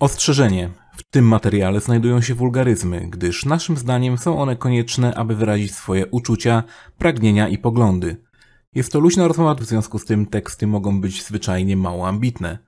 [0.00, 0.70] Ostrzeżenie.
[0.96, 6.06] W tym materiale znajdują się wulgaryzmy, gdyż naszym zdaniem są one konieczne, aby wyrazić swoje
[6.06, 6.62] uczucia,
[6.98, 8.16] pragnienia i poglądy.
[8.74, 12.58] Jest to luźna rozmowa, w związku z tym teksty mogą być zwyczajnie mało ambitne.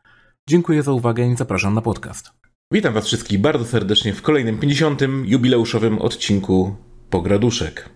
[0.48, 2.41] Dziękuję za uwagę i zapraszam na podcast.
[2.72, 5.00] Witam Was wszystkich bardzo serdecznie w kolejnym 50.
[5.24, 6.76] jubileuszowym odcinku
[7.10, 7.88] Pograduszek.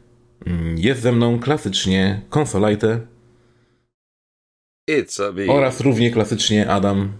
[0.46, 3.00] Mm, Jest ze mną klasycznie Konsolajte
[4.90, 5.46] It's a me.
[5.46, 7.12] oraz równie klasycznie Adam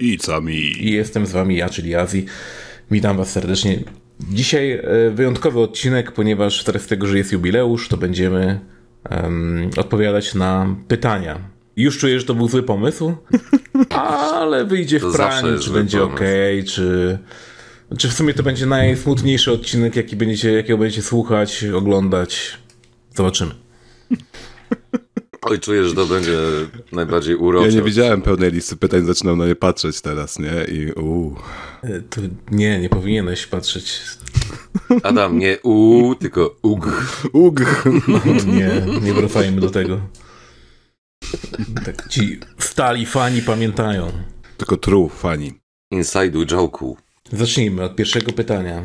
[0.00, 0.86] I sami.
[0.86, 2.24] I jestem z wami ja, czyli Azji.
[2.90, 3.78] Witam was serdecznie.
[4.20, 8.60] Dzisiaj e, wyjątkowy odcinek, ponieważ z racji tego, że jest jubileusz, to będziemy
[9.10, 11.59] em, odpowiadać na pytania.
[11.80, 13.14] Już czuję, że to był zły pomysł,
[14.34, 16.20] ale wyjdzie w praniu, czy będzie ok,
[16.66, 17.18] czy,
[17.98, 22.58] czy w sumie to będzie najsmutniejszy odcinek, jaki będziecie, jakiego będziecie słuchać, oglądać.
[23.14, 23.50] Zobaczymy.
[25.42, 26.36] Oj, czuję, że to będzie
[26.92, 27.72] najbardziej Ja urocze.
[27.76, 30.64] nie widziałem pełnej listy pytań, zaczynam na nie patrzeć teraz, nie?
[30.74, 31.36] I uuu.
[31.82, 34.00] E, To nie, nie powinieneś patrzeć.
[35.02, 36.88] Adam, nie u, tylko ug.
[37.32, 37.60] Ug.
[38.08, 38.20] No,
[38.54, 38.70] nie,
[39.02, 40.00] nie wracajmy do tego.
[41.84, 44.12] Tak, ci stali fani pamiętają.
[44.56, 45.52] Tylko true fani.
[45.90, 46.94] Inside joke'u.
[47.32, 48.82] Zacznijmy od pierwszego pytania.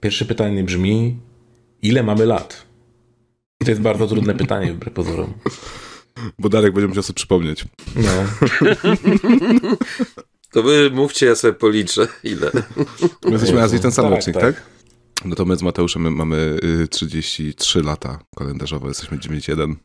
[0.00, 1.20] Pierwsze pytanie brzmi:
[1.82, 2.66] ile mamy lat?
[3.60, 5.34] I to jest bardzo trudne pytanie, wbrew pozorom.
[6.38, 7.64] Bo Darek będzie musiał sobie przypomnieć.
[7.96, 8.10] No,
[10.52, 12.50] To wy mówcie, ja sobie policzę, ile.
[13.24, 13.62] My jesteśmy.
[13.62, 14.44] Azji ten sam Tak, rocznik, tak.
[14.54, 14.62] tak?
[15.24, 19.76] No to my z Mateuszem mamy y, 33 lata kalendarzowe, jesteśmy 91.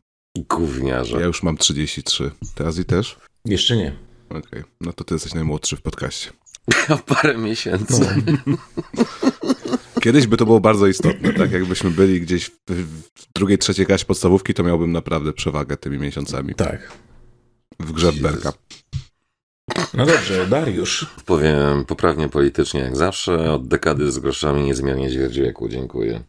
[0.49, 1.19] Gówniarze.
[1.19, 2.31] Ja już mam 33.
[2.55, 3.17] Ty Azji też?
[3.45, 3.95] jeszcze nie.
[4.29, 4.63] Okej.
[4.81, 6.31] No to ty jesteś najmłodszy w podcaście.
[6.89, 8.23] O parę miesięcy.
[8.45, 8.57] No,
[10.03, 11.51] Kiedyś by to było bardzo istotne, tak?
[11.51, 16.55] Jakbyśmy byli gdzieś w, w drugiej, trzeciej klasie podstawówki, to miałbym naprawdę przewagę tymi miesiącami
[16.55, 16.91] tak.
[17.79, 18.53] w grze Berka.
[19.93, 21.05] No dobrze, Dariusz.
[21.25, 23.53] Powiem poprawnie politycznie, jak zawsze.
[23.53, 25.69] Od dekady z groszami niezmiernie ćwierć wieku.
[25.69, 26.23] Dziękuję.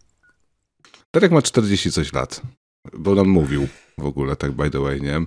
[1.15, 2.43] Darek ma 40 coś lat,
[2.99, 3.69] bo nam mówił
[3.99, 5.19] w ogóle, tak by the way, nie?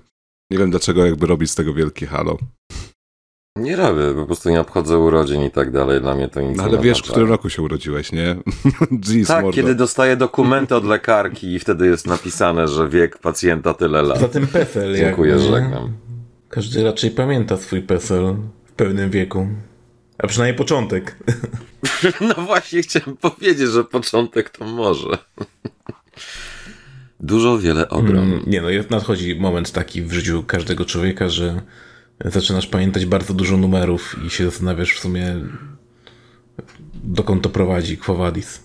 [0.52, 2.38] Nie wiem dlaczego jakby robić z tego wielkie halo.
[3.56, 6.02] Nie robię, po prostu nie obchodzę urodzin i tak dalej.
[6.02, 8.36] Dla mnie to nic No nie ale wiesz, w którym roku się urodziłeś, nie?
[9.10, 9.56] Jeez, Tak, mordo.
[9.56, 14.20] kiedy dostaję dokumenty od lekarki i wtedy jest napisane, że wiek pacjenta tyle lat.
[14.20, 14.96] Za ten PESEL.
[14.96, 15.94] Dziękuję, jakby, żegnam.
[16.50, 18.36] Każdy raczej pamięta swój PESEL
[18.66, 19.48] w pełnym wieku.
[20.18, 21.16] A przynajmniej początek.
[22.22, 25.18] No właśnie chciałem powiedzieć, że początek to może.
[27.24, 28.24] Dużo, wiele, ogrom.
[28.24, 31.62] Mm, Nie no, jest, nadchodzi moment taki w życiu każdego człowieka, że
[32.26, 35.36] zaczynasz pamiętać bardzo dużo numerów i się zastanawiasz w sumie
[37.04, 38.60] dokąd to prowadzi, Quo Vadis.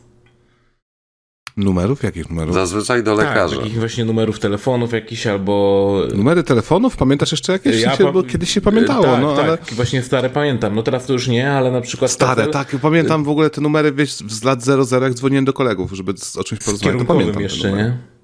[1.57, 2.03] Numerów?
[2.03, 2.55] Jakich numerów?
[2.55, 3.55] Zazwyczaj do lekarza.
[3.57, 6.03] Tak, takich właśnie numerów telefonów jakichś albo...
[6.15, 6.97] Numery telefonów?
[6.97, 7.81] Pamiętasz jeszcze jakieś?
[7.83, 9.59] Ja pa- bo kiedyś się pamiętało, tak, no tak, ale...
[9.73, 10.75] właśnie stare pamiętam.
[10.75, 12.11] No teraz to już nie, ale na przykład...
[12.11, 15.93] Stare, tak, pamiętam w ogóle te numery, wiesz, z lat 00, jak dzwoniłem do kolegów,
[15.93, 18.16] żeby z- o czymś Z porozmawiać, to kierunkowym pamiętam jeszcze, nie?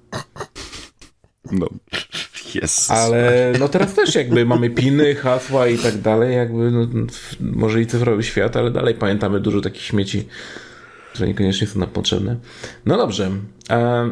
[1.51, 1.67] No.
[2.55, 2.91] Jezus.
[2.91, 6.87] Ale no teraz też jakby mamy piny, hasła i tak dalej, jakby no,
[7.39, 10.27] może i cyfrowy świat, ale dalej pamiętamy dużo takich śmieci,
[11.13, 12.37] które niekoniecznie są nam potrzebne.
[12.85, 13.31] No dobrze.
[13.69, 14.09] E,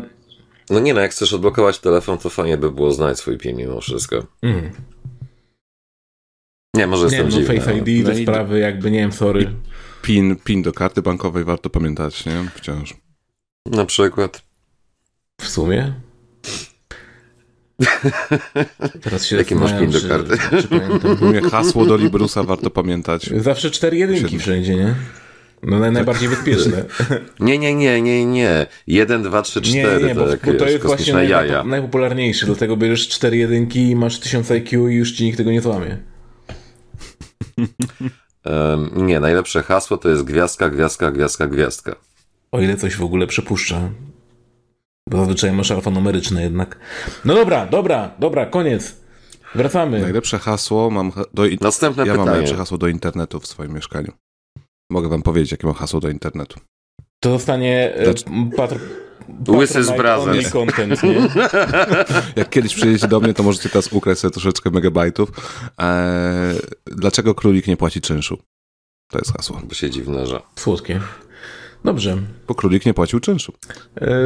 [0.69, 3.81] No nie no, jak chcesz odblokować telefon, to fajnie by było znać swój PIN mimo
[3.81, 4.25] wszystko.
[4.41, 4.71] mm,
[6.75, 7.59] Nie, może nie jestem no, dziwny.
[7.61, 9.53] Face ID, te No i- sprawy, jakby nie wiem, sorry.
[10.01, 12.49] PIN, PIN do karty bankowej warto pamiętać, nie?
[12.55, 12.93] Wciąż.
[13.65, 14.41] Na przykład.
[15.41, 15.93] W sumie.
[19.01, 20.37] Teraz się Jaki masz PIN do karty?
[20.61, 21.17] Czy pamiętam.
[21.29, 23.29] Mnie hasło do Librusa warto pamiętać.
[23.37, 24.39] Zawsze cztery jedynki Siedem.
[24.39, 24.95] wszędzie, nie?
[25.63, 26.85] No naj, najbardziej bezpieczne.
[27.39, 28.65] Nie, nie, nie, nie, nie.
[28.87, 31.63] 1, 2, 3, 4 Nie, nie, bo, bo to jest właśnie najpo, jaja.
[31.63, 32.45] najpopularniejsze.
[32.45, 35.97] Dlatego bierzesz cztery jedynki i masz 1000 IQ i już ci nikt tego nie złamie.
[38.43, 41.95] Em, nie, najlepsze hasło to jest gwiazdka, gwiazdka, gwiazdka, gwiazdka.
[42.51, 43.89] O ile coś w ogóle przepuszcza.
[45.09, 46.77] Bo zazwyczaj masz alfanumeryczne jednak.
[47.25, 48.95] No dobra, dobra, dobra, koniec.
[49.55, 49.99] Wracamy.
[50.01, 51.45] Najlepsze hasło mam do...
[51.45, 52.31] in- Następne Ja mam pytanie.
[52.31, 54.11] najlepsze hasło do internetu w swoim mieszkaniu.
[54.91, 56.59] Mogę wam powiedzieć, jakie mam hasło do internetu.
[57.19, 58.23] To zostanie e, Znaczy-
[58.57, 58.79] patr...
[59.49, 60.35] Łysy z brazem.
[60.51, 61.15] content, nie?
[62.35, 65.29] Jak kiedyś przyjedziecie do mnie, to możecie teraz ukraść sobie troszeczkę megabajtów.
[65.77, 68.37] Eee, dlaczego królik nie płaci czynszu?
[69.11, 69.61] To jest hasło.
[69.63, 70.41] Bo się dziwne, że.
[70.55, 70.99] Słodkie.
[71.83, 72.17] Dobrze.
[72.47, 73.53] Bo królik nie płacił czynszu.
[73.95, 74.17] E,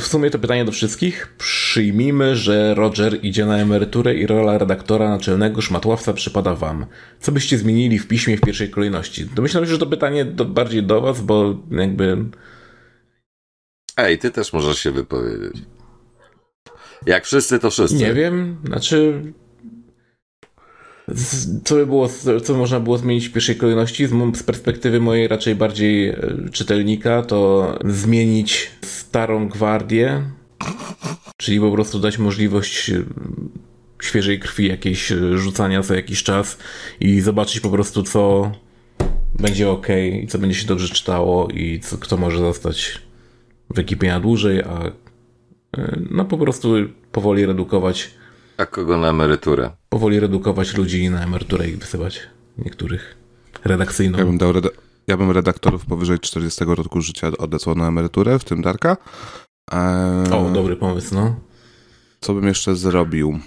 [0.00, 1.34] w sumie to pytanie do wszystkich.
[1.38, 6.86] Przyjmijmy, że Roger idzie na emeryturę i rola redaktora naczelnego szmatławca przypada wam.
[7.20, 9.26] Co byście zmienili w piśmie w pierwszej kolejności?
[9.26, 12.24] Domyślam się, że to pytanie do, bardziej do was, bo jakby...
[13.96, 15.62] Ej, ty też możesz się wypowiedzieć.
[17.06, 17.96] Jak wszyscy, to wszyscy.
[17.96, 19.22] Nie wiem, znaczy...
[21.64, 22.08] Co by było,
[22.44, 24.06] co można było zmienić w pierwszej kolejności?
[24.34, 26.16] Z perspektywy mojej raczej bardziej e,
[26.52, 30.22] czytelnika, to zmienić starą gwardię,
[31.36, 33.02] czyli po prostu dać możliwość e,
[34.02, 36.58] świeżej krwi jakiejś e, rzucania co jakiś czas
[37.00, 38.52] i zobaczyć po prostu co
[39.40, 39.86] będzie ok
[40.22, 42.98] i co będzie się dobrze czytało i co, kto może zostać
[43.74, 44.92] w ekipie na dłużej, a
[46.10, 46.74] no po prostu
[47.12, 48.10] powoli redukować
[48.56, 49.70] a kogo na emeryturę?
[49.88, 52.20] Powoli redukować ludzi na emeryturę i wysyłać
[52.58, 53.16] niektórych
[53.64, 54.18] redakcyjną.
[54.18, 54.68] Ja bym, dał reda
[55.06, 58.96] ja bym redaktorów powyżej 40 roku życia odesłał na emeryturę, w tym Darka.
[59.72, 60.32] Eee...
[60.32, 61.36] O, dobry pomysł, no.
[62.20, 63.38] Co bym jeszcze zrobił?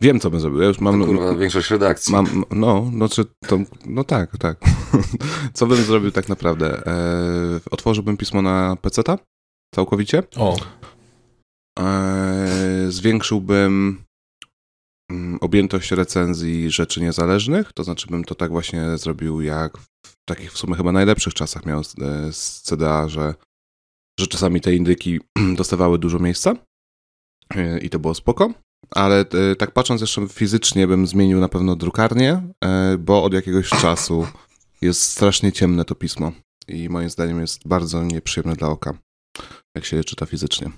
[0.00, 0.60] Wiem, co bym zrobił.
[0.60, 1.00] Ja już mam.
[1.00, 2.12] To, kurwa, większość redakcji.
[2.12, 4.60] Mam, no, no, czy to, no tak, tak.
[5.54, 6.86] co bym zrobił tak naprawdę?
[6.86, 9.18] Eee, otworzyłbym pismo na PC-ta
[9.74, 10.22] całkowicie.
[10.36, 10.56] O.
[11.78, 14.05] Eee, zwiększyłbym
[15.40, 20.58] objętość recenzji rzeczy niezależnych, to znaczy bym to tak właśnie zrobił jak w takich w
[20.58, 22.32] sumie chyba najlepszych czasach miał z, e,
[22.62, 23.34] CDA, że,
[24.20, 25.20] że czasami te indyki
[25.58, 26.54] dostawały dużo miejsca
[27.54, 28.52] e, i to było spoko,
[28.90, 32.42] ale e, tak patrząc jeszcze fizycznie bym zmienił na pewno drukarnię,
[32.98, 34.26] bo od jakiegoś czasu
[34.80, 36.32] jest strasznie ciemne to pismo
[36.68, 38.98] i moim zdaniem jest bardzo nieprzyjemne dla oka,
[39.74, 40.70] jak się je czyta fizycznie.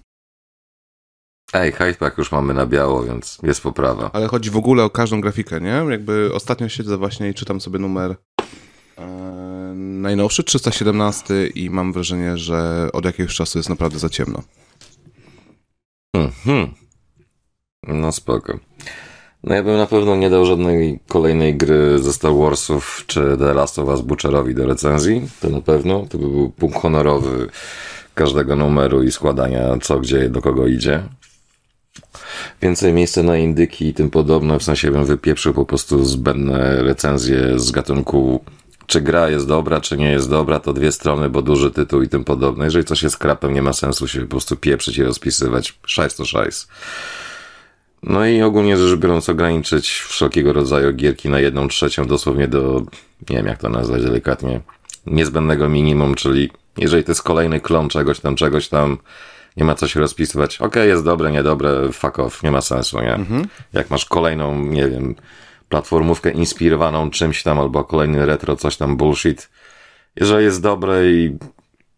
[1.52, 4.10] Ej, Hypepack już mamy na biało, więc jest poprawa.
[4.12, 5.84] Ale chodzi w ogóle o każdą grafikę, nie?
[5.90, 8.16] Jakby ostatnio siedzę właśnie i czytam sobie numer
[8.98, 9.06] e,
[9.76, 14.42] najnowszy, 317 i mam wrażenie, że od jakiegoś czasu jest naprawdę za ciemno.
[16.14, 16.74] Mhm.
[17.86, 18.58] No spoko.
[19.44, 23.54] No ja bym na pewno nie dał żadnej kolejnej gry ze Star Warsów czy The
[23.54, 25.28] Last of Us Butcherowi do recenzji.
[25.40, 26.06] To na pewno.
[26.08, 27.48] To by był punkt honorowy
[28.14, 31.02] każdego numeru i składania co, gdzie, do kogo idzie
[32.62, 37.58] więcej miejsca na indyki i tym podobne, w sensie bym wypieprzył po prostu zbędne recenzje
[37.58, 38.44] z gatunku
[38.88, 42.08] czy gra jest dobra, czy nie jest dobra, to dwie strony, bo duży tytuł i
[42.08, 42.64] tym podobne.
[42.64, 45.78] Jeżeli coś jest krapem, nie ma sensu się po prostu pieprzyć i rozpisywać.
[45.86, 46.68] Szajs to szajs.
[48.02, 52.82] No i ogólnie rzecz biorąc ograniczyć wszelkiego rodzaju gierki na jedną trzecią, dosłownie do,
[53.30, 54.60] nie wiem jak to nazwać delikatnie,
[55.06, 58.98] niezbędnego minimum, czyli jeżeli to jest kolejny klon czegoś tam, czegoś tam,
[59.58, 60.56] nie ma co się rozpisywać.
[60.56, 63.14] Okej, okay, jest dobre, niedobre, fuck off, nie ma sensu, nie?
[63.14, 63.46] Mhm.
[63.72, 65.14] Jak masz kolejną, nie wiem,
[65.69, 69.50] platformówkę inspirowaną czymś tam, albo kolejny retro, coś tam bullshit,
[70.16, 71.37] jeżeli jest dobre i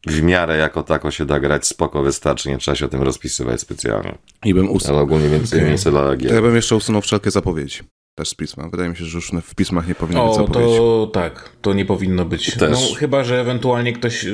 [0.06, 3.60] w miarę jako tako się da grać, spoko wystarczy, nie trzeba się o tym rozpisywać
[3.60, 4.18] specjalnie.
[4.44, 4.96] I bym usunął.
[4.96, 5.68] Ale ogólnie więcej okay.
[5.68, 6.28] miejsca dla gier.
[6.28, 7.78] To ja bym jeszcze usunął wszelkie zapowiedzi.
[8.14, 8.68] Też z pisma.
[8.68, 10.76] Wydaje mi się, że już w pismach nie powinno o, być zapowiedzi.
[10.76, 12.56] to tak, to nie powinno być.
[12.56, 12.70] Też.
[12.70, 14.26] No, chyba, że ewentualnie ktoś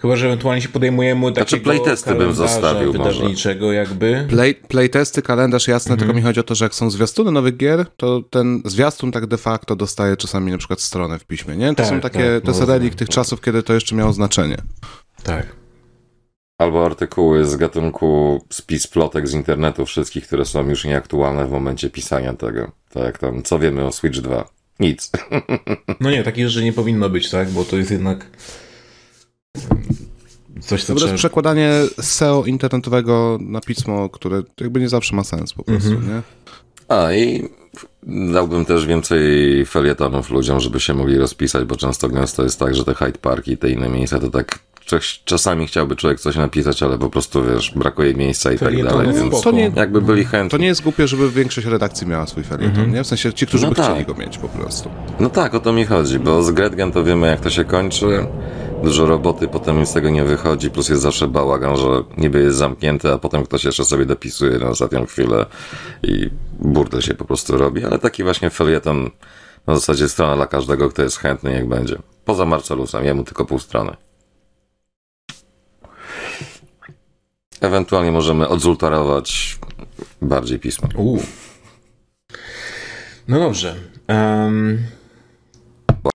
[0.00, 3.76] Chyba, że ewentualnie się podejmujemy znaczy, takiego znaczy playtesty bym zostawił wydawniczego może.
[3.76, 4.26] jakby.
[4.28, 5.98] Play, playtesty, kalendarz jasne, mhm.
[5.98, 9.26] tylko mi chodzi o to, że jak są zwiastuny nowych gier, to ten zwiastun tak
[9.26, 11.68] de facto dostaje czasami na przykład stronę w piśmie, nie?
[11.68, 14.56] To tak, są takie, tak, to jest relik tych czasów, kiedy to jeszcze miało znaczenie.
[15.22, 15.46] Tak.
[16.58, 21.90] Albo artykuły z gatunku spis plotek z internetu wszystkich, które są już nieaktualne w momencie
[21.90, 22.72] pisania tego.
[22.92, 24.48] Tak jak tam, co wiemy o Switch 2?
[24.80, 25.10] Nic.
[26.00, 27.50] No nie, takich rzeczy nie powinno być, tak?
[27.50, 28.26] Bo to jest jednak
[30.60, 31.12] Coś, co to trzeba...
[31.12, 36.08] jest przekładanie SEO internetowego na pismo, które jakby nie zawsze ma sens po prostu, mhm.
[36.08, 36.22] nie?
[36.88, 37.48] A i
[38.32, 39.20] dałbym też więcej
[39.66, 43.52] felietonów ludziom, żeby się mogli rozpisać, bo często gęsto jest tak, że te Hyde Parki
[43.52, 44.58] i te inne miejsca to tak
[45.24, 49.42] czasami chciałby człowiek coś napisać, ale po prostu wiesz, brakuje miejsca i tak dalej, więc
[49.42, 50.50] to nie, jakby byli chętni.
[50.50, 52.94] To nie jest głupie, żeby większość redakcji miała swój felieton, mm -hmm.
[52.94, 53.04] nie?
[53.04, 53.90] W sensie ci, którzy no by tak.
[53.90, 54.90] chcieli go mieć po prostu.
[55.20, 58.26] No tak, o to mi chodzi, bo z Gretgen to wiemy jak to się kończy
[58.82, 63.12] dużo roboty, potem z tego nie wychodzi, plus jest zawsze bałagan, że niby jest zamknięty,
[63.12, 65.46] a potem ktoś jeszcze sobie dopisuje na ostatnią chwilę
[66.02, 69.10] i burdel się po prostu robi, ale taki właśnie felieton
[69.66, 71.96] na zasadzie strona dla każdego, kto jest chętny, jak będzie.
[72.24, 73.96] Poza Marcelusem, jemu tylko pół strony.
[77.60, 79.58] Ewentualnie możemy odzultarować
[80.22, 80.88] bardziej pismo.
[80.96, 81.22] Uu.
[83.28, 83.76] No dobrze.
[84.08, 84.78] Um,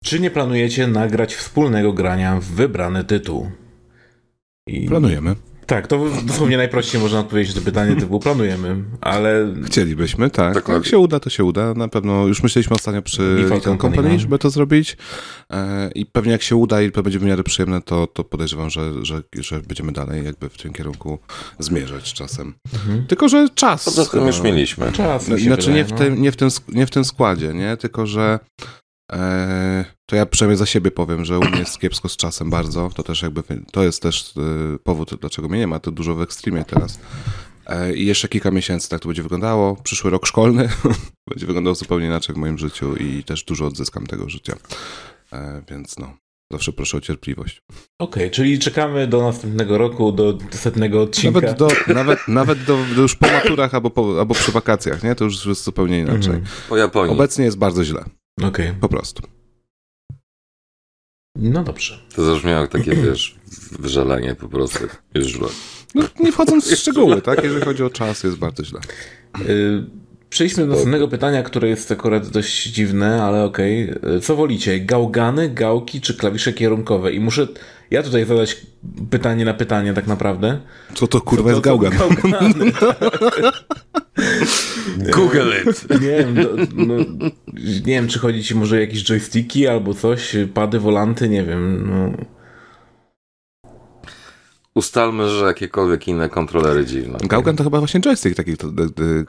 [0.04, 3.52] czy nie planujecie nagrać wspólnego grania w wybrany tytuł?
[4.68, 4.88] I...
[4.88, 5.36] Planujemy.
[5.66, 9.54] Tak, to dosłownie najprościej można odpowiedzieć na pytanie typu planujemy, ale...
[9.66, 10.54] Chcielibyśmy, tak.
[10.54, 10.76] Dokładnie.
[10.76, 11.74] Jak się uda, to się uda.
[11.74, 14.98] Na pewno już myśleliśmy ostatnio przy Little Company, Company, żeby to zrobić
[15.54, 18.70] e, i pewnie jak się uda i to będzie w miarę przyjemne, to, to podejrzewam,
[18.70, 21.20] że, że, że będziemy dalej jakby w tym kierunku
[21.60, 22.54] zmierzać czasem.
[23.08, 23.86] Tylko, że czas...
[23.86, 24.92] Poza tym już e, mieliśmy.
[24.92, 25.98] Czas Znaczy wydaje, nie w, no.
[25.98, 27.78] tym, nie, w tym, nie w tym składzie, nie?
[27.78, 28.40] Tylko, że
[30.06, 32.90] to ja przynajmniej za siebie powiem, że u mnie jest kiepsko z czasem bardzo.
[32.96, 35.80] To też jakby, to jest też e, powód, dlaczego mnie nie ma.
[35.80, 37.00] To dużo w Extremie teraz.
[37.66, 39.76] E, I jeszcze kilka miesięcy tak to będzie wyglądało.
[39.76, 40.70] Przyszły rok szkolny
[41.30, 44.56] będzie wyglądał zupełnie inaczej w moim życiu i też dużo odzyskam tego życia.
[45.34, 46.18] E, więc no,
[46.52, 47.62] zawsze proszę o cierpliwość.
[48.00, 51.42] Okej, czyli czekamy do następnego roku, do setnego odcinka.
[51.42, 55.16] Nawet, do, nawet, nawet do, do już po maturach albo, po, albo przy wakacjach, nie?
[55.16, 56.34] To już jest zupełnie inaczej.
[56.34, 56.44] Mhm.
[56.70, 57.14] Po Japonii.
[57.14, 58.06] Obecnie jest bardzo źle,
[58.44, 59.28] Okej, po prostu.
[61.36, 62.00] no dobrze.
[62.16, 63.36] To zabrzmiało takie, wiesz,
[63.80, 64.80] wyżalenie po prostu.
[65.14, 65.48] Jest źle.
[65.96, 67.44] No, nie wchodząc w szczegóły, tak?
[67.44, 68.80] Jeżeli chodzi o czas, jest bardzo źle.
[69.50, 69.84] Y,
[70.36, 73.90] Przejdźmy do następnego pytania, które jest akurat dość dziwne, ale okej.
[74.18, 74.80] Y, Co wolicie?
[74.80, 77.12] Gałgany, gałki czy klawisze kierunkowe?
[77.12, 77.48] I muszę
[77.92, 78.58] ja tutaj zadać
[79.10, 80.60] pytanie na pytanie tak naprawdę.
[80.96, 82.00] Co to kurwa jest To- to- gałgan?
[82.00, 82.72] Gałgany.
[85.16, 86.02] Google it!
[86.02, 86.96] Nie wiem, do, no,
[87.64, 91.90] nie wiem, czy chodzi ci może o jakieś joysticki albo coś, pady, wolanty, nie wiem.
[91.90, 92.26] No.
[94.76, 97.18] Ustalmy, że jakiekolwiek inne kontrolery dziwne.
[97.24, 99.26] Gałgan to chyba właśnie joystick taki tradycyjny.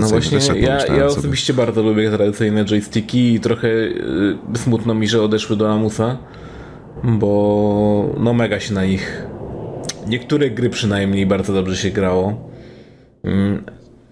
[0.00, 1.06] No właśnie, ja, ja sobie.
[1.06, 6.18] osobiście bardzo lubię tradycyjne joysticki i trochę y, smutno mi, że odeszły do lamusa,
[7.04, 9.26] bo no mega się na nich
[10.06, 12.50] niektóre gry przynajmniej bardzo dobrze się grało.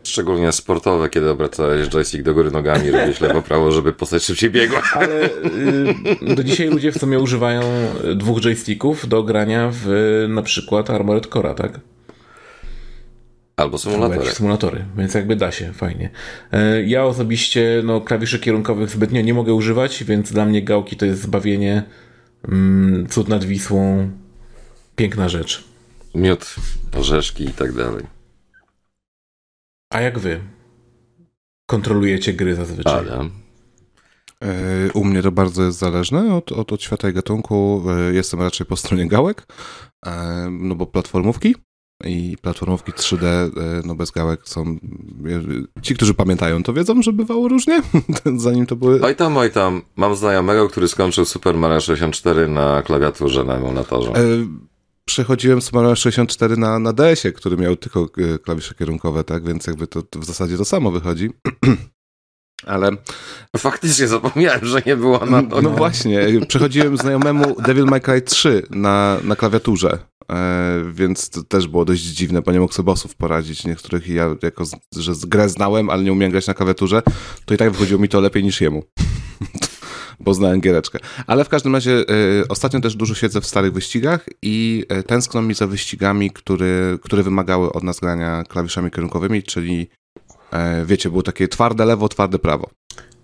[0.05, 4.83] Szczególnie sportowe, kiedy obracałeś joystick do góry nogami, robisz lewo, prawo, żeby postać szybciej biegła.
[4.95, 7.63] Ale y, do dzisiaj ludzie w sumie używają
[8.17, 9.87] dwóch joysticków do grania w
[10.29, 11.81] na przykład Armored Core'a, tak?
[13.57, 14.31] Albo symulatory.
[14.31, 16.11] symulatory, więc jakby da się, fajnie.
[16.53, 21.07] E, Ja osobiście no, klawiszy kierunkowych zbytnio nie mogę używać, więc dla mnie gałki to
[21.07, 21.83] jest zbawienie,
[22.49, 24.11] mm, cud nad Wisłą,
[24.97, 25.65] piękna rzecz.
[26.15, 26.55] Miód,
[26.99, 28.05] orzeszki i tak dalej.
[29.93, 30.41] A jak wy?
[31.67, 32.95] Kontrolujecie gry zazwyczaj.
[32.95, 33.29] Ale
[34.45, 37.85] Y, U mnie to bardzo jest zależne od, od, od świata i gatunku.
[38.11, 39.47] Y, Jestem raczej po stronie gałek,
[40.07, 40.11] y,
[40.51, 41.55] no bo platformówki
[42.05, 43.51] i platformówki 3D, y,
[43.85, 44.79] no bez gałek są...
[45.83, 47.83] Ci, którzy pamiętają, to wiedzą, że bywało różnie,
[48.37, 49.01] zanim to były...
[49.03, 49.83] oj tam, oj tam.
[49.97, 54.13] Mam znajomego, który skończył Super Mario 64 na klawiaturze na emulatorze.
[54.13, 54.23] E,
[55.05, 59.47] Przechodziłem z Mario 64 na, na DS-ie, który miał tylko e, klawisze kierunkowe, tak?
[59.47, 61.31] Więc jakby to, to w zasadzie to samo wychodzi.
[62.67, 62.91] Ale
[63.57, 69.19] Faktycznie zapomniałem, że nie było na no, właśnie, przechodziłem znajomemu Devil May Cry 3 na,
[69.25, 69.99] na klawiaturze,
[70.33, 73.65] e, więc to też było dość dziwne, bo nie mógł sobie bossów poradzić.
[73.65, 74.65] Niektórych ja jako,
[74.97, 77.03] że grę znałem, ale nie umiem grać na klawiaturze,
[77.45, 78.83] to i tak wychodziło mi to lepiej niż jemu.
[80.25, 80.99] bo znałem giereczkę.
[81.27, 82.05] Ale w każdym razie e,
[82.49, 87.23] ostatnio też dużo siedzę w starych wyścigach i e, tęskno mi za wyścigami, które, które
[87.23, 89.89] wymagały od nas grania klawiszami kierunkowymi, czyli
[90.53, 92.71] e, wiecie, było takie twarde lewo, twarde prawo.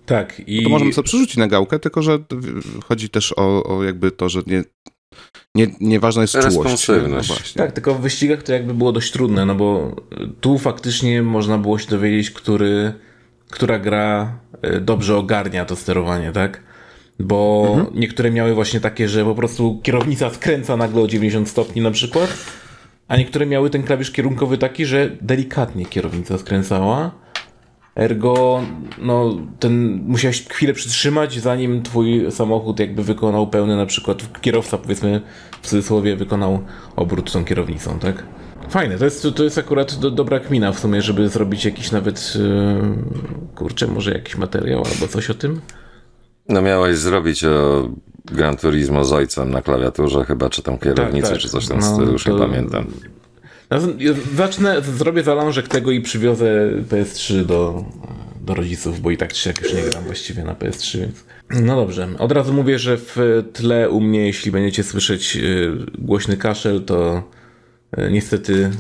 [0.07, 2.19] Tak, i To możemy sobie przerzucić na gałkę, tylko że
[2.85, 4.65] chodzi też o, o jakby to, że nie,
[5.55, 6.57] nie, nieważna jest czułość.
[6.57, 7.29] Responsywność.
[7.29, 7.59] No właśnie.
[7.59, 9.97] tak, tylko w wyścigach to jakby było dość trudne, no bo
[10.41, 12.95] tu faktycznie można było się dowiedzieć, który,
[13.51, 14.39] która gra
[14.77, 16.68] y, dobrze ogarnia to sterowanie, tak?
[17.19, 18.01] Bo Mhm.
[18.01, 22.35] niektóre miały właśnie takie, że po prostu kierownica skręca nagle o 90 stopni na przykład,
[23.09, 27.11] a niektóre miały ten klawisz kierunkowy taki, że delikatnie kierownica skręcała.
[27.97, 28.63] Ergo,
[28.99, 35.21] no, ten musiałeś chwilę przytrzymać, zanim twój samochód jakby wykonał pełny, na przykład kierowca, powiedzmy,
[35.63, 36.63] w cudzysłowie, wykonał
[36.97, 38.23] obrót tą kierownicą, tak?
[38.71, 42.33] Fajne, to jest, to jest akurat do, dobra kmina w sumie, żeby zrobić jakiś nawet,
[42.37, 45.61] yy, kurczę, może jakiś materiał albo coś o tym?
[46.49, 47.89] No miałeś zrobić o
[48.25, 51.39] Gran Turismo z ojcem na klawiaturze chyba, czy tam kierownicy, tak.
[51.39, 52.87] czy coś w tym No, stylu, już to- nie pamiętam.
[53.71, 53.79] No,
[54.37, 57.85] Zacznę, zrobię zalążek tego i przywiozę PS3 do,
[58.41, 61.25] do rodziców, bo i tak czy siak już nie gram właściwie na PS3, więc...
[61.51, 63.17] No dobrze, od razu mówię, że w
[63.53, 67.23] tle u mnie, jeśli będziecie słyszeć y, głośny kaszel, to
[67.99, 68.71] y, niestety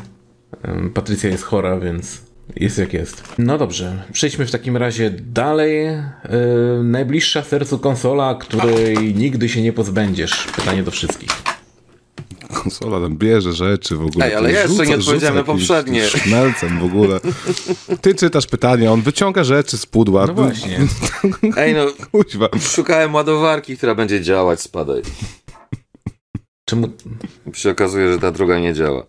[0.94, 2.22] Patrycja jest chora, więc
[2.56, 3.22] jest jak jest.
[3.38, 5.88] No dobrze, przejdźmy w takim razie dalej.
[5.88, 5.98] Y,
[6.82, 10.46] Najbliższa sercu konsola, której nigdy się nie pozbędziesz.
[10.56, 11.30] Pytanie do wszystkich.
[12.62, 14.26] Konsola tam bierze rzeczy w ogóle.
[14.26, 16.08] Ej, ale ja jeszcze nie odpowiedziałem na poprzednie.
[16.08, 17.20] Szmelcem w ogóle.
[18.00, 20.26] Ty czytasz pytanie, on wyciąga rzeczy z pudła.
[20.26, 20.78] No właśnie.
[21.56, 22.48] Ej no, Kuźwa.
[22.60, 25.02] szukałem ładowarki, która będzie działać, spadaj.
[26.64, 26.88] Czemu...
[27.54, 29.06] się okazuje, że ta druga nie działa.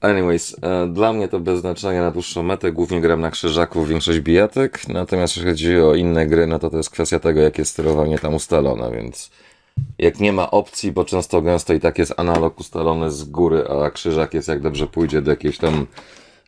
[0.00, 2.72] Anyways, e, dla mnie to bez znaczenia na dłuższą metę.
[2.72, 4.88] Głównie gram na krzyżaku większość bijatek.
[4.88, 8.18] Natomiast jeśli chodzi o inne gry, no to to jest kwestia tego, jak jest sterowanie
[8.18, 9.30] tam ustalone, więc
[9.98, 13.90] jak nie ma opcji, bo często gęsto i tak jest analog ustalony z góry, a
[13.90, 15.86] krzyżak jest jak dobrze pójdzie do jakiegoś tam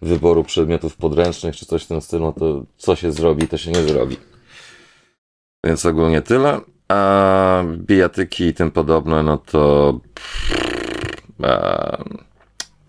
[0.03, 3.71] wyboru przedmiotów podręcznych czy coś w tym stylu, no to co się zrobi, to się
[3.71, 4.17] nie zrobi.
[5.65, 6.61] Więc ogólnie tyle.
[6.89, 10.01] A bijatyki i tym podobne, no to.
[11.43, 11.99] A,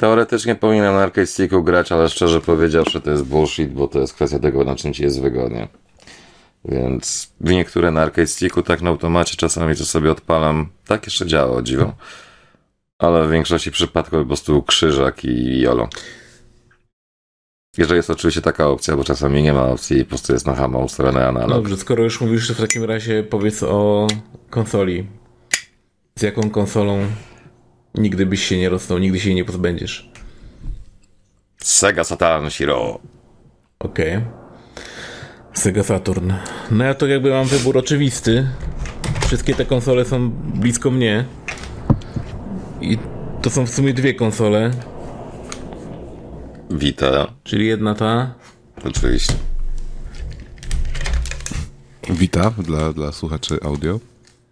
[0.02, 4.14] teoretycznie powinienem na arcade sticku grać, ale szczerze powiedziawszy, to jest bullshit, bo to jest
[4.14, 5.68] kwestia tego, na czym ci jest wygodnie.
[6.66, 10.70] Więc niektóre na arcade sticku, tak na automacie, czasami to sobie odpalam.
[10.86, 11.94] Tak jeszcze działa, o dziwo.
[13.00, 15.90] Ale w większości przypadków po prostu krzyżak i jolo.
[17.78, 20.56] Jeżeli jest oczywiście taka opcja, bo czasami nie ma opcji i po prostu jest na
[20.56, 21.50] hama ustawiony analog.
[21.50, 24.08] Dobrze, skoro już mówisz, to w takim razie powiedz o
[24.50, 25.08] konsoli.
[26.16, 27.06] Z jaką konsolą
[27.96, 30.12] nigdy byś się nie rozstał, nigdy się jej nie pozbędziesz?
[31.58, 33.00] Sega Saturn Shiro.
[33.80, 34.18] Okej.
[34.18, 34.26] Okay.
[35.54, 36.34] Sega Saturn.
[36.72, 38.48] No ja to jakby mam wybór oczywisty.
[39.28, 41.26] Wszystkie te konsole są blisko mnie.
[42.82, 42.98] I
[43.42, 44.72] to są w sumie dwie konsole.
[46.72, 47.34] Vita.
[47.44, 48.34] Czyli jedna ta.
[48.84, 49.34] Oczywiście.
[52.10, 54.00] Vita dla, dla słuchaczy audio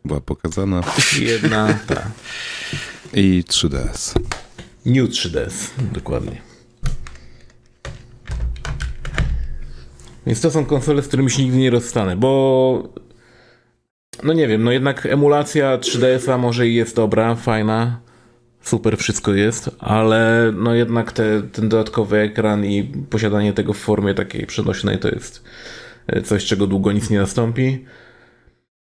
[0.05, 0.83] była pokazana.
[1.19, 2.01] Jedna ta.
[3.13, 4.19] I 3DS.
[4.85, 6.41] New 3DS, dokładnie.
[10.27, 12.93] Więc to są konsole, z którymi się nigdy nie rozstanę, bo
[14.23, 17.99] no nie wiem, no jednak emulacja 3DS-a może i jest dobra, fajna,
[18.61, 24.13] super wszystko jest, ale no jednak te, ten dodatkowy ekran i posiadanie tego w formie
[24.13, 25.43] takiej przenośnej to jest
[26.07, 27.85] e, coś, czego długo nic nie nastąpi.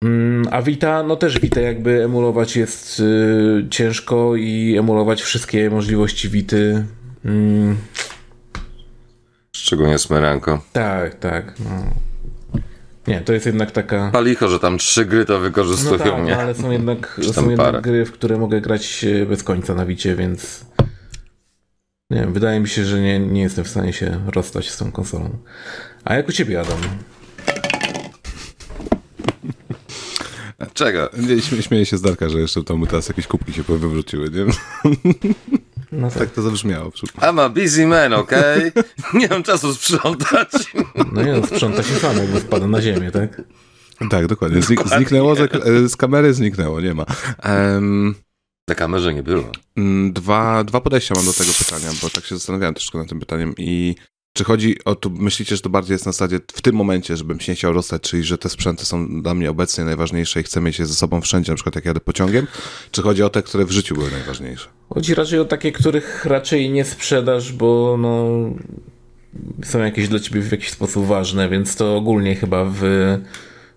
[0.05, 6.28] Mm, a Vita, no też Vita jakby emulować jest y, ciężko i emulować wszystkie możliwości
[6.28, 6.85] Vity.
[7.25, 7.76] Y,
[9.52, 10.61] Szczególnie Smeranko.
[10.73, 11.55] Tak, tak.
[11.61, 11.85] No.
[13.07, 14.11] Nie, to jest jednak taka.
[14.12, 16.31] Palicho, że tam trzy gry to wykorzystują, no tak, nie?
[16.31, 19.87] No, ale są jednak, są jednak gry, w które mogę grać e, bez końca na
[19.87, 20.67] wicie, więc.
[22.11, 24.93] Nie wiem, wydaje mi się, że nie, nie jestem w stanie się rozstać z tą
[24.93, 25.38] konsolą.
[26.05, 26.78] A jak u ciebie, Adam?
[30.78, 31.11] Czego?
[31.18, 34.44] Nie, śmieję się z Darka, że jeszcze tam teraz jakieś kubki się wywróciły, nie?
[35.92, 36.18] No tak.
[36.18, 36.90] tak to zabrzmiało.
[36.90, 38.69] I'm a busy man, okej?
[38.69, 38.84] Okay?
[39.21, 40.52] Nie mam czasu sprzątać.
[41.12, 43.43] No nie, no, sprząta się samo, bo wpada na ziemię, tak?
[44.10, 44.62] Tak, dokładnie.
[44.62, 44.99] Znik dokładnie.
[44.99, 47.04] Zniknęło, z, z, kamery zniknęło, nie ma.
[47.45, 48.14] Um,
[48.69, 49.52] na kamerze nie było.
[49.76, 53.21] Mm, dwa, dwa podejścia mam do tego pytania, bo tak się zastanawiałem troszkę nad tym
[53.21, 53.95] pytaniem i
[54.38, 57.40] czy chodzi o to, myślicie, że to bardziej jest na zasadzie w tym momencie, żebym
[57.40, 60.60] się nie chciał rozstać, czyli że te sprzęty są dla mnie obecnie najważniejsze i chcę
[60.60, 62.46] mieć je ze sobą wszędzie, na przykład jak jadę pociągiem,
[62.90, 64.68] czy chodzi o te, które w życiu były najważniejsze?
[64.94, 68.28] Chodzi raczej o takie, których raczej nie sprzedasz, bo no,
[69.64, 72.82] są jakieś dla ciebie w jakiś sposób ważne, więc to ogólnie chyba w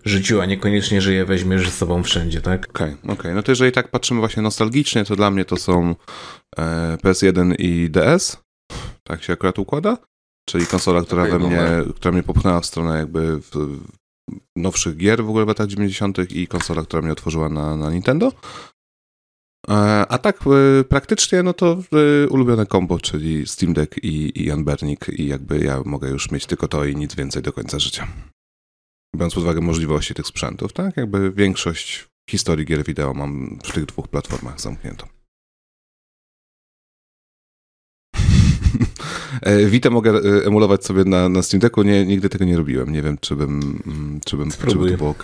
[0.04, 2.68] życiu, a niekoniecznie, że je weźmiesz ze sobą wszędzie, tak?
[2.70, 3.14] Okej, okay, okej.
[3.14, 3.34] Okay.
[3.34, 5.94] No to jeżeli tak patrzymy właśnie nostalgicznie, to dla mnie to są
[6.58, 8.36] e, PS1 i DS.
[9.04, 10.11] Tak się akurat układa.
[10.48, 13.80] Czyli konsola, która we mnie, która mnie popchnęła w stronę jakby w, w
[14.56, 16.18] nowszych gier w ogóle w latach 90.
[16.30, 18.32] i konsola, która mnie otworzyła na, na Nintendo.
[19.68, 19.74] E,
[20.08, 25.08] a tak e, praktycznie, no to e, ulubione kombo, czyli Steam Deck i, i Unburnik
[25.08, 28.08] i jakby ja mogę już mieć tylko to i nic więcej do końca życia.
[29.16, 30.96] Biorąc pod uwagę możliwości tych sprzętów, tak?
[30.96, 35.06] Jakby większość historii gier wideo mam w tych dwóch platformach zamkniętą.
[39.66, 42.92] Vita mogę e, emulować sobie na, na Steam Decku, nie, nigdy tego nie robiłem.
[42.92, 45.22] Nie wiem, czy bym, mm, czy bym, czy by to było ok.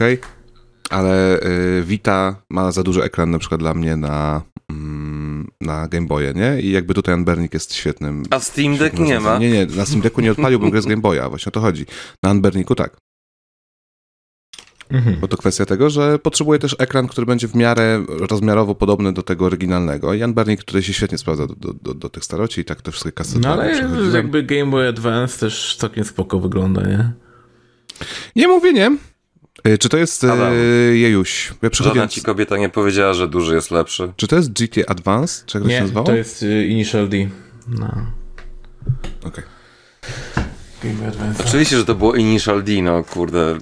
[0.90, 6.06] Ale e, Vita ma za duży ekran na przykład dla mnie na, mm, na Game
[6.06, 6.60] Boye, nie?
[6.60, 8.22] I jakby tutaj Unburnik jest świetnym.
[8.30, 9.38] A Steam Deck nie ma?
[9.38, 11.86] Nie, nie, na Steam Decku nie odpaliłbym gry z Game Boya, właśnie o to chodzi.
[12.22, 12.96] Na Unburniku tak.
[14.90, 15.16] Mhm.
[15.20, 19.22] Bo to kwestia tego, że potrzebuje też ekran, który będzie w miarę rozmiarowo podobny do
[19.22, 20.14] tego oryginalnego.
[20.14, 22.92] Jan Barnik tutaj się świetnie sprawdza do, do, do, do tych staroci i tak te
[22.92, 23.40] wszystkie kasety.
[23.40, 23.72] No ale
[24.14, 27.12] jakby Game Boy Advance też całkiem spoko wygląda, nie?
[28.36, 28.96] Nie mówię nie.
[29.64, 30.52] E, czy to jest e, Adam,
[30.92, 31.54] Jejuś?
[31.62, 34.12] Ja Żadna ci kobieta nie powiedziała, że duży jest lepszy.
[34.16, 35.42] Czy to jest GT Advance?
[35.46, 36.06] Czy jak nie, się nazywało?
[36.06, 37.16] to jest e, Initial D.
[37.68, 37.88] No.
[39.24, 39.44] Okej.
[39.44, 39.58] Okay.
[41.46, 43.58] Oczywiście, że to było Initial D, no kurde.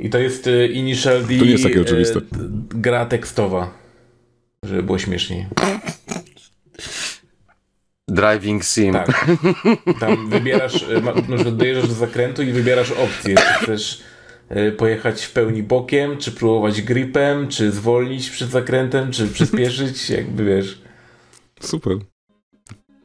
[0.00, 1.38] I to jest y, Initial D.
[1.38, 2.18] To nie jest takie oczywiste.
[2.18, 2.22] Y,
[2.68, 3.70] gra tekstowa.
[4.62, 5.46] Żeby było śmieszniej.
[8.08, 8.92] Driving sim.
[8.92, 9.26] Tak.
[10.00, 13.34] Tam wybierasz, y, na dojeżdżasz do zakrętu i wybierasz opcję.
[13.36, 14.02] Czy chcesz
[14.76, 20.82] pojechać w pełni bokiem, czy próbować gripem, czy zwolnić przed zakrętem, czy przyspieszyć, jakby wiesz.
[21.60, 21.96] Super.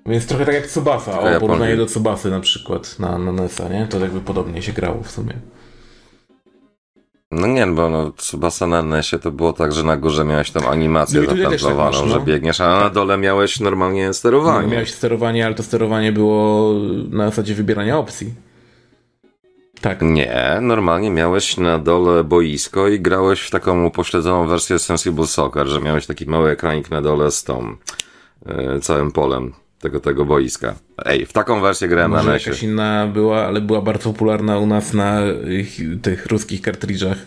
[0.06, 3.88] Więc trochę tak jak Tsubasa, o porównanie do Tsubasy na przykład na, na NES-a, nie?
[3.88, 5.34] To jakby podobnie się grało w sumie.
[7.34, 10.70] No nie, bo no, Tsubasa na NESie to było tak, że na górze miałeś tą
[10.70, 12.08] animację No tak zapętlowaną, masz, no.
[12.08, 14.68] że biegniesz, a na dole miałeś normalnie No, sterowanie.
[14.68, 16.74] miałeś sterowanie, ale to sterowanie było
[17.10, 18.34] na zasadzie wybierania opcji.
[19.82, 20.02] Tak.
[20.02, 25.82] Nie, normalnie miałeś na dole boisko i grałeś w taką upośledzoną wersję Sensible Soccer, że
[25.82, 27.76] miałeś taki mały ekranik na dole z tą
[28.46, 30.76] e, całym polem tego, tego boiska.
[31.06, 32.50] Ej, w taką wersję grałem na Może NESie.
[32.50, 35.20] jakaś inna była, ale była bardzo popularna u nas na
[36.02, 37.18] tych ruskich kartridżach.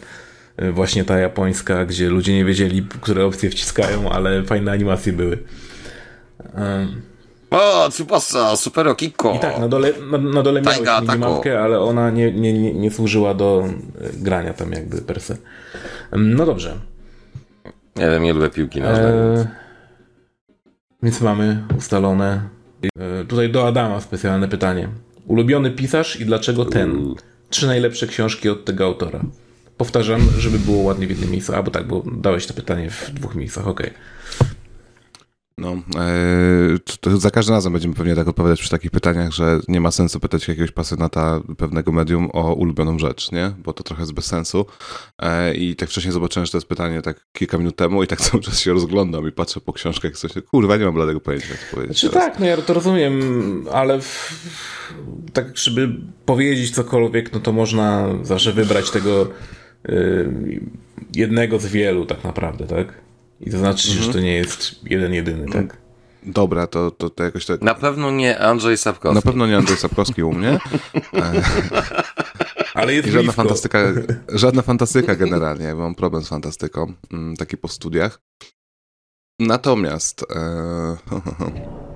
[0.63, 5.39] Y, Właśnie ta japońska, gdzie ludzie nie wiedzieli, które opcje wciskają, ale fajne animacje były.
[6.59, 7.03] Ym,
[7.51, 9.35] O, Tsubasa, super okiko!
[9.35, 12.75] I tak, na dole, na, na dole miałeś Taiga, minimapkę, ale ona nie, nie, nie,
[12.75, 13.69] nie służyła do
[14.17, 15.37] y, grania tam jakby per se.
[16.13, 16.75] No dobrze.
[17.97, 19.07] Nie wiem, nie lubię piłki nożnej.
[19.13, 19.47] E,
[21.03, 22.49] więc mamy ustalone.
[22.99, 24.89] E, tutaj do Adama specjalne pytanie.
[25.27, 27.15] Ulubiony pisarz i dlaczego ten?
[27.51, 29.21] Trzy najlepsze książki od tego autora.
[29.77, 31.55] Powtarzam, żeby było ładnie w jednym miejscu.
[31.55, 33.91] A, bo tak, bo dałeś to pytanie w dwóch miejscach, okej.
[35.59, 35.77] No,
[36.85, 39.91] to- to za każdym razem będziemy pewnie tak odpowiadać przy takich pytaniach, że nie ma
[39.91, 43.53] sensu pytać jakiegoś pasjonata pewnego medium o ulubioną rzecz, nie?
[43.65, 44.67] Bo to trochę jest bez sensu.
[45.23, 48.21] E, I tak wcześniej zobaczyłem, że to jest pytanie tak kilka minut temu i tak
[48.31, 51.49] cały czas się rozglądam i patrzę po książkach i coś, kurwa, nie mam bladego pojęcia,
[51.51, 52.25] jak to powiedzieć Czy teraz.
[52.25, 53.23] tak, no ja to rozumiem,
[53.73, 54.45] ale w,
[55.33, 55.89] tak, żeby
[56.27, 59.29] powiedzieć cokolwiek, no to można zawsze wybrać tego
[59.89, 60.61] y,
[61.15, 63.06] jednego z wielu tak naprawdę, tak?
[63.41, 65.77] I to znaczy, że to nie jest jeden jedyny, tak?
[66.23, 67.63] Dobra, to, to, to jakoś tak...
[67.63, 69.15] Na pewno nie Andrzej Sapkowski.
[69.15, 70.59] Na pewno nie Andrzej Sapkowski u mnie.
[72.75, 73.43] Ale jest I żadna blisko.
[73.43, 73.79] fantastyka,
[74.29, 75.65] żadna fantastyka generalnie.
[75.65, 78.21] Ja mam problem z fantastyką, mm, taki po studiach.
[79.41, 80.37] Natomiast e,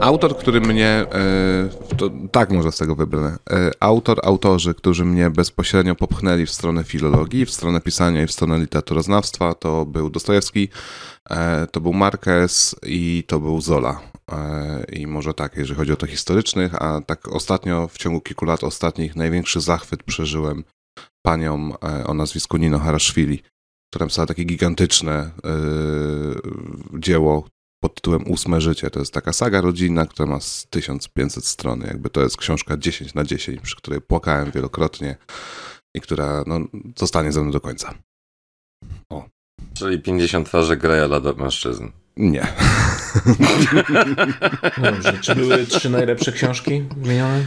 [0.00, 5.30] autor, który mnie, e, to, tak może z tego wybrnę, e, autor, autorzy, którzy mnie
[5.30, 10.68] bezpośrednio popchnęli w stronę filologii, w stronę pisania i w stronę literaturoznawstwa, to był Dostojewski,
[11.30, 14.00] e, to był Marquez i to był Zola.
[14.92, 18.64] I może tak, jeżeli chodzi o to historycznych, a tak ostatnio, w ciągu kilku lat
[18.64, 20.64] ostatnich, największy zachwyt przeżyłem
[21.22, 21.72] panią
[22.06, 23.42] o nazwisku Nino Harashvili,
[23.90, 25.30] która napisała takie gigantyczne
[26.98, 27.44] dzieło
[27.80, 28.90] pod tytułem Ósme Życie.
[28.90, 31.80] To jest taka saga rodzinna, która ma z 1500 stron.
[31.80, 35.16] Jakby to jest książka 10 na 10, przy której płakałem wielokrotnie
[35.94, 36.60] i która no,
[36.96, 37.94] zostanie ze mną do końca.
[39.74, 41.88] Czyli 50 twarzy Greja dla mężczyzn.
[42.16, 42.46] Nie.
[44.78, 47.46] No Dobrze, czy były trzy najlepsze książki wymienione?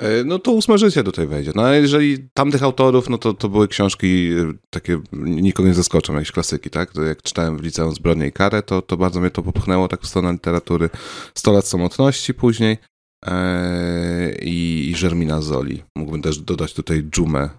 [0.00, 1.52] E, No to ósme życie tutaj wejdzie.
[1.54, 6.14] No a jeżeli tamtych autorów, no to, to były książki e, takie, nikogo nie zaskoczą,
[6.14, 6.92] jakieś klasyki, tak?
[6.92, 10.00] To jak czytałem w liceum Zbrodnię i Karę, to, to bardzo mnie to popchnęło tak
[10.00, 10.90] w stronę literatury.
[11.34, 12.78] 100 lat samotności później
[13.26, 15.82] e, i, i Żermina Zoli.
[15.96, 17.50] Mógłbym też dodać tutaj Dżumę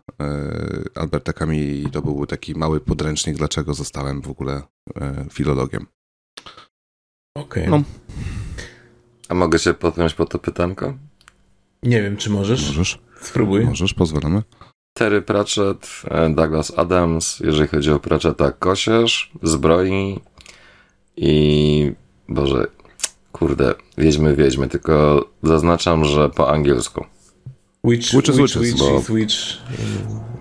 [0.96, 1.92] Alberta Camilli.
[1.92, 4.62] To był taki mały podręcznik, dlaczego zostałem w ogóle
[5.32, 5.86] filologiem.
[7.38, 7.68] Okej.
[7.70, 7.84] No.
[9.30, 10.94] A mogę się podpiąć pod to pytanko?
[11.84, 12.68] Nie wiem, czy możesz.
[12.68, 13.00] Możesz?
[13.22, 13.66] Spróbuj.
[13.66, 14.44] Możesz, pozwolamy.
[14.94, 20.20] Terry Pratchett, e, Douglas Adams, jeżeli chodzi o Pratchetta, Kosiarz, Zbroi
[21.18, 21.92] i...
[22.30, 22.68] Boże,
[23.32, 27.06] kurde, Wiedźmy, Wiedźmy, tylko zaznaczam, że po angielsku.
[27.84, 29.36] Witch, Witches, witch, witches, witch, bo- is witch.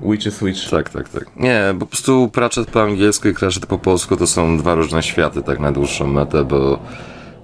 [0.03, 0.71] Witch is witch.
[0.71, 1.37] Tak, tak, tak.
[1.37, 5.43] Nie, po prostu Pratchett po angielsku i Pratchett po polsku to są dwa różne światy,
[5.43, 6.79] tak na dłuższą metę, bo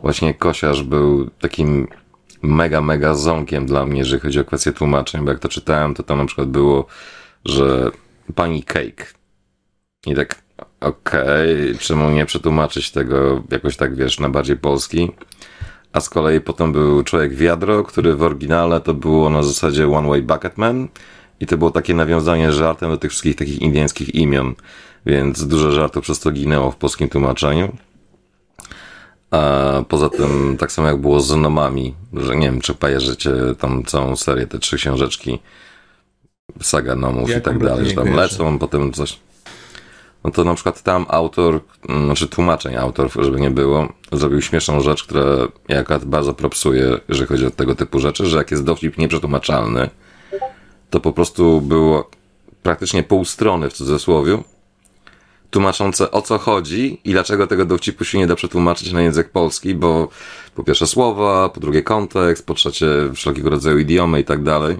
[0.03, 1.89] właśnie Kosiarz był takim
[2.47, 6.03] mega, mega ząkiem dla mnie, jeżeli chodzi o kwestię tłumaczeń, bo jak to czytałem, to
[6.03, 6.87] tam na przykład było,
[7.45, 7.91] że
[8.35, 9.07] pani Cake.
[10.07, 10.43] I tak,
[10.81, 15.11] okej, czemu nie przetłumaczyć tego jakoś tak, wiesz, na bardziej polski?
[15.93, 20.09] A z kolei potem był Człowiek Wiadro, który w oryginale to było na zasadzie One
[20.09, 20.89] Way Bucket Man
[21.41, 24.55] i to było takie nawiązanie żartem do tych wszystkich takich indyjskich imion,
[25.07, 27.77] więc dużo żartów przez to ginęło w polskim tłumaczeniu.
[29.31, 33.85] A poza tym, tak samo jak było z Nomami, że nie wiem, czy kojarzycie tam
[33.85, 35.39] całą serię, te trzy książeczki,
[36.62, 39.19] saga Nomów Ja i tak dalej, że tam lecą, potem coś.
[40.25, 44.81] No to na przykład tam autor, mm, znaczy tłumaczeń autor, żeby nie było, zrobił śmieszną
[44.81, 45.25] rzecz, która
[45.69, 49.91] ja akurat bardzo propsuję, jeżeli chodzi o tego typu rzeczy, że jak jest dowcip nieprzetłumaczalny,
[50.91, 52.11] to po prostu było
[52.62, 54.43] praktycznie pół strony w cudzysłowie,
[55.51, 59.75] tłumaczące o co chodzi i dlaczego tego dowcipu się nie da przetłumaczyć na język polski,
[59.75, 60.09] bo
[60.55, 64.77] po pierwsze słowa, po drugie kontekst, po trzecie wszelkiego rodzaju idiomy i tak dalej.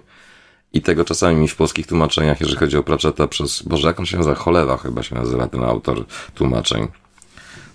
[0.73, 4.07] I tego czasami mi w polskich tłumaczeniach, jeżeli chodzi o Pratchetta przez, Boże, jak on
[4.07, 4.35] się nazywa?
[4.35, 6.89] Cholewa chyba się nazywa ten autor tłumaczeń.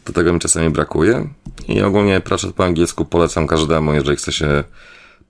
[0.03, 1.27] To tego mi czasami brakuje.
[1.67, 4.63] I ogólnie Pratchett po angielsku polecam każdemu, jeżeli chce się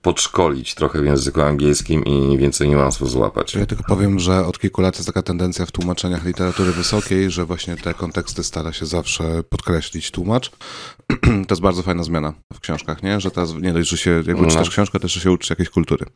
[0.02, 3.54] podszkolić trochę w języku angielskim i więcej niuansów złapać.
[3.54, 7.44] Ja tylko powiem, że od kilku lat jest taka tendencja w tłumaczeniach literatury wysokiej, że
[7.44, 10.50] właśnie te konteksty stara się zawsze podkreślić tłumacz.
[11.48, 13.20] to jest bardzo fajna zmiana w książkach, nie?
[13.20, 14.48] Że teraz nie dość, że się jakby No.
[14.48, 16.06] czytasz książkę, też się uczysz jakiejś kultury.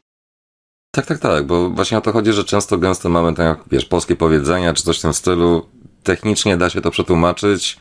[0.91, 4.17] Tak, tak, tak, bo właśnie o to chodzi, że często gęsto mamy tak, wiesz, polskie
[4.17, 5.67] powiedzenia czy coś w tym stylu.
[6.03, 7.79] Technicznie da się to przetłumaczyć,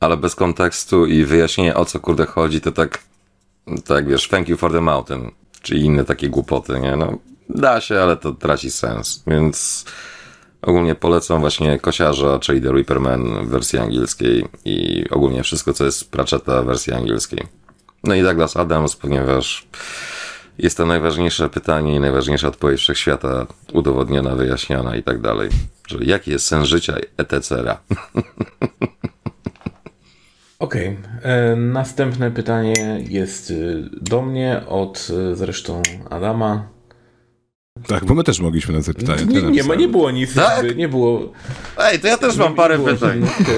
[0.00, 2.98] ale bez kontekstu i wyjaśnienia o co kurde chodzi, to tak,
[3.84, 5.30] tak wiesz, thank you for the mountain,
[5.62, 6.96] czy inne takie głupoty, nie?
[6.96, 9.84] No, da się, ale to traci sens, więc
[10.62, 16.10] ogólnie polecam właśnie Kosiarza, czyli The Reaperman w wersji angielskiej i ogólnie wszystko, co jest
[16.10, 17.46] Pratchetta w wersji angielskiej.
[18.04, 19.66] No i Douglas Adams, ponieważ
[20.58, 25.48] jest to najważniejsze pytanie i najważniejsza odpowiedź wszechświata, udowodniona, wyjaśniona i tak dalej.
[25.86, 27.56] Że jaki jest sens życia, etc.
[30.64, 30.96] Okej.
[31.22, 32.74] e, Następne pytanie
[33.08, 36.68] jest y, do mnie od y, zresztą Adama.
[37.86, 39.22] Tak, bo my też mogliśmy na te pytania.
[39.22, 40.56] nie, nie, ma, nie było nic, Tak?
[40.56, 41.32] jakby, nie było.
[41.78, 43.40] Ej, to ja też nie było żadnych,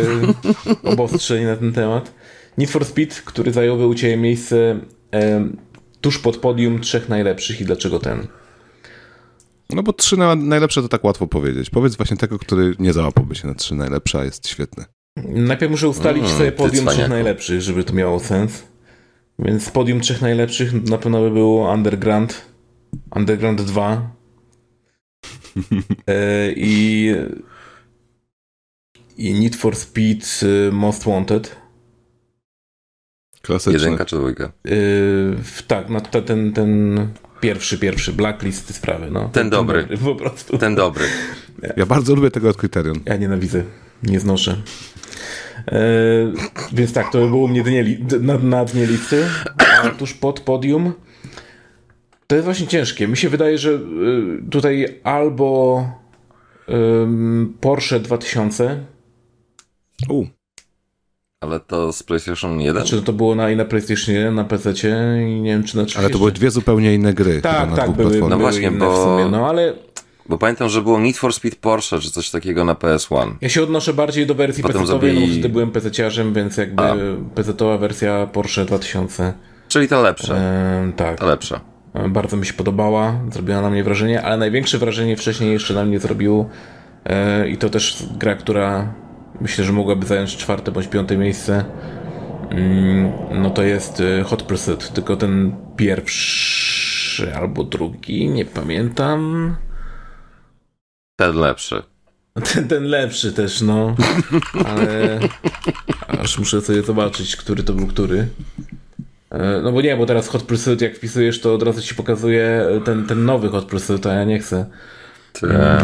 [0.83, 2.15] e, obostrzeń na ten temat.
[2.59, 4.81] Need for Speed, który zająłby u Ciebie miejsce
[5.15, 5.49] e,
[6.01, 8.27] tuż pod podium trzech najlepszych i dlaczego ten?
[9.71, 11.71] No bo trzy na, najlepsze to tak łatwo powiedzieć.
[11.71, 14.85] Powiedz właśnie tego, który nie załapałby się na trzy najlepsze, a jest świetny.
[15.25, 18.63] Najpierw muszę ustalić Mm, sobie podium trzech najlepszych, żeby to miało sens.
[19.39, 22.47] Więc podium trzech najlepszych na pewno by było Underground,
[23.17, 24.11] Underground 2
[26.07, 27.13] e, i
[29.17, 31.57] i Need for Speed y, Most Wanted.
[33.43, 33.79] Klasyczny.
[33.79, 34.53] Jedynka czy dwójka?
[34.65, 36.99] W- tak, no to ten, ten
[37.41, 39.29] pierwszy, pierwszy, Blacklist sprawy, no.
[39.29, 39.89] Ten dobry.
[40.05, 40.59] Po prostu.
[40.59, 41.05] Ten dobry.
[41.77, 43.01] Ja bardzo lubię tego od Criterion.
[43.05, 43.65] Ja nienawidzę,
[44.03, 44.63] nie znoszę.
[45.69, 45.79] E,
[46.73, 49.25] więc tak, to by było mnie dnie, na, na dnie listy,
[49.83, 50.93] a tuż pod podium
[52.27, 53.09] to jest właśnie ciężkie.
[53.09, 53.81] Mi się wydaje, że y,
[54.51, 55.83] tutaj albo
[57.61, 58.85] Porsche 2000,
[60.09, 60.27] U,
[61.41, 62.83] Ale to z PlayStation 1?
[62.87, 64.73] znaczy to było na, i na PlayStation 1, na PC
[65.29, 67.41] i nie wiem czy na czymś ale to były dwie zupełnie inne gry.
[67.41, 68.31] Tak, na tak, były, platformach.
[68.31, 69.73] No były właśnie, inne bo- w sumie, no ale
[70.29, 73.31] Bo pamiętam, że było Need for Speed Porsche, czy coś takiego na PS1.
[73.41, 76.83] Ja się odnoszę bardziej do wersji PC-owej, zrobili- no bo wtedy byłem PC-ciarzem, więc jakby
[76.83, 76.95] A.
[77.35, 79.33] PC-owa wersja Porsche 2000.
[79.69, 80.37] Czyli to lepsze.
[80.83, 81.61] Em, tak, To lepsze.
[81.95, 85.85] E, bardzo mi się podobała, zrobiła na mnie wrażenie, ale największe wrażenie wcześniej jeszcze na
[85.85, 86.49] mnie zrobił
[87.05, 88.95] e, i to też gra, która
[89.41, 91.65] myślę, że mogłaby zająć czwarte bądź piąte miejsce.
[92.51, 93.13] Mm,
[93.43, 99.57] no to jest e, Hot Pursuit, tylko ten pierwszy albo drugi, nie pamiętam.
[101.17, 101.83] Ten lepszy.
[102.53, 103.97] Ten, ten lepszy też, no.
[104.67, 105.19] Ale
[106.23, 108.29] aż muszę sobie zobaczyć, który to był który.
[109.31, 112.67] E, No bo nie, bo teraz Hot Pursuit, jak wpisujesz, to od razu ci pokazuje
[112.85, 114.67] ten, ten nowy Hot Pursuit, a ja nie chcę.
[115.33, 115.79] Te...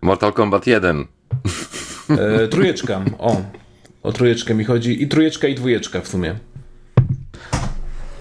[0.00, 1.04] Mortal Kombat 1.
[2.10, 3.42] E, trójeczka, o.
[4.02, 5.02] O trójeczkę mi chodzi.
[5.02, 6.34] I trójeczka, i dwójeczka w sumie.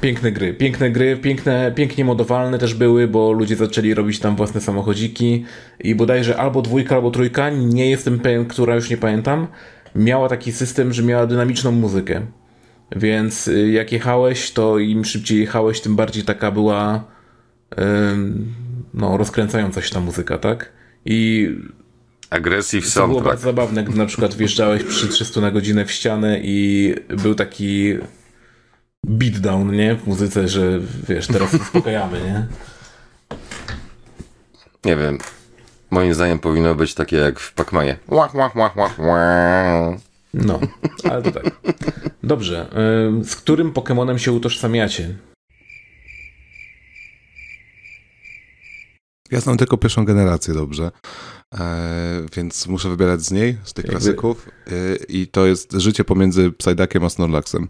[0.02, 4.62] Piękne gry, piękne gry, piękne, pięknie modowalne też były, bo ludzie zaczęli robić tam własne
[4.62, 5.46] samochodziki
[5.80, 9.48] i bodajże albo dwójka, albo trójka, nie jestem pewien, która już nie pamiętam,
[9.96, 12.22] miała taki system, że miała dynamiczną muzykę.
[12.96, 17.04] Więc y, jak jechałeś, to im szybciej jechałeś, tym bardziej taka była
[18.12, 18.54] ym,
[18.94, 20.72] no, rozkręcająca się ta muzyka, tak?
[21.06, 21.50] I
[22.30, 23.26] Aggressive to było Soundtrack.
[23.26, 27.94] bardzo zabawne, gdy na przykład wjeżdżałeś przy 300 na godzinę w ścianę i był taki
[29.06, 29.96] beatdown, nie?
[29.96, 32.48] W muzyce, że wiesz, teraz uspokajamy, nie?
[34.86, 35.18] Nie wiem.
[35.92, 37.98] Moim zdaniem powinno być takie jak w Pac-Manie.
[38.08, 40.00] Łach, łach, łach, łach, łach.
[40.34, 40.60] No,
[41.10, 41.44] ale to tak.
[42.24, 42.70] Dobrze.
[43.24, 45.16] Z którym Pokemonem się utożsamiacie?
[49.32, 50.92] Ja znam tylko pierwszą generację dobrze,
[51.60, 54.50] e, więc muszę wybierać z niej, z tych Jakby- klasyków.
[54.68, 54.72] E,
[55.10, 57.68] I to jest życie pomiędzy Psyduckiem a Snorlaxem.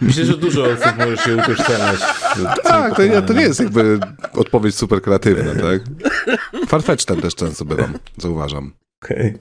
[0.00, 2.00] Myślę, że dużo osób może się utożsamiać.
[2.62, 4.00] Tak, to nie, to nie jest jakby
[4.32, 5.82] odpowiedź super kreatywna, tak?
[6.68, 8.72] Farfetch też często bywam, zauważam.
[9.02, 9.38] Okej.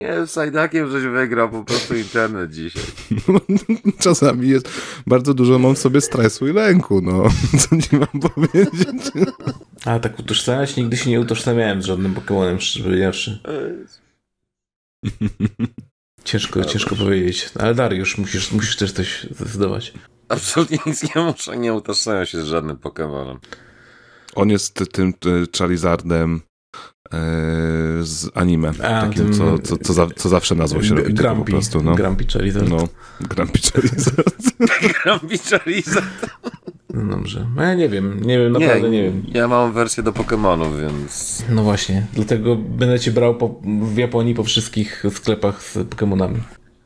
[0.00, 2.82] Nie, z Sajdakiem żeś wygrał po prostu internet dzisiaj.
[4.04, 4.70] Czasami jest
[5.06, 7.24] bardzo dużo mam w sobie stresu i lęku, no.
[7.60, 9.10] Co ci mam powiedzieć?
[9.84, 10.76] A tak utożsamiać?
[10.76, 13.42] Nigdy się nie utożsamiałem z żadnym Pokemonem, szczerze powiedziawszy.
[16.24, 17.50] Ciężko, ciężko powiedzieć.
[17.58, 19.92] Ale Dariusz, musisz, musisz też coś zdecydować.
[20.28, 23.38] Absolutnie nic nie muszę, nie utożsamiam się z żadnym Pokemonem.
[24.34, 26.40] On jest tym y, Charizardem
[28.02, 28.68] z anime.
[28.68, 31.02] A, takim, tym- co, co, co, za, co zawsze nazwą się robi.
[31.02, 31.94] tylko Grumpy, po prostu, no.
[31.94, 32.68] Grumpy Charizard.
[32.68, 32.88] No,
[33.20, 34.34] Grumpy Charizard.
[35.04, 36.26] Grumpy Charizard.
[36.94, 37.46] No dobrze.
[37.56, 39.24] No ja nie wiem, nie wiem, naprawdę nie, wiem.
[39.28, 41.44] Ja mam wersję do Pokémonów, więc...
[41.50, 46.42] No właśnie, dlatego będę cię brał po, w Japonii po wszystkich sklepach z Pokemonami.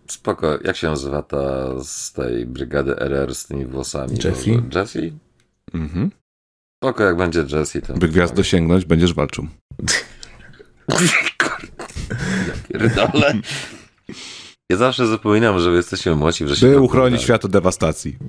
[0.09, 0.59] Spoko.
[0.65, 4.17] Jak się nazywa ta z tej brygady RR z tymi włosami?
[4.25, 4.53] Jessie.
[4.53, 5.13] Może Jessie?
[5.75, 6.11] Mhm.
[6.83, 7.95] Spoko, jak będzie Jessie, to...
[7.95, 9.47] By gwiazd dosięgnąć, będziesz walczył.
[12.73, 13.35] Pierdolę.
[14.71, 16.67] Ja zawsze zapominam, że jesteśmy młodzi, że się...
[16.67, 18.17] By tam uchronić świat od dewastacji.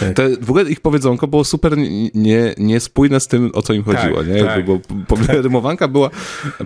[0.00, 0.12] Tak.
[0.14, 3.84] Te, w ogóle ich powiedzonko było super nie- nie, niespójne z tym, o co im
[3.84, 4.44] chodziło, Tak, nie?
[4.44, 4.64] tak.
[4.66, 6.10] Bo, bo rymowanka była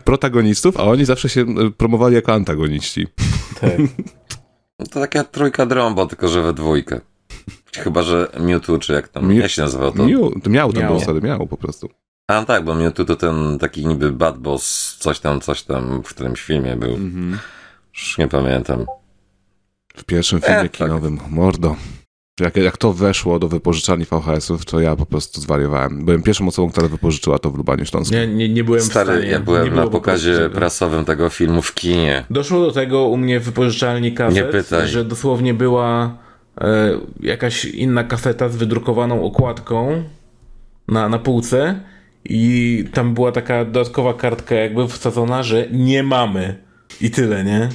[0.04, 3.06] protagonistów, a oni zawsze się promowali jako antagoniści.
[3.60, 3.70] Tak.
[4.78, 7.00] No To taka trójka drąbo, tylko że we dwójkę.
[7.76, 10.06] Chyba, że Mewtwo, czy jak tam, jak się nazywał to?
[10.06, 10.98] Miał, to miał, to Miał.
[11.00, 11.88] było miał po prostu.
[12.28, 16.08] A tak, bo Mewtwo to ten taki niby bad boss, coś tam, coś tam w
[16.08, 16.98] którymś filmie był.
[17.94, 18.86] Już nie pamiętam.
[19.96, 20.72] W pierwszym filmie E, tak.
[20.72, 21.76] kinowym, mordo.
[22.40, 26.04] Jak, jak to weszło do wypożyczalni VHS-ów, to ja po prostu zwariowałem.
[26.04, 28.18] Byłem pierwszą osobą, która wypożyczyła to w Lubaniu Śląskim.
[28.18, 29.26] Nie, nie, nie byłem w Stary, stanie.
[29.30, 32.24] ja byłem na pokazie prasowym tego filmu w kinie.
[32.30, 36.16] Doszło do tego u mnie w wypożyczalni kaset, że dosłownie była
[36.60, 40.02] e, jakaś inna kaseta z wydrukowaną okładką
[40.88, 41.80] na, na półce
[42.30, 46.56] i tam była taka dodatkowa kartka jakby wsadzona, że nie mamy.
[47.00, 47.68] I tyle, nie?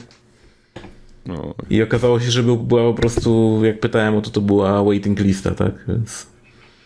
[1.25, 4.83] No, I okazało się, że był- była po prostu, jak pytałem o to, to była
[4.83, 5.71] waiting lista, tak?
[5.87, 6.25] Więc,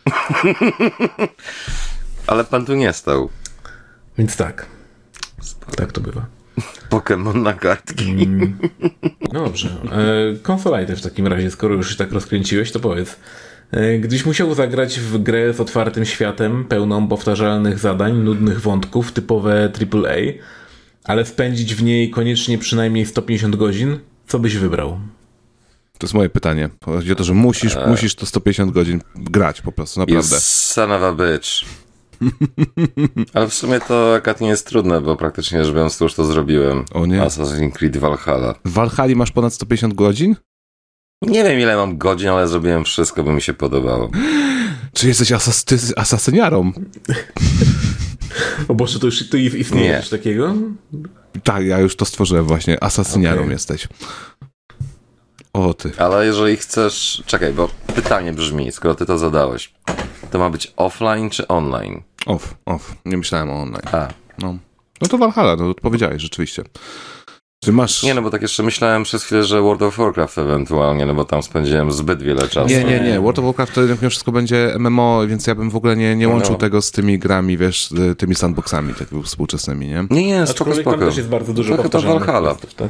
[2.28, 3.30] Ale pan tu nie stał.
[4.18, 4.66] więc tak.
[5.78, 6.26] Tak to bywa.
[6.90, 8.16] Pokémon na kartki.
[9.34, 9.70] No dobrze.
[9.92, 13.16] E, Konsolajty w takim razie, skoro już się tak rozkręciłeś, to powiedz.
[13.72, 19.72] E, Gdyś musiał zagrać w grę z otwartym światem, pełną powtarzalnych zadań, nudnych wątków, typowe
[19.94, 20.16] AAA,
[21.04, 25.00] ale spędzić w niej koniecznie przynajmniej 150 godzin, co byś wybrał?
[25.98, 26.70] to jest moje pytanie.
[26.86, 27.88] Chodzi o to, że musisz, E.
[27.88, 30.40] musisz to 150 godzin grać po prostu, You naprawdę.
[30.40, 31.50] son of a bitch.
[33.34, 36.26] Ale w sumie to akurat nie jest trudne, bo praktycznie rzecz biorąc to już to
[36.26, 36.86] zrobiłem.
[36.94, 37.20] O nie.
[37.22, 38.56] Assassin's Creed Valhalla.
[38.66, 40.36] W Valhalla masz ponad 150 godzin?
[41.22, 44.10] Nie wiem ile mam godzin, ale zrobiłem wszystko, by mi się podobało.
[44.94, 46.72] Czy jesteś asas ty asasyniarą?
[48.68, 50.00] O Boże, to już to istnieje Nie.
[50.00, 50.54] coś takiego?
[51.44, 52.84] Tak, ja już to stworzyłem właśnie.
[52.84, 53.52] Asasyniarą Okej.
[53.52, 53.88] jesteś.
[55.54, 55.92] O ty.
[55.98, 57.24] Ale jeżeli chcesz...
[57.26, 59.74] Czekaj, bo pytanie brzmi, skoro ty to zadałeś.
[60.32, 62.02] To ma być offline czy online?
[62.26, 62.96] Off, off.
[63.06, 63.88] Nie myślałem o online.
[63.92, 64.08] A,
[64.42, 64.58] No,
[65.02, 66.64] no to Valhalla, no to powiedziałeś rzeczywiście.
[67.66, 68.04] Czy masz...
[68.04, 71.26] nie no, bo tak jeszcze myślałem przez chwilę, że World of Warcraft ewentualnie, no bo
[71.26, 72.70] tam spędziłem zbyt wiele czasu.
[72.70, 73.20] Nie, nie, nie.
[73.20, 76.16] World of Warcraft to jednak mimo wszystko będzie MMO, więc ja bym w ogóle nie,
[76.16, 76.58] nie łączył No.
[76.58, 80.08] tego z tymi grami, wiesz, y, tymi sandboxami takimi współczesnymi, nie?
[80.10, 81.06] Nie, nie, spoko, Aczkolwiek tam spoko.
[81.08, 82.56] też jest bardzo dużo Trochę to Valhalla.
[82.78, 82.90] tak?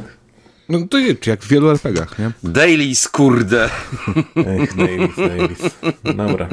[0.68, 2.30] No to jest jak w wielu RPGach, nie?
[2.42, 3.70] Daily skurde.
[4.36, 5.58] Ech, Davis, Davis.
[6.16, 6.48] Dobra.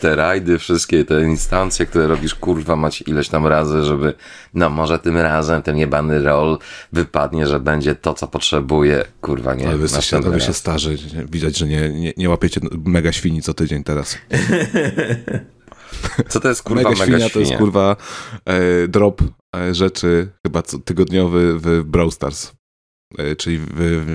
[0.00, 4.14] Te rajdy, wszystkie te instancje, które robisz, kurwa, mać ileś tam razy, żeby,
[4.54, 6.58] no może tym razem ten jebany roll
[6.92, 9.04] wypadnie, że będzie to, co potrzebuje.
[9.20, 9.68] Kurwa, nie.
[9.68, 10.96] Ale wy jesteście, wy się starzy.
[11.30, 14.18] Widać, że nie, nie, nie łapiecie mega świni co tydzień teraz.
[16.28, 17.30] Co to jest, kurwa, mega, mega, świnia, świnia?
[17.30, 17.96] to jest kurwa
[18.44, 19.22] e, drop
[19.56, 22.52] e, rzeczy chyba co, tygodniowy w Brawl Stars.
[23.18, 23.66] E, czyli w,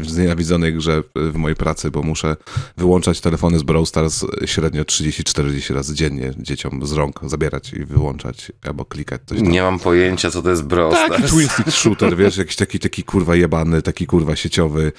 [0.02, 2.36] w znienawidzonej grze w mojej pracy, bo muszę
[2.78, 8.52] wyłączać telefony z Brawl Stars średnio 30-40 razy dziennie dzieciom z rąk zabierać i wyłączać
[8.64, 9.48] albo klikać coś tam.
[9.48, 11.34] Nie mam pojęcia, co to jest Brawl Taki Stars.
[11.34, 14.92] twin stick shooter, wiesz, jakiś taki, taki kurwa jebany, taki kurwa sieciowy.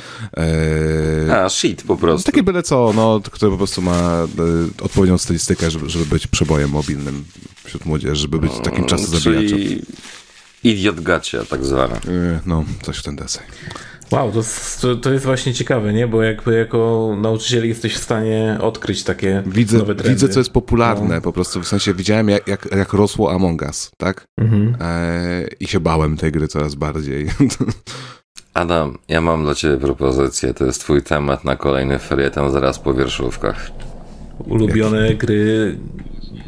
[1.28, 2.33] E, A, shit, po prostu.
[2.33, 4.26] takie byle co, no, które po prostu ma e,
[4.85, 7.24] odpowiednią stylistykę, żeby, żeby być przebojem mobilnym
[7.64, 9.59] wśród młodzieży, żeby być takim czasem zabijaczem.
[9.59, 9.83] Czyli
[10.64, 11.94] idiot gacia, tak zwana.
[11.96, 13.42] E, No, coś w ten deseń.
[14.11, 14.40] Wow, to,
[14.81, 16.07] to, to jest właśnie ciekawe, nie?
[16.09, 20.11] Bo jakby jako nauczyciel jesteś w stanie odkryć takie Widzę, nowe trendy.
[20.14, 21.20] widzę, co jest popularne, No.
[21.20, 24.27] po prostu w sensie widziałem, jak, jak, jak rosło Among Us, tak?
[24.38, 24.77] Mhm.
[24.81, 27.27] E, I się bałem tej gry coraz bardziej.
[28.55, 30.55] Adam, ja mam dla ciebie propozycję.
[30.55, 33.70] To jest twój temat na kolejny felieton zaraz po wierszówkach.
[34.38, 35.77] Ulubione gry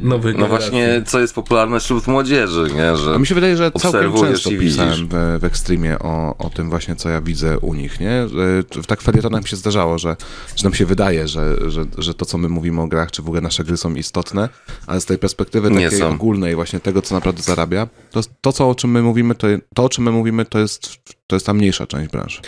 [0.00, 0.70] nowych No generacji.
[0.70, 2.96] właśnie, co jest popularne wśród młodzieży, nie?
[2.96, 4.76] Że A mi się wydaje, że całkiem często i widzisz.
[4.76, 8.28] pisałem w, w Extremie o, o tym właśnie, co ja widzę u nich, nie?
[8.28, 10.16] Że W tak felietonach mi się zdarzało, że,
[10.56, 13.26] że nam się wydaje, że, że, że to, co my mówimy o grach, czy w
[13.26, 14.48] ogóle nasze gry są istotne,
[14.86, 16.08] ale z tej perspektywy Nie takiej są.
[16.10, 19.84] ogólnej, właśnie tego, co naprawdę zarabia, to, to co, o czym my mówimy, to, to
[19.84, 20.96] o czym my mówimy, to jest,
[21.26, 22.40] to jest ta mniejsza część branży.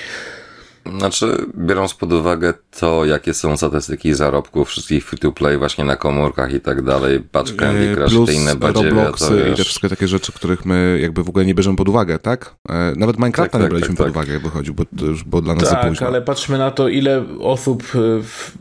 [0.98, 6.60] Znaczy, biorąc pod uwagę to, jakie są statystyki zarobków wszystkich free-to-play właśnie na komórkach i
[6.60, 10.08] tak dalej, patrz Candy Crush, Plus te inne badziewia, Robloxy to i te wszystkie takie
[10.08, 12.54] rzeczy, których my jakby w ogóle nie bierzemy pod uwagę, tak?
[12.68, 14.16] E, Nawet Minecrafta Tak, nie tak, braliśmy tak, pod tak.
[14.16, 16.06] uwagę, jak wychodził, bo to już było dla nas za Tak, późno.
[16.06, 18.52] ale patrzmy na to, ile osób y, w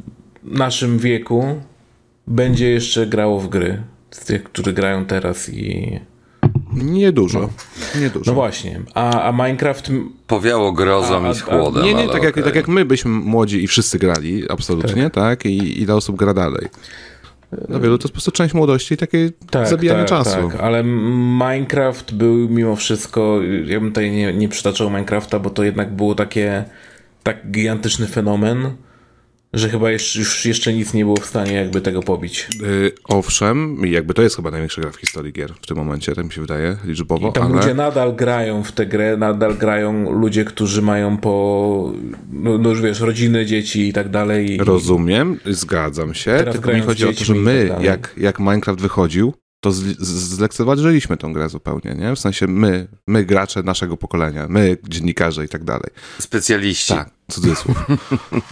[0.43, 1.61] naszym wieku
[2.27, 3.81] będzie jeszcze grało w gry.
[4.11, 5.99] Z tych, którzy grają teraz i...
[6.83, 7.49] Niedużo.
[8.01, 8.31] Niedużo.
[8.31, 8.81] No właśnie.
[8.93, 9.91] A, a Minecraft...
[10.27, 11.83] powiało grozą A- a- i z chłodem.
[11.83, 12.43] Nie, nie, tak jak, okej.
[12.43, 15.45] tak jak my byliśmy młodzi i wszyscy grali, absolutnie, tak?
[15.45, 16.67] I ile osób gra dalej.
[17.69, 20.49] Dla wielu to jest po prostu część młodości i takie Tak, zabijanie tak, czasu.
[20.51, 25.63] Tak, ale Minecraft był mimo wszystko, ja bym tutaj nie, nie przytaczał Minecrafta, bo to
[25.63, 26.65] jednak było takie
[27.23, 28.71] tak gigantyczny fenomen,
[29.53, 32.47] że chyba jeszcze, już jeszcze nic nie było w stanie jakby tego pobić.
[32.63, 36.25] Y, owszem, jakby to jest chyba największa gra w historii gier w tym momencie, tak
[36.25, 37.55] mi się wydaje, liczbowo, I tam ale...
[37.55, 41.93] ludzie nadal grają w tę grę, nadal grają ludzie, którzy mają po,
[42.31, 44.51] no, no już wiesz, rodziny, dzieci i tak dalej.
[44.51, 48.39] I, Rozumiem, zgadzam się, Teraz tylko mi chodzi o to, że my, tak jak, jak
[48.39, 52.15] Minecraft wychodził, to z, z, zlekceważyliśmy tą grę zupełnie, nie?
[52.15, 55.89] W sensie my, my gracze naszego pokolenia, my dziennikarze i tak dalej.
[56.19, 56.93] Specjaliści.
[56.93, 57.85] Tak, cudzysłów.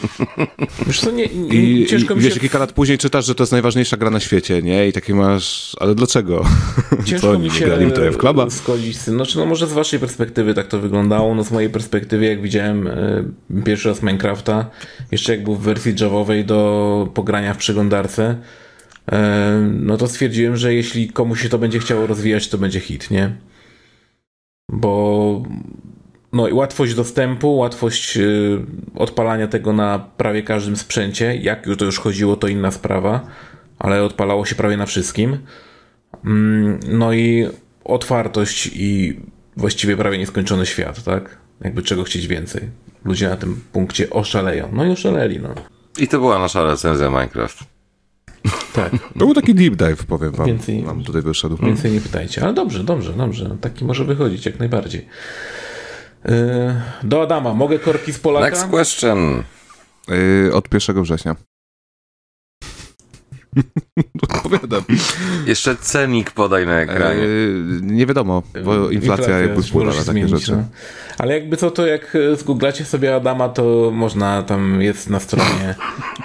[0.87, 2.39] Wiesz co, nie, nie, I, ciężko i mi wiesz, się...
[2.39, 4.87] kilka lat później czytasz, że to jest najważniejsza gra na świecie, nie?
[4.87, 6.45] I taki masz, ale dlaczego?
[7.05, 8.49] Ciężko mi nie się grali w Drive Cluba?
[8.49, 9.15] zgodzić z tym.
[9.15, 12.87] Znaczy, no może z waszej perspektywy tak to wyglądało, no z mojej perspektywy, jak widziałem
[12.87, 13.23] e,
[13.65, 14.69] pierwszy raz Minecrafta,
[15.11, 18.35] jeszcze jak był w wersji javowej do pogrania w przeglądarce,
[19.71, 23.35] no to stwierdziłem, że jeśli komuś się to będzie chciało rozwijać, to będzie hit, nie?
[24.71, 25.43] Bo
[26.33, 28.59] no i łatwość dostępu, łatwość y,
[28.95, 31.35] odpalania tego na prawie każdym sprzęcie.
[31.35, 33.27] Jak już to już chodziło, to inna sprawa,
[33.79, 35.37] ale odpalało się prawie na wszystkim.
[36.25, 37.47] Mm, No i
[37.83, 39.19] otwartość i
[39.57, 41.37] właściwie prawie nieskończony świat, tak?
[41.61, 42.61] Jakby czego chcieć więcej.
[43.05, 44.69] Ludzie na tym punkcie oszaleją.
[44.73, 45.49] No i oszaleli, no.
[45.97, 47.74] I to była nasza recenzja Minecraft.
[48.73, 50.47] Tak, To był taki deep dive, powiem wam.
[50.47, 51.57] Więcej- Nam tutaj wyszedł.
[51.57, 52.43] więcej nie pytajcie.
[52.43, 53.57] Ale dobrze, dobrze, dobrze.
[53.61, 55.07] Taki może wychodzić jak najbardziej.
[56.25, 56.31] Yy,
[57.03, 58.45] Do Adama, mogę korki z Polaka?
[58.45, 59.43] Next question.
[60.07, 61.35] Yy, od 1 września.
[64.23, 64.83] Odpowiadam.
[65.45, 67.21] Jeszcze cenik podaj na ekranie.
[67.21, 70.51] Yy, nie wiadomo, bo inflacja jakby może wpływa na takie zmienić, rzeczy.
[70.51, 70.63] no.
[71.17, 75.75] Ale jakby co, to jak e, zgooglacie sobie Adama, to można, tam jest na stronie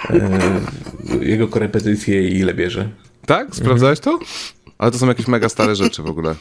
[0.09, 2.89] e, jego korepetycje i ile bierze.
[3.25, 3.55] Tak?
[3.55, 4.19] Sprawdzałeś to?
[4.77, 6.35] Ale to są jakieś mega stare rzeczy w ogóle.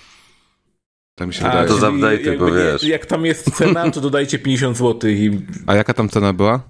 [1.15, 1.69] Tak mi się wydaje.
[1.69, 2.83] to A, za- czyli update'y, jakby bo nie- wiesz.
[2.85, 6.61] Jak tam jest cena, to dodajcie 50 zł i jaka tam cena była?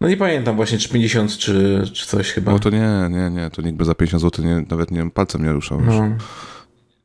[0.00, 2.52] No nie pamiętam właśnie, czy 50, czy, czy coś chyba.
[2.52, 3.50] No to nie, nie, nie.
[3.50, 5.88] To nikt by za 50 zł nie, nawet nie wiem, palcem nie ruszał już.
[5.88, 6.16] No.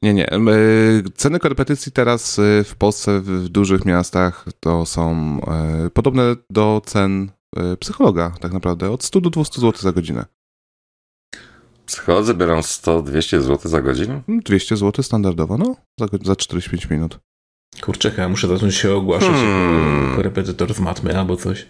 [0.01, 0.33] Nie, nie.
[0.33, 5.37] Y, Ceny korepetycji teraz y, w Polsce, w, dużych miastach, to są
[5.85, 7.31] y, podobne do cen
[7.79, 8.91] psychologa, tak naprawdę.
[8.91, 10.25] Od 100 do 200 zł za godzinę.
[11.85, 14.21] Schodzę, biorą 100-200 zł za godzinę.
[14.27, 17.19] 200 zł standardowo, no, za, za 45 minut.
[17.81, 20.03] Kurczę, chyba muszę zacząć się ogłaszać Hmm.
[20.03, 21.65] jako korepetytor z matmy albo coś.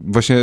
[0.00, 0.36] Właśnie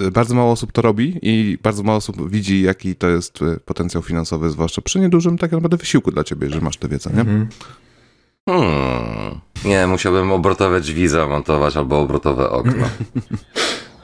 [0.00, 3.60] y, bardzo mało osób to robi i bardzo mało osób widzi, jaki to jest y,
[3.64, 7.20] potencjał finansowy, zwłaszcza przy niedużym tak naprawdę wysiłku dla ciebie, że masz tę wiedzę, nie?
[7.20, 7.48] Mhm.
[8.48, 9.40] Hmm.
[9.64, 12.84] Nie, musiałbym obrotowe drzwi zamontować albo obrotowe okno.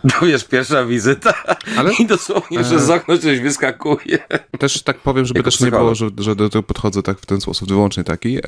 [0.03, 1.35] To wiesz, pierwsza wizyta
[1.77, 4.19] Ale i dosłownie, że z okna coś wyskakuje.
[4.59, 7.27] też tak powiem, żeby Jako też nie było, że, że do tego podchodzę tak w
[7.27, 8.37] ten sposób wyłącznie taki.
[8.37, 8.43] E,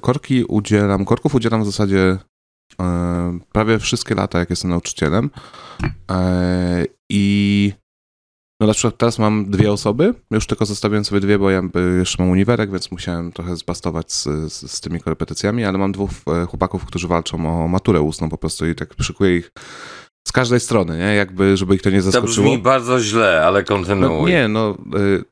[0.00, 2.18] korki udzielam, korków udzielam w zasadzie e,
[3.52, 5.30] prawie wszystkie lata, jak jestem nauczycielem.
[6.10, 7.72] E, I
[8.60, 11.80] no na przykład teraz mam dwie osoby, już tylko zostawiłem sobie dwie, bo ja e,
[11.98, 16.10] jeszcze mam uniwerek, więc musiałem trochę zbastować z, z, z tymi korepetycjami, ale mam dwóch
[16.42, 19.50] e, chłopaków, którzy walczą o maturę ustną po prostu i tak szykuję ich
[20.28, 21.14] z każdej strony, nie?
[21.14, 22.46] Jakby, żeby ich to nie To zaskoczyło.
[22.46, 24.30] brzmi bardzo źle, ale No, kontynuuj.
[24.30, 24.76] nie, no.
[24.96, 25.24] Y,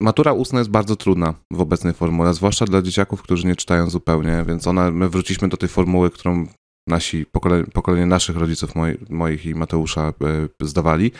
[0.00, 4.44] matura ustna jest bardzo trudna w obecnej formule, zwłaszcza dla dzieciaków, którzy nie czytają zupełnie,
[4.48, 6.46] więc ona, my wróciliśmy do tej formuły, którą
[6.88, 10.12] nasi, pokolenie, pokolenie naszych rodziców, moi, moich i Mateusza
[10.62, 11.12] y, zdawali.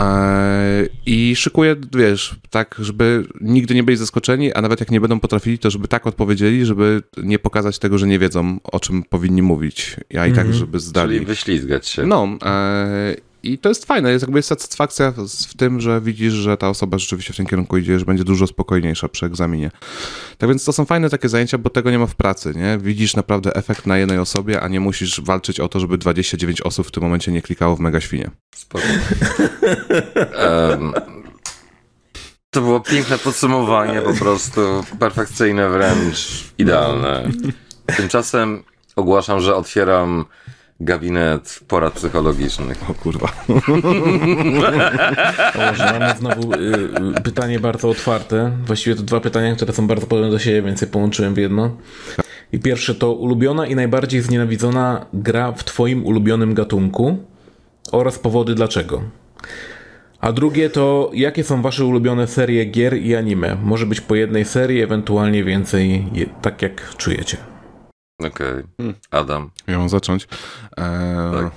[0.00, 5.20] E, I szykuję, wiesz, tak, żeby nigdy nie byli zaskoczeni, a nawet jak nie będą
[5.20, 9.42] potrafili, to żeby tak odpowiedzieli, żeby nie pokazać tego, że nie wiedzą, o czym powinni
[9.42, 10.52] mówić, a i tak, Mhm.
[10.52, 11.14] żeby zdali.
[11.14, 12.06] Czyli wyślizgać się.
[12.06, 15.12] No, e, i to jest fajne, jest jakby satysfakcja
[15.48, 18.46] w, tym, że widzisz, że ta osoba rzeczywiście w tym kierunku idzie, że będzie dużo
[18.46, 19.70] spokojniejsza przy egzaminie.
[20.38, 22.78] Tak więc to są fajne takie zajęcia, bo tego nie ma w pracy, nie?
[22.80, 26.86] Widzisz naprawdę efekt na jednej osobie, a nie musisz walczyć o to, żeby 29 osób
[26.86, 28.30] w tym momencie nie klikało w mega świnie.
[30.34, 30.92] Em,
[32.50, 34.60] to było piękne podsumowanie, po prostu
[34.98, 37.30] perfekcyjne wręcz, idealne.
[37.96, 38.62] Tymczasem
[38.96, 40.24] ogłaszam, że otwieram
[40.80, 42.90] gabinet porad psychologicznych.
[42.90, 43.32] O kurwa.
[45.58, 46.56] O, może mamy znowu y,
[47.18, 48.52] y, pytanie bardzo otwarte.
[48.66, 51.76] Właściwie to dwa pytania, które są bardzo podobne do siebie, więc je połączyłem w jedno.
[52.52, 57.18] I pierwsze to ulubiona i najbardziej znienawidzona gra w twoim ulubionym gatunku
[57.92, 59.02] oraz powody dlaczego.
[60.20, 63.56] A drugie to jakie są wasze ulubione serie gier i anime?
[63.62, 67.36] Może być po jednej serii, ewentualnie więcej, je, tak jak czujecie.
[68.18, 68.64] Okej.
[69.10, 69.50] Adam.
[69.66, 70.28] Ja mam zacząć.
[70.76, 71.52] Eee, Tak.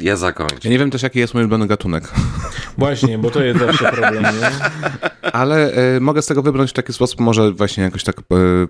[0.00, 0.56] Ja zakończę.
[0.64, 2.12] Ja nie wiem też, jaki jest mój ulubiony gatunek,
[2.78, 4.50] Właśnie, bo to jest zawsze problem, nie?
[5.32, 8.22] ale e, mogę z tego wybrać w taki sposób, może właśnie jakoś tak e,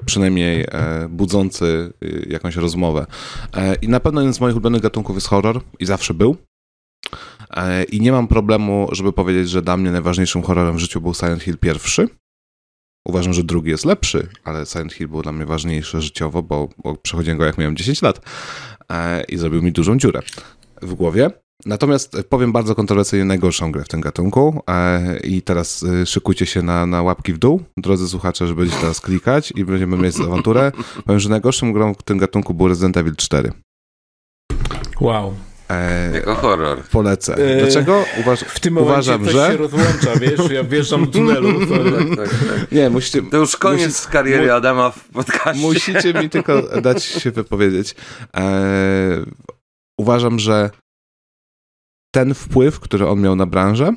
[0.06, 3.06] przynajmniej e, budzący e, jakąś rozmowę.
[3.56, 6.36] E, I na pewno jeden z moich ulubionych gatunków jest horror i zawsze był.
[7.50, 11.14] E, I nie mam problemu, żeby powiedzieć, że dla mnie najważniejszym horrorem w życiu był
[11.14, 12.08] Silent Hill pierwszy.
[13.06, 16.96] Uważam, że drugi jest lepszy, ale Silent Hill był dla mnie ważniejszy życiowo, bo, bo
[16.96, 18.20] przechodziłem go jak miałem 10 lat
[18.92, 20.20] e, i zrobił mi dużą dziurę
[20.82, 21.30] w głowie.
[21.66, 26.62] Natomiast powiem bardzo kontrowersyjnie najgorszą grę w tym gatunku e, i teraz e, szykujcie się
[26.62, 30.72] na, na łapki w dół, drodzy słuchacze, że będziecie teraz klikać i będziemy mieć awanturę.
[31.04, 33.52] Powiem, że najgorszą grą w tym gatunku był Resident Evil 4.
[35.00, 35.34] Wow.
[35.70, 36.82] E, Jako horror.
[36.82, 37.34] polecę.
[37.34, 38.04] E, Dlaczego?
[38.20, 39.50] Uważ, W tym momencie uważam, coś że...
[39.50, 40.50] się rozłącza, wiesz?
[40.50, 41.66] Ja wjeżdżam do tunelu.
[41.68, 42.16] sorry.
[42.16, 42.72] Tak, tak.
[42.72, 45.62] Nie, musicie, To już koniec Musi- kariery Adama w podcaście.
[45.62, 47.94] Musicie mi tylko dać się wypowiedzieć.
[48.34, 49.24] Eee,
[50.00, 50.70] uważam, że
[52.14, 53.94] ten wpływ, który on miał na branżę,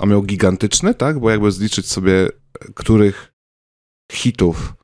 [0.00, 1.18] on miał gigantyczny, tak?
[1.20, 2.28] Bo jakby zliczyć sobie,
[2.74, 3.32] których
[4.12, 4.74] hitów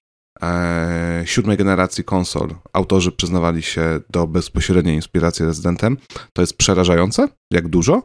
[0.42, 5.96] e, siódmej generacji konsol autorzy przyznawali się do bezpośredniej inspiracji Rezydentem,
[6.32, 8.02] to jest przerażające, jak dużo,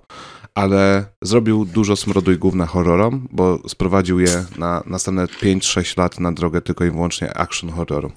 [0.55, 6.31] ale zrobił dużo smrodu i gówna horrorom, bo sprowadził je na następne 5-6 lat na
[6.31, 8.11] drogę tylko i wyłącznie action horroru.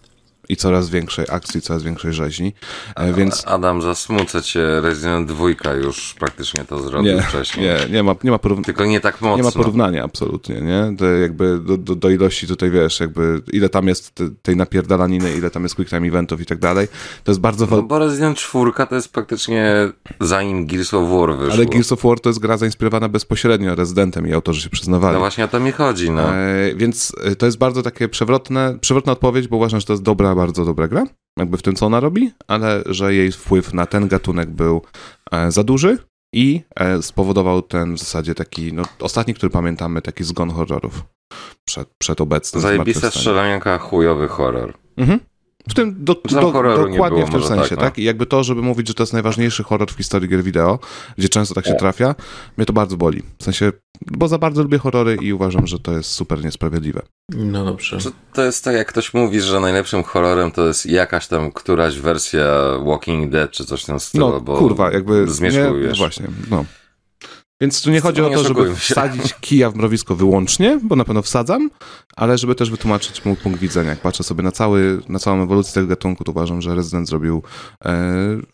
[0.48, 2.52] I coraz większej akcji, coraz większej rzeźni.
[2.96, 7.66] E, więc Adam, zasmucę cię, Resident 2 już praktycznie to zrobił nie, wcześniej.
[7.66, 8.64] nie, nie ma, nie ma porównania.
[8.64, 9.36] Tylko nie tak mocno.
[9.36, 10.96] Nie ma porównania absolutnie, nie?
[10.98, 15.32] To jakby do, do, do ilości tutaj, wiesz, jakby ile tam jest te- tej napierdalaniny,
[15.36, 16.88] ile tam jest quick time eventów i tak dalej.
[17.24, 17.66] To jest bardzo...
[17.70, 21.54] No bo Resident 4 to jest praktycznie zanim Gears of War wyszło.
[21.54, 25.12] ale Gears of War to jest gra zainspirowana bezpośrednio Rezydentem i autorzy się przyznawali.
[25.14, 26.34] No właśnie o to mi chodzi, no.
[26.34, 30.02] E, więc e, to jest bardzo takie przewrotne, przewrotna odpowiedź, bo uważam, że to jest
[30.02, 31.06] dobra, bardzo dobra gra,
[31.38, 34.82] jakby w tym, co ona robi, ale że jej wpływ na ten gatunek był
[35.32, 35.98] e, za duży
[36.34, 41.02] i e, spowodował ten w zasadzie taki, no ostatni, który pamiętamy, taki zgon horrorów
[41.68, 44.74] przed, przed obecnym Zajebista strzelanianka, chujowy horror.
[44.96, 45.20] Mhm.
[45.68, 47.96] W tym do, Tam do, dokładnie było, w tym sensie, tak, tak?
[47.96, 48.02] no.
[48.02, 50.78] I jakby to, żeby mówić, że to jest najważniejszy horror w historii gier wideo,
[51.18, 52.14] gdzie często tak się trafia,
[52.56, 53.22] mnie to bardzo boli.
[53.38, 53.72] W sensie,
[54.06, 57.02] bo za bardzo lubię horrory i uważam, że to jest super niesprawiedliwe.
[57.36, 57.98] No dobrze.
[57.98, 61.98] Czy to jest tak, jak ktoś mówi, że najlepszym horrorem to jest jakaś tam któraś
[61.98, 62.44] wersja
[62.84, 65.30] Walking Dead, czy coś w tym stylu, No, bo kurwa, jakby...
[65.30, 65.92] zmierzchujesz.
[65.92, 66.64] Nie, właśnie, no.
[67.60, 71.22] Więc tu nie chodzi o to, żeby wsadzić kija w mrowisko wyłącznie, bo na pewno
[71.22, 71.70] wsadzam,
[72.16, 73.90] ale żeby też wytłumaczyć mój punkt widzenia.
[73.90, 77.42] Jak patrzę sobie na, cały, na całą ewolucję tego gatunku, to uważam, że Resident zrobił,
[77.84, 77.94] e,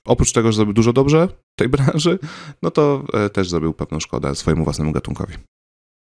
[0.05, 2.19] oprócz tego, że zrobił dużo dobrze w tej branży,
[2.63, 5.35] no to e, też zrobił pewną szkodę swojemu własnemu gatunkowi.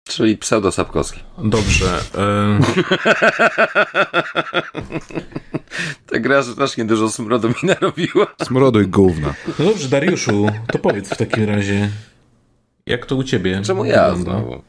[0.07, 1.19] Czyli pseudo Sapkowski.
[1.37, 1.99] Dobrze.
[2.15, 2.59] E,
[6.07, 8.27] Ta gra strasznie dużo smrodu mi narobiła.
[8.43, 9.33] Smrodu i gówna.
[9.59, 11.89] no dobrze, Dariuszu, to powiedz w takim razie,
[12.87, 14.31] jak to u ciebie Czemu ja wygląda?
[14.31, 14.61] znowu?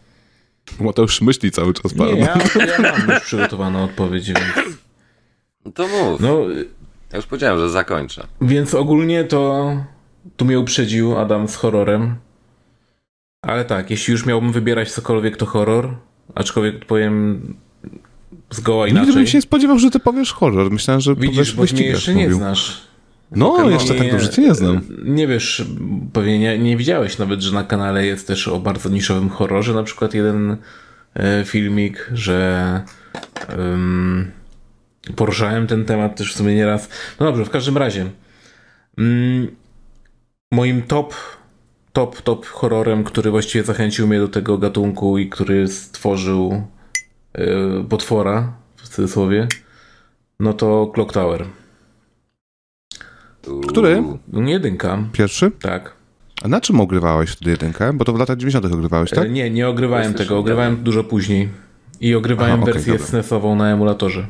[0.81, 2.17] Mateusz myśli cały czas Nie, bardzo.
[2.59, 4.41] ja, ja mam już przygotowaną odpowiedź, więc...
[5.64, 6.21] No to mów.
[6.21, 6.39] No,
[7.12, 8.27] Ja już powiedziałem, że zakończę.
[8.41, 9.71] więc ogólnie to
[10.37, 12.17] tu mnie uprzedził Adam z horrorem.
[13.43, 15.95] Ale tak, jeśli już miałbym wybierać cokolwiek, to horror.
[16.35, 17.43] Aczkolwiek powiem
[18.51, 19.14] zgoła Nigdy inaczej.
[19.14, 20.71] bym się nie spodziewał, że ty powiesz horror.
[20.71, 22.37] Myślałem, że Widzisz, powiesz bo mnie jeszcze nie mówił.
[22.39, 22.83] znasz.
[23.31, 24.81] No, Pewnie jeszcze tak dobrze cię nie znam.
[25.05, 25.66] Nie wiesz,
[26.12, 29.74] pewnie nie, nie widziałeś nawet, że na kanale jest też o bardzo niszowym horrorze.
[29.74, 30.57] Na przykład jeden
[31.14, 32.81] e, filmik, że
[33.49, 34.31] em,
[35.16, 36.89] poruszałem ten temat też w sumie nieraz.
[37.20, 38.11] No dobrze, w każdym razie.
[38.99, 39.57] Mm,
[40.53, 41.14] moim top,
[41.93, 46.62] top, top horrorem, który właściwie zachęcił mnie do tego gatunku i który stworzył
[47.33, 47.45] e,
[47.89, 49.49] potwora, w cudzysłowie,
[50.41, 51.45] no to Clock Tower.
[53.68, 54.03] Który?
[54.32, 55.51] Jedynka, Pierwszy?
[55.51, 55.92] tak.
[56.42, 57.92] A na czym ogrywałeś wtedy jedynkę?
[57.92, 58.66] Bo to w latach 90.
[58.74, 59.24] ogrywałeś, tak?
[59.24, 61.49] E, Nie, nie ogrywałem tego, ogrywałem dużo później.
[62.01, 62.99] I ogrywałem Aha, okej, wersję.
[62.99, 64.26] SNES-ową na emulatorze.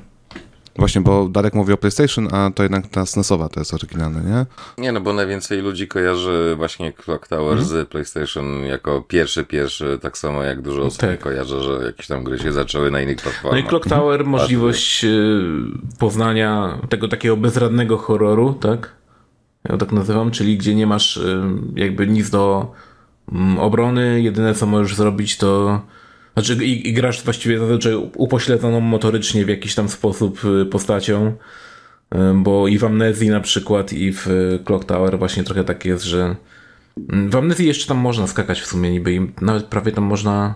[0.79, 4.47] Właśnie, bo Darek mówi o PlayStation, a to jednak ta SNESowa to jest oryginalne, nie?
[4.83, 7.69] Nie, no bo najwięcej ludzi kojarzy właśnie Clock Tower Mhm.
[7.69, 11.21] z PlayStation jako pierwszy, pierwszy, tak samo jak dużo osób Tak.
[11.21, 13.69] kojarzy, że jakieś tam gry się zaczęły na innych No i platformach.
[13.69, 15.41] Clock Tower, możliwość y,
[15.99, 18.96] poznania tego takiego bezradnego horroru, tak?
[19.69, 21.43] Ja tak nazywam, czyli gdzie nie masz y,
[21.75, 22.73] jakby nic do
[23.33, 25.81] mm, obrony, jedyne co możesz zrobić to
[26.35, 31.27] znaczy i, i grasz właściwie zazwyczaj upośledzoną motorycznie w jakiś tam sposób y, postacią,
[32.15, 34.29] y, bo i w Amnezji na przykład i w
[34.65, 36.37] Clock Tower właśnie trochę tak jest, że
[37.13, 40.55] mm, w Amnezji jeszcze tam można skakać w sumie niby i nawet prawie tam można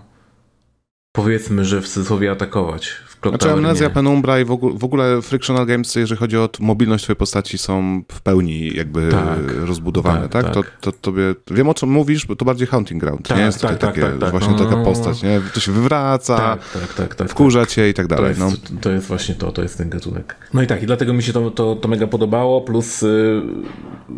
[1.12, 2.96] powiedzmy, że w cudzysłowie atakować.
[3.21, 7.05] Clock znaczy Amnezja, Penumbra i w ogóle, w ogóle Frictional Games, jeżeli chodzi o mobilność
[7.05, 10.45] twojej postaci, są w pełni jakby tak, rozbudowane, tak?
[10.45, 10.55] tak?
[10.55, 13.62] To, to tobie, wiem o czym mówisz, bo to bardziej Hunting Ground, tak, nie jest
[13.62, 15.41] tak, takie, tak, tak, właśnie no, taka postać, nie?
[15.55, 18.35] To się wywraca, tak, tak, tak, tak, wkurza cię i tak dalej.
[18.35, 18.81] To jest, no.
[18.81, 20.37] to jest właśnie to, to jest ten gatunek.
[20.55, 23.43] No i tak, i dlatego mi się to, to, to mega podobało, plus y,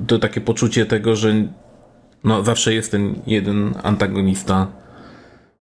[0.06, 1.34] to takie poczucie tego, że
[2.24, 4.66] no zawsze jest ten jeden antagonista,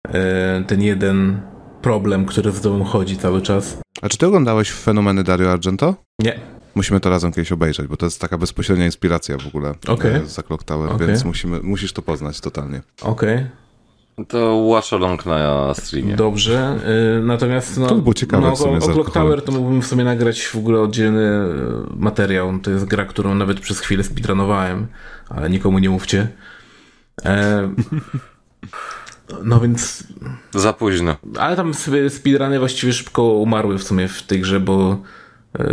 [0.06, 0.10] y,
[0.66, 1.40] ten jeden
[1.86, 3.78] problem, który z tobą chodzi cały czas.
[4.02, 5.94] A czy ty oglądałeś fenomeny Dario Argento?
[6.18, 6.40] Nie.
[6.74, 10.26] Musimy to razem kiedyś obejrzeć, bo to jest taka bezpośrednia inspiracja w ogóle okay.
[10.26, 11.06] za Clock Tower, okay.
[11.06, 12.82] więc musimy, musisz to poznać totalnie.
[13.02, 13.34] Okej.
[13.34, 14.26] Okay.
[14.28, 16.16] To watch along na streamie.
[16.16, 16.78] Dobrze,
[17.16, 20.04] yy, natomiast no, to było ciekawe no, o, o Clock Tower to mógłbym w sumie
[20.04, 22.58] nagrać w ogóle oddzielny y, materiał.
[22.58, 24.86] To jest gra, którą nawet przez chwilę speedrunowałem,
[25.28, 26.28] ale nikomu nie mówcie.
[27.24, 27.68] E,
[29.44, 30.04] No więc.
[30.54, 31.16] Za późno.
[31.38, 31.72] Ale tam
[32.08, 34.98] speedruny właściwie szybko umarły w sumie w tej grze, bo
[35.58, 35.66] e,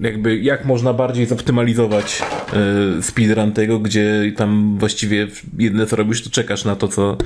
[0.00, 2.22] jakby jak można bardziej zoptymalizować
[2.52, 5.26] e, speedrun tego, gdzie tam właściwie
[5.58, 7.16] jedyne co robisz, to czekasz na to, co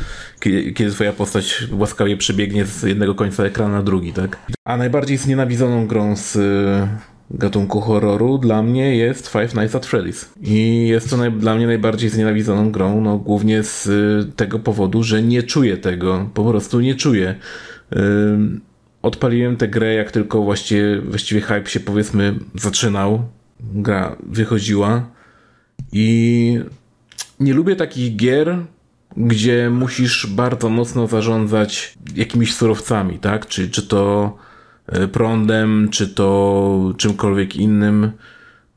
[0.41, 4.37] kiedy, twoja postać łaskawie przebiegnie z jednego końca ekranu na drugi, tak?
[4.65, 6.39] A najbardziej znienawidzoną grą z
[7.31, 10.25] gatunku horroru dla mnie jest Five Nights at Freddy's.
[10.43, 15.03] I jest to naj, dla mnie najbardziej znienawidzoną grą, no głównie z y, tego powodu,
[15.03, 16.31] że nie czuję tego.
[16.35, 17.35] Po prostu nie czuję.
[17.93, 17.99] Y,
[19.03, 23.23] odpaliłem tę grę, jak tylko właściwie, właściwie hype się powiedzmy zaczynał.
[23.61, 25.11] Gra wychodziła.
[25.93, 26.59] I
[27.41, 28.59] nie lubię takich gier,
[29.17, 33.47] gdzie musisz bardzo mocno zarządzać jakimiś surowcami, tak?
[33.47, 34.37] Czy, czy to
[35.13, 38.13] prądem, czy to czymkolwiek innym.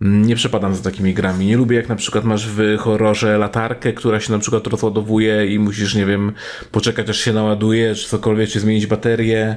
[0.02, 1.46] Nie przepadam za takimi grami.
[1.46, 5.60] Nie lubię jak na przykład masz w horrorze latarkę, która się na przykład rozładowuje i
[5.60, 6.32] musisz, nie wiem,
[6.72, 9.56] poczekać aż się naładuje, czy cokolwiek, czy zmienić baterię,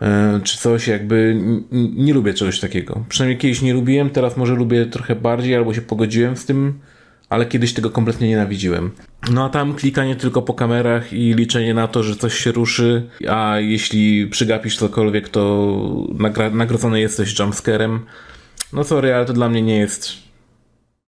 [0.00, 1.40] e, czy coś jakby.
[1.96, 3.04] Nie lubię czegoś takiego.
[3.08, 6.78] Przynajmniej kiedyś nie lubiłem, teraz może lubię trochę bardziej, albo się pogodziłem z tym,
[7.28, 8.90] ale kiedyś tego kompletnie nienawidziłem.
[9.30, 13.08] No a tam klikanie tylko po kamerach i liczenie na to, że coś się ruszy,
[13.28, 15.66] a jeśli przygapisz cokolwiek, to
[16.14, 18.00] nagra- nagrodzony jesteś jumpscarem.
[18.72, 20.26] No sorry, ale to dla mnie nie jest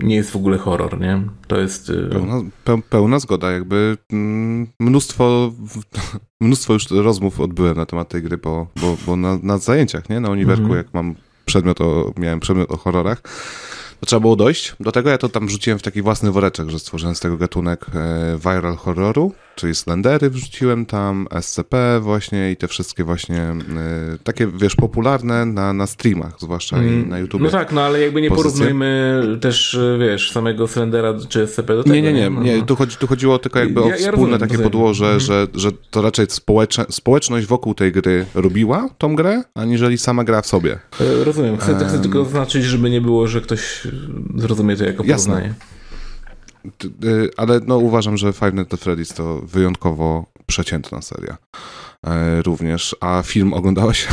[0.04, 1.22] nie jest w ogóle horror, nie?
[1.48, 1.90] To jest...
[1.90, 5.52] Y, pełna, pe, pełna zgoda, jakby mm, mnóstwo
[6.42, 10.20] mnóstwo już rozmów odbyłem na temat tej gry, bo, bo, bo na, na zajęciach, nie?
[10.20, 10.76] Na uniwerku, -hmm.
[10.76, 13.22] jak mam przedmiot o, miałem przedmiot o horrorach,
[14.00, 14.76] to trzeba było dojść.
[14.80, 17.86] Do tego ja to tam wrzuciłem w taki własny woreczek, że stworzyłem z tego gatunek
[17.96, 23.56] e, viral horroru, czyli Slendery wrzuciłem tam, SCP właśnie i te wszystkie właśnie e,
[24.24, 27.10] takie, wiesz, popularne na, na streamach, zwłaszcza mm.
[27.10, 27.42] na YouTube.
[27.42, 28.52] No tak, no ale jakby nie pozycje.
[28.52, 31.96] porównujmy też, e, wiesz, samego Slendera czy SCP do tego.
[31.96, 32.58] Nie, nie, nie, nie.
[32.58, 32.66] No.
[32.66, 35.20] Tu, chodzi, tu chodziło tylko jakby ja, o wspólne ja takie podłoże, mm.
[35.20, 40.42] że, że to raczej społecze, społeczność wokół tej gry robiła tą grę, aniżeli sama gra
[40.42, 40.80] w sobie.
[41.24, 41.58] Rozumiem.
[41.58, 43.88] Chcę, chcę um, tylko zaznaczyć, żeby nie było, że ktoś
[44.36, 45.48] zrozumie to jako porównanie.
[45.48, 45.79] Y,
[47.38, 51.38] ale no, uważam, że Five Nights at Freddy's to wyjątkowo przeciętna seria.
[52.08, 52.96] E, również.
[53.02, 54.08] A film oglądałeś?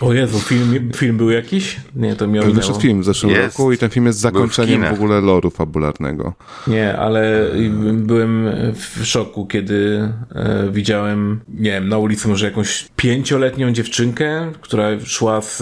[0.00, 1.76] O Jezu, film, film był jakiś?
[1.96, 3.58] Nie, to miał Wyszedł film w zeszłym jest.
[3.58, 6.34] roku i ten film jest zakończeniem w, w, ogóle loru fabularnego.
[6.66, 7.50] Nie, ale
[7.92, 15.00] byłem w szoku, kiedy e, widziałem, nie wiem, na ulicy może jakąś pięcioletnią dziewczynkę, która
[15.04, 15.56] szła z,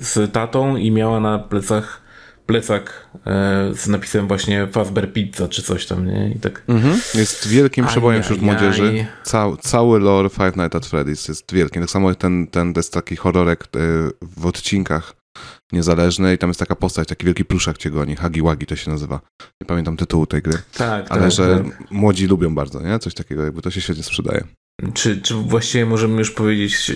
[0.00, 2.07] z tatą i miała na plecach
[2.48, 6.32] plecak e, z napisem właśnie Fazbear Pizza czy coś tam, nie?
[6.36, 6.62] I tak...
[6.68, 7.00] Mhm.
[7.14, 9.06] Jest wielkim przebojem wśród młodzieży.
[9.22, 11.80] Cał, cały lore Five Nights at Freddy's jest wielki.
[11.80, 13.66] Tak samo ten, ten jest taki horrorek e,
[14.22, 15.14] w odcinkach
[15.72, 18.90] niezależny i tam jest taka postać, taki wielki pluszak cię goni, Hagi Wagi to się
[18.90, 19.20] nazywa.
[19.60, 20.58] Nie pamiętam tytułu tej gry.
[20.76, 21.90] Tak, Ale tak, że tak.
[21.90, 22.98] młodzi lubią bardzo, nie?
[22.98, 24.44] Coś takiego, jakby to się świetnie sprzedaje.
[24.94, 26.92] Czy, czy właściwie możemy już powiedzieć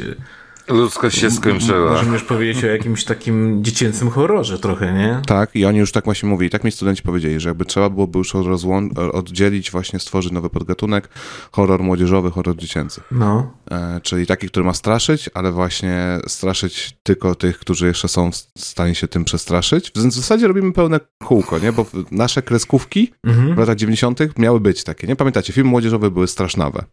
[0.68, 1.90] Ludzkość się skończyła.
[1.90, 5.22] Możemy już powiedzieć o jakimś takim dziecięcym horrorze trochę, nie?
[5.26, 6.50] Tak, i oni już tak właśnie mówili.
[6.50, 11.08] Tak mi studenci powiedzieli, że jakby trzeba byłoby już rozłą- oddzielić, właśnie stworzyć nowy podgatunek
[11.52, 13.00] horror młodzieżowy, horror dziecięcy.
[13.10, 13.50] No.
[13.70, 18.36] E, czyli taki, który ma straszyć, ale właśnie straszyć tylko tych, którzy jeszcze są w
[18.58, 19.92] stanie się tym przestraszyć.
[19.96, 21.72] Więc w zasadzie robimy pełne kółko, nie?
[21.72, 23.54] Bo nasze kreskówki mhm.
[23.54, 24.38] w latach 90.
[24.38, 25.16] miały być takie, nie?
[25.16, 26.84] Pamiętacie, filmy młodzieżowe były strasznawe.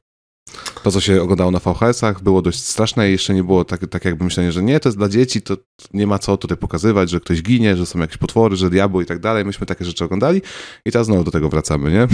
[0.84, 4.06] To, co się oglądało na VHS-ach, było dość straszne i jeszcze nie było tak, tak
[4.06, 5.58] jakby myślenie, że nie, to jest dla dzieci, to
[5.94, 9.06] nie ma co tutaj pokazywać, że ktoś ginie, że są jakieś potwory, że diabły i
[9.06, 9.46] tak dalej.
[9.46, 10.42] Myśmy takie rzeczy oglądali
[10.86, 12.08] i teraz znowu do tego wracamy, nie?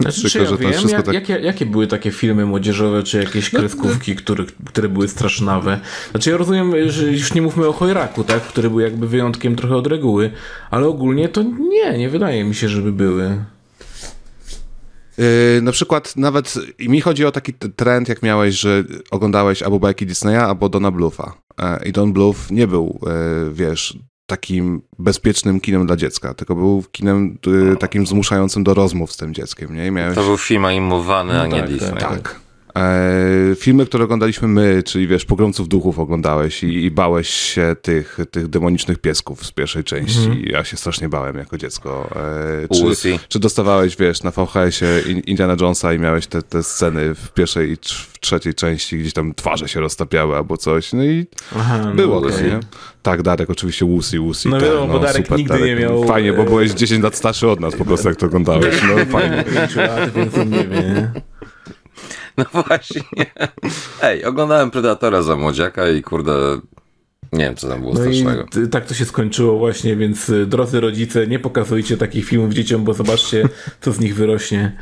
[0.00, 1.14] Znaczy, czy ja wiem, jak, tak...
[1.14, 4.18] jakie, jakie były takie filmy młodzieżowe, czy jakieś no, kreskówki, no.
[4.18, 5.80] Które, które były strasznawe?
[6.10, 8.42] Znaczy ja rozumiem, że już nie mówmy o Chojraku, tak?
[8.42, 10.30] Który był jakby wyjątkiem trochę od reguły,
[10.70, 13.44] ale ogólnie to nie, nie wydaje mi się, żeby były.
[15.18, 20.06] Yy, na przykład nawet mi chodzi o taki trend, jak miałeś, że oglądałeś albo bajki
[20.06, 21.34] Disneya, albo Dona Bluffa.
[21.58, 26.84] Yy, I Don Bluff nie był, yy, wiesz, takim bezpiecznym kinem dla dziecka, tylko był
[26.92, 27.38] kinem
[27.80, 29.90] takim zmuszającym do rozmów z tym dzieckiem, nie?
[29.90, 30.14] miałeś...
[30.14, 31.98] To był film animowany, no a nie tak, Disney.
[31.98, 32.45] Tak.
[32.76, 38.18] E, filmy, które oglądaliśmy my, czyli wiesz, Pogromców Duchów oglądałeś i, i bałeś się tych,
[38.30, 40.24] tych demonicznych piesków z pierwszej części.
[40.24, 40.42] Mm.
[40.46, 42.10] Ja się strasznie bałem jako dziecko.
[42.70, 47.32] E, czy, czy, dostawałeś, wiesz, na VHS-ie Indiana Jonesa i miałeś te, te sceny w
[47.32, 50.92] pierwszej i w trzeciej części, gdzieś tam twarze się roztapiały albo coś.
[50.92, 52.60] No i Aha, no było no, to, nie?
[53.02, 54.48] Tak, Darek, oczywiście Łusi, Łusi.
[54.48, 55.66] No wiadomo, no, bo Darek super, nigdy Darek.
[55.66, 56.04] nie miał...
[56.04, 58.82] Fajnie, bo byłeś 10 lat starszy od nas po prostu, jak to oglądałeś.
[58.82, 59.44] No fajnie.
[59.54, 61.10] 5 lat, więc on nie wie,
[62.54, 63.02] No właśnie.
[64.02, 66.60] Ej, oglądałem Predatora za młodziaka i kurde,
[67.32, 68.44] nie wiem, co tam było no strasznego.
[68.66, 72.84] I tak to się skończyło właśnie, więc y, drodzy rodzice, nie pokazujcie takich filmów dzieciom,
[72.84, 73.48] bo zobaczcie,
[73.80, 74.76] co z nich wyrośnie.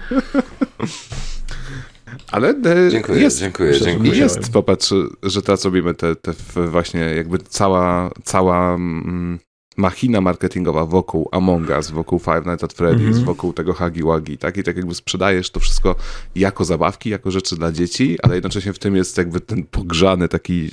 [2.31, 4.17] Ale e, dziękuję, jest, dziękuję, dziękuję.
[4.17, 6.33] Jest, popatrz, że teraz robimy te, te
[6.69, 9.39] właśnie jakby cała, cała mm,
[9.77, 13.25] machina marketingowa wokół Among Us, wokół Five Nights at Freddy's, mm -hmm.
[13.25, 14.57] wokół tego Hagi Wagi, tak?
[14.57, 15.97] I tak jakby sprzedajesz to wszystko
[16.35, 20.71] jako zabawki, jako rzeczy dla dzieci, ale jednocześnie w tym jest jakby ten pogrzany, taki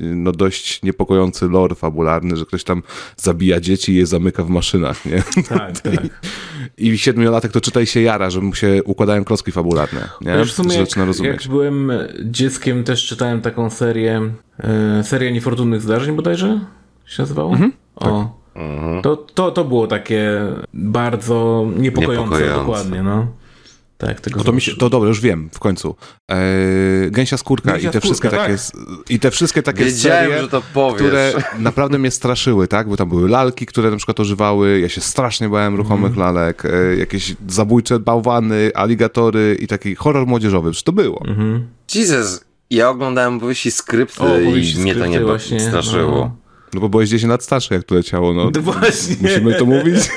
[0.00, 2.82] no dość niepokojący lore fabularny, że ktoś tam
[3.16, 5.22] zabija dzieci i je zamyka w maszynach, nie?
[5.48, 6.06] Tak, tak.
[6.78, 10.32] I siedmiolatek to czytaj się jara, że mu się układają klocki fabularne, nie?
[10.32, 11.92] Już w sumie jak, jak byłem
[12.24, 14.20] dzieckiem też czytałem taką serię,
[14.58, 16.60] e, serię niefortunnych zdarzeń bodajże
[17.06, 17.52] się nazywało?
[17.52, 18.04] Mhm, o.
[18.04, 18.41] Tak.
[18.54, 19.02] Mhm.
[19.02, 20.40] To, to, to było takie
[20.74, 22.60] bardzo niepokojące, niepokojące.
[22.60, 23.26] dokładnie, no.
[24.06, 25.96] Tak, tego no to, mi się, to dobra, już wiem, w końcu.
[26.28, 28.40] Eee, gęsia skórka Gęsia i te skórka, wszystkie tak.
[28.40, 30.96] takie i te wszystkie takie Wiedziałem, serie, że to powiesz.
[30.96, 32.88] które naprawdę mnie straszyły, tak?
[32.88, 36.18] Bo tam były lalki, które na przykład używały, ja się strasznie bałem ruchomych mm.
[36.18, 41.22] lalek, e, jakieś zabójcze bałwany, aligatory i taki horror młodzieżowy, przecież to było.
[41.24, 41.60] Mm -hmm.
[41.94, 46.18] Jesus, ja oglądałem powieści skrypty o, i mnie to nie właśnie, straszyło.
[46.18, 46.41] No.
[46.74, 48.50] No bo byłeś 10 lat starszy, jak to leciało, no.
[48.54, 49.16] no właśnie.
[49.20, 50.10] Musimy to mówić?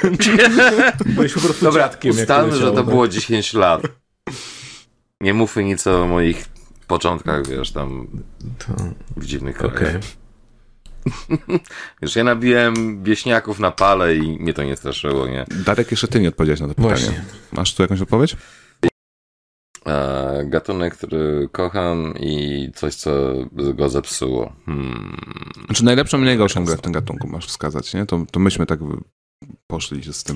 [1.15, 2.85] Byłeś po prostu Dobra, dziadkiem, ustalmy, to że to tak?
[2.85, 3.81] było 10 lat.
[5.21, 6.45] Nie mówmy nic o moich
[6.87, 8.07] początkach, wiesz, tam
[8.57, 8.73] to...
[9.17, 9.79] w dziwnych krajach.
[9.79, 9.99] Okay.
[12.01, 15.45] Wiesz, ja nabiłem wieśniaków na pale i mnie to nie straszyło, nie?
[15.65, 16.95] Darek, jeszcze ty nie odpowiedziałeś na to pytanie.
[16.95, 17.25] Właśnie.
[17.51, 18.35] Masz tu jakąś odpowiedź?
[19.87, 24.53] E, gatunek, który kocham i coś, co go zepsuło.
[24.65, 25.17] Hmm.
[25.65, 28.05] Znaczy najlepszą i najgorszą grę w tym gatunku masz wskazać, nie?
[28.05, 28.79] To, to myśmy tak
[29.67, 30.35] poszli z tym.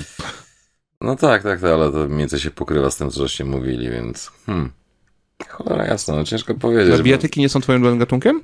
[1.01, 3.89] No tak, tak, tak, ale to mniej więcej się pokrywa z tym, co żeście mówili,
[3.89, 4.71] więc hmm.
[5.47, 6.99] Cholera jasno, no ciężko powiedzieć.
[6.99, 7.41] A bijatyki bo...
[7.41, 8.43] nie są twoim gatunkiem?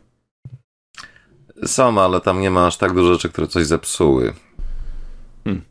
[1.65, 4.33] Są, ale tam nie ma aż tak dużo rzeczy, które coś zepsuły.
[5.43, 5.63] Hmm.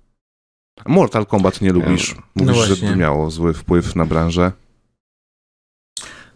[0.87, 2.15] Mortal Kombat nie lubisz.
[2.35, 4.53] Mówisz, no że miało zły wpływ na branżę.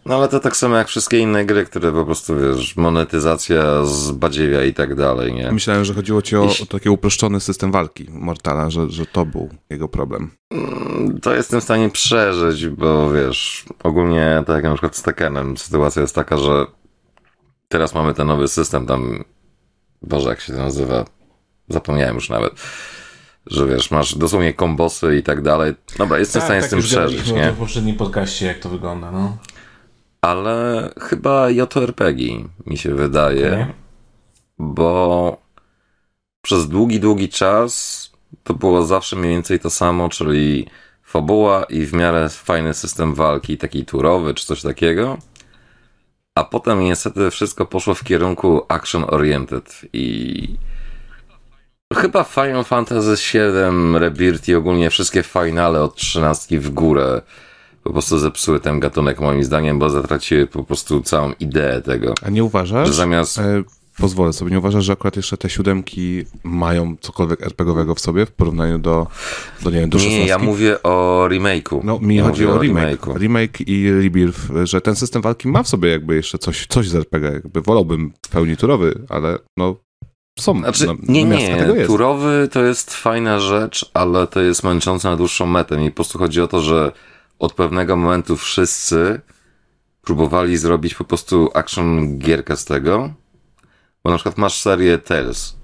[0.05, 4.11] No ale to tak samo jak wszystkie inne gry, które po prostu, wiesz, monetyzacja z
[4.11, 5.51] badziewia i tak dalej, nie?
[5.51, 9.49] Myślałem, że chodziło ci o, o taki uproszczony system walki Mortala, że, że to był
[9.69, 10.31] jego problem.
[10.51, 15.57] Mm, to jestem w stanie przeżyć, bo wiesz, ogólnie tak jak na przykład z Tekkenem,
[15.57, 16.65] sytuacja jest taka, że
[17.67, 19.23] teraz mamy ten nowy system tam,
[20.01, 21.05] Boże, jak się to nazywa?
[21.69, 22.53] Zapomniałem już nawet
[23.47, 25.73] że wiesz, masz dosłownie kombosy i tak dalej.
[25.97, 27.51] Dobra, jestem tak, w stanie tak, z tym przeżyć, nie?
[27.51, 29.37] w poprzednim podcaście, jak to wygląda, no
[30.21, 33.73] ale chyba JRPG mi się wydaje, okay.
[34.59, 35.37] bo
[36.41, 37.99] przez długi, długi czas
[38.43, 40.67] to było zawsze mniej więcej to samo, czyli
[41.03, 45.17] fabuła i w miarę fajny system walki, taki turowy czy coś takiego.
[46.35, 50.47] A potem niestety wszystko poszło w kierunku action oriented i
[51.93, 57.21] chyba Final Fantasy VII Rebirth i ogólnie wszystkie finale od 13 w górę
[57.83, 62.13] po prostu zepsuły ten gatunek moim zdaniem, bo zatraciły po prostu całą ideę tego.
[62.25, 62.87] A nie uważasz?
[62.87, 63.37] Że zamiast...
[63.37, 63.63] E,
[63.99, 68.31] pozwolę sobie, nie uważasz, że akurat jeszcze te siódemki mają cokolwiek RPGowego w sobie w
[68.31, 69.07] porównaniu do,
[69.61, 71.79] do nie wiem, do Nie, ja mówię o remake'u.
[71.83, 73.01] No, mi ja chodzi o, remake.
[73.01, 73.17] Remake'u.
[73.17, 76.95] Remake i Rebirth, że ten system walki ma w sobie jakby jeszcze coś, coś z
[76.95, 77.31] RPG.
[77.31, 79.75] Jakby wolałbym w pełni turowy, ale no
[80.39, 80.59] są.
[80.59, 85.45] Znaczy, no, nie, nie, turowy to jest fajna rzecz, ale to jest męczące na dłuższą
[85.45, 85.77] metę.
[85.77, 86.91] Mi po prostu chodzi o to, że
[87.39, 89.21] od pewnego momentu wszyscy
[90.01, 93.13] próbowali zrobić po prostu action gierkę z tego,
[94.03, 95.55] bo na przykład masz serię Tales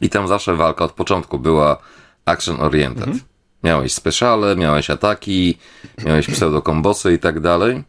[0.00, 1.78] i tam zawsze walka od początku była
[2.24, 3.08] action oriented.
[3.08, 3.20] Mhm.
[3.64, 5.58] Miałeś speciale, miałeś ataki,
[6.06, 7.84] miałeś pseudo-kombosy i tak dalej.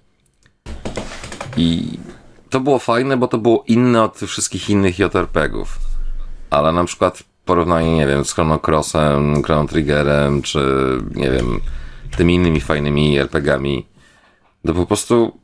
[1.58, 2.00] I
[2.50, 5.80] to było fajne, bo to było inne od tych wszystkich innych JRPG-ów.
[6.50, 10.60] Ale na przykład porównanie, nie wiem, z Chrono Crossem, Chrono Triggerem, czy
[11.16, 11.60] nie wiem,
[12.18, 13.86] tymi innymi fajnymi RPGami,
[14.66, 15.40] to po prostu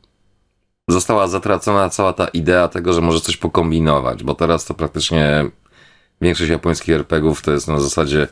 [0.87, 5.45] została zatracona cała ta idea tego, że może coś pokombinować, bo teraz to praktycznie
[6.21, 8.27] większość japońskich RPGów to jest na zasadzie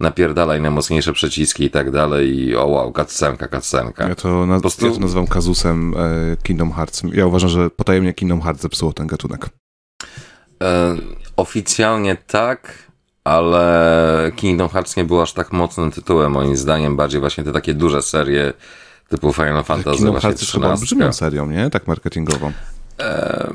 [0.00, 4.08] napierdalaj na mocniejsze przyciski i tak dalej i o wow, cutscenka, cutscenka.
[4.08, 4.86] Ja to, naz prostu...
[4.86, 7.02] ja to nazywam kazusem e, Kingdom Hearts.
[7.12, 9.48] Ja uważam, że potajemnie Kingdom Hearts zepsuło ten gatunek.
[10.62, 10.96] E,
[11.36, 12.83] oficjalnie tak,
[13.24, 17.74] ale Kingdom Hearts nie był aż tak mocnym tytułem, moim zdaniem, bardziej właśnie te takie
[17.74, 18.52] duże serie
[19.08, 21.70] typu Final Fantasy Kingdom Hearts jest chyba olbrzymią serią, nie?
[21.70, 22.52] Tak marketingową.
[23.00, 23.52] E,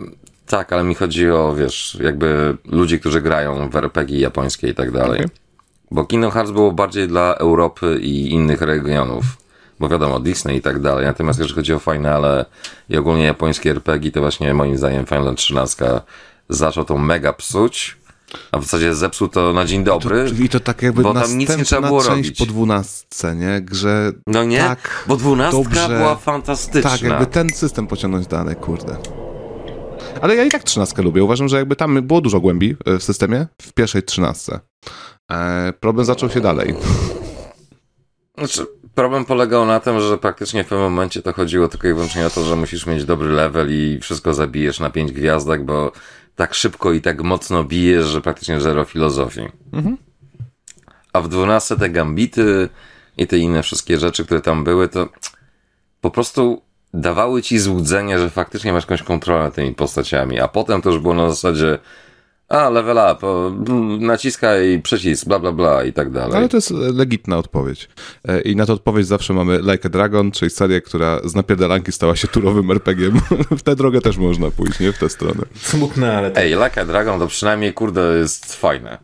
[0.47, 4.91] tak, ale mi chodzi o, wiesz, jakby ludzi, którzy grają w RPG japońskie i tak
[4.91, 5.20] dalej.
[5.20, 5.30] Okay.
[5.91, 9.26] Bo Kingdom Hearts było bardziej dla Europy i innych regionów.
[9.80, 11.05] Bo wiadomo, Disney i tak dalej.
[11.05, 12.45] Natomiast jeżeli chodzi o finale
[12.89, 15.86] i ogólnie japońskie RPG, to właśnie moim zdaniem Final 13
[16.49, 17.97] zaczął to mega psuć.
[18.52, 20.30] A w zasadzie zepsuł to na dzień dobry.
[20.34, 22.38] I to, i to tak jakby bo tam nic nie trzeba było robić.
[22.38, 23.62] po dwunastce, nie?
[23.62, 26.90] Grze no nie, tak bo dwunastka dobrze, była fantastyczna.
[26.90, 28.98] Tak, jakby ten system pociągnąć dalej, kurde.
[30.22, 31.24] Ale ja i tak trzynastkę lubię.
[31.24, 34.60] Uważam, że jakby tam było dużo głębi e, w systemie w pierwszej trzynastce.
[35.32, 36.76] E, problem zaczął się dalej.
[38.38, 38.66] Znaczy,
[38.96, 42.30] problem polegał na tym, że praktycznie w pewnym momencie to chodziło tylko i wyłącznie o
[42.30, 45.92] to, że musisz mieć dobry level i wszystko zabijesz na pięć gwiazdek, bo
[46.40, 49.50] tak szybko i tak mocno bijesz, że praktycznie zero filozofii.
[49.74, 49.98] Mhm.
[51.14, 52.70] A w 12 te gambity
[53.18, 55.10] i te inne wszystkie rzeczy, które tam były, to
[56.02, 56.62] po prostu
[56.94, 61.00] dawały ci złudzenie, że faktycznie masz jakąś kontrolę nad tymi postaciami, a potem to już
[61.00, 61.80] było na zasadzie
[62.50, 63.52] a, level up, o,
[64.00, 66.38] naciskaj przycisk, bla, bla, bla i tak dalej.
[66.38, 67.89] Ale to jest legitna odpowiedź.
[68.28, 71.91] E, I na tę odpowiedź zawsze mamy Like a Dragon, czyli serię, która z napierdalanki
[71.91, 73.20] stała się turowym RPG-iem.
[73.60, 74.91] w tę drogę też można pójść, nie?
[74.91, 75.41] W tę stronę.
[75.56, 76.32] Smutne, ale...
[76.32, 76.43] Tak.
[76.43, 78.97] Ej, Like a Dragon to przynajmniej, kurde, jest fajne.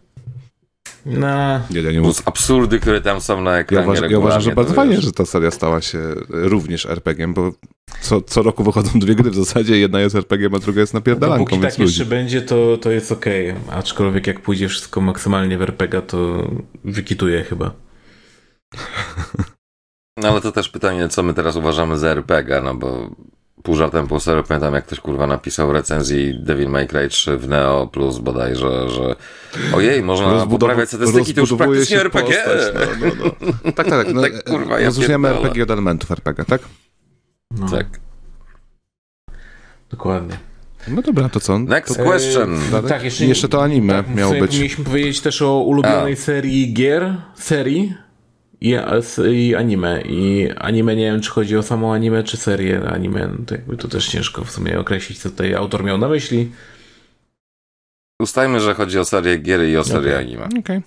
[1.06, 1.60] No.
[1.70, 2.14] Nie, ja nie mówię.
[2.26, 3.86] absurdy, które tam są na ekranie.
[3.86, 7.52] Ja, uważam, ja uważam, że bardzo fajnie, że ta seria stała się również RPG-iem, bo
[8.06, 9.78] co, co roku wychodzą dwie gry w zasadzie.
[9.78, 11.46] Jedna jest RPG, a druga jest napierdalanką.
[11.46, 13.52] Dopóki tak jeszcze będzie, to, to jest okej.
[13.52, 13.76] Okay.
[13.76, 16.48] Aczkolwiek jak pójdzie wszystko maksymalnie w RPG, to
[16.84, 17.72] wykituje chyba.
[20.18, 23.10] No ale to też pytanie, co my teraz uważamy za RPG, no bo
[23.64, 27.50] pół żartem, pół serio pamiętam, jak ktoś kurwa napisał recenzji Devil May Cry 3 w
[27.50, 29.16] Neo Plus bodajże, że
[29.74, 32.36] ojej, można Rozbudow- poprawiać statystyki, to już praktycznie RPG.
[32.36, 33.32] Postać, no, no,
[33.64, 33.72] no.
[33.76, 36.62] Tak, tak, no, tak kurwa, ja rozróżniamy RPG od elementów RPG, tak?
[37.52, 37.70] No.
[37.70, 38.00] Tak.
[39.90, 40.38] Dokładnie.
[40.88, 41.60] No dobra, to co?
[41.60, 42.60] Next to, question.
[42.74, 44.54] E, tak, jeszcze, jeszcze to anime tak, miało być.
[44.54, 46.16] Mieliśmy powiedzieć też o ulubionej A.
[46.16, 47.94] serii gier, serii
[48.62, 48.76] i,
[49.34, 50.02] i anime.
[50.02, 53.28] I anime nie wiem, czy chodzi o samą anime, czy serię anime.
[53.28, 56.52] No to jakby to też ciężko w sumie określić, co tutaj autor miał na myśli.
[58.22, 60.18] Ustajmy, że chodzi o serię gier i o serię okay.
[60.18, 60.50] anime.
[60.60, 60.82] Okay.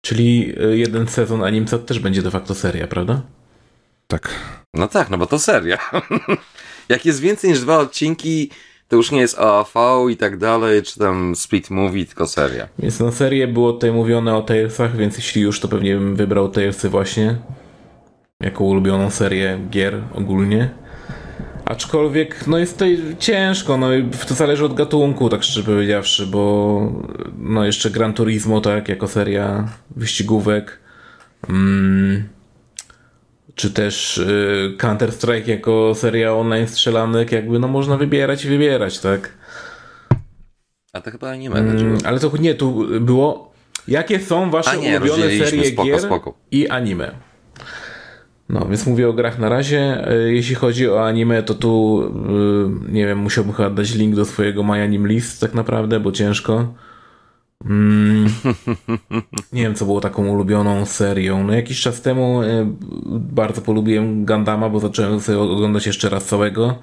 [0.00, 3.22] Czyli e, jeden sezon animca też będzie de facto seria, prawda?
[4.06, 4.34] Tak.
[4.74, 5.78] No tak, no bo to seria.
[6.88, 8.50] Jak jest więcej niż dwa odcinki,
[8.88, 9.74] to już nie jest AAV
[10.10, 12.68] i tak dalej, czy tam split movie, tylko seria.
[12.78, 16.48] Więc na serię było tutaj mówione o Talesach, więc jeśli już, to pewnie bym wybrał
[16.48, 17.36] Talesy właśnie
[18.40, 20.70] jako ulubioną serię gier ogólnie.
[21.64, 23.88] Aczkolwiek, no jest tutaj ciężko, no
[24.28, 26.92] to zależy od gatunku, tak szczerze powiedziawszy, bo
[27.38, 30.78] no jeszcze Gran Turismo, tak, jako seria wyścigówek.
[31.48, 32.31] Mm
[33.54, 39.32] czy też y, Counter-Strike jako seria online strzelanek, jakby no można wybierać i wybierać, tak?
[40.92, 41.84] A to chyba będę.
[41.84, 43.52] Mm, ale to nie, tu było
[43.88, 46.34] jakie są wasze nie, ulubione serie spoko, gier spoko.
[46.50, 47.10] i anime.
[48.48, 50.12] No, więc mówię o grach na razie.
[50.12, 52.02] Y, jeśli chodzi o anime, to tu
[52.88, 56.12] y, nie wiem, musiałbym chyba dać link do swojego My Anime List tak naprawdę, bo
[56.12, 56.74] ciężko.
[57.64, 58.26] Mm,
[59.52, 61.44] nie wiem, co było taką ulubioną serią.
[61.44, 62.74] No jakiś czas temu e,
[63.06, 66.78] bardzo polubiłem Gandama, bo zacząłem sobie oglądać jeszcze raz całego.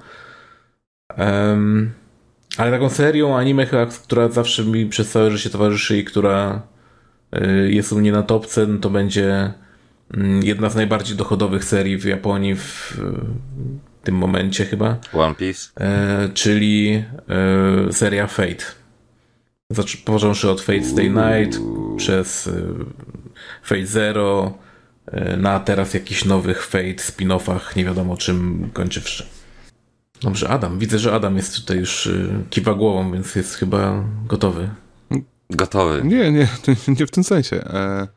[1.18, 1.90] Um,
[2.56, 6.62] ale taką serią anime chyba, która zawsze mi przez całe życie towarzyszy i która
[7.32, 9.52] e, jest u mnie na topce, no to będzie
[10.14, 12.96] mm, jedna z najbardziej dochodowych serii w Japonii w,
[14.00, 14.96] w tym momencie chyba.
[15.12, 15.68] One Piece?
[15.80, 18.79] E, czyli e, seria Fate
[20.04, 21.60] począwszy od Fate Stay Night,
[21.96, 22.74] przez y,
[23.62, 24.58] Fate Zero,
[25.08, 29.26] y, na teraz jakichś nowych Fate spin-offach, nie wiadomo czym kończywszy.
[30.22, 30.78] Dobrze, Adam.
[30.78, 34.70] Widzę, że Adam jest tutaj już y, kiwa głową, więc jest chyba gotowy.
[35.50, 36.02] Gotowy.
[36.04, 36.48] Nie, nie,
[36.98, 37.64] nie w tym sensie.
[37.64, 38.08] E,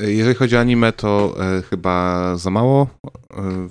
[0.00, 2.86] jeżeli chodzi o anime, to e, chyba za mało
[3.30, 3.68] e,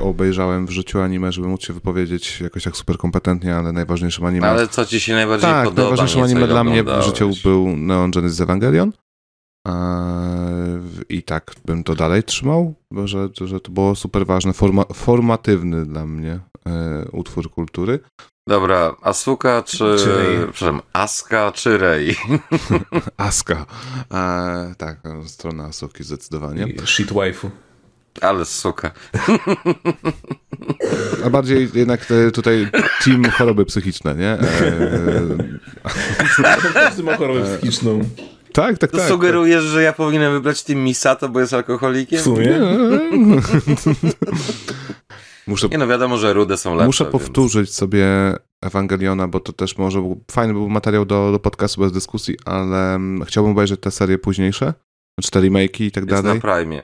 [0.00, 4.48] obejrzałem w życiu anime, żeby móc się wypowiedzieć jakoś tak super kompetentnie, ale najważniejszym anime...
[4.48, 5.88] Ale co ci się najbardziej tak, podoba?
[5.88, 8.92] najważniejszym anime dla mnie w życiu był Neon Genesis Evangelion.
[11.08, 15.86] I tak bym to dalej trzymał, bo że, że to było super ważne, forma, formatywny
[15.86, 18.00] dla mnie e, utwór kultury.
[18.48, 19.76] Dobra, Asuka czy...
[19.76, 20.46] Czy?
[20.52, 22.14] Przepraszam, Aska czy Rei?
[23.16, 23.66] Aska.
[24.14, 26.66] E, tak, strona Asuki zdecydowanie.
[26.84, 27.50] Shit waifu.
[28.20, 28.90] Ale suka.
[31.24, 32.68] A bardziej jednak tutaj
[33.04, 34.28] team choroby psychiczne, nie?
[34.30, 34.40] E,
[36.74, 38.00] Każdy ma chorobę psychiczną.
[38.52, 39.08] tak, tak, To tak.
[39.08, 42.18] sugerujesz, że ja powinienem wybrać Team Misato, bo jest alkoholikiem?
[42.18, 42.58] W sumie.
[45.46, 46.86] Muszę, Nie no, wiadomo, że rude są lepsze.
[46.86, 48.06] muszę więc- powtórzyć sobie
[48.62, 52.94] Ewangeliona, bo to też może był, fajny był materiał do, do podcastu bez dyskusji, ale
[52.94, 54.74] mm, chciałbym obejrzeć te serie późniejsze,
[55.18, 56.40] znaczy te remake'i i tak Jest dalej.
[56.44, 56.82] na Prime.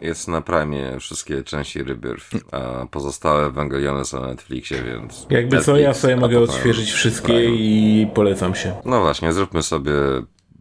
[0.00, 5.26] Jest na Prime wszystkie części Rebirth, a pozostałe Ewangeliony są na Netflixie, więc...
[5.30, 7.56] Jakby co, Netflix, ja sobie mogę odświeżyć wszystkie Prime.
[7.56, 8.74] i polecam się.
[8.84, 9.92] No właśnie, zróbmy sobie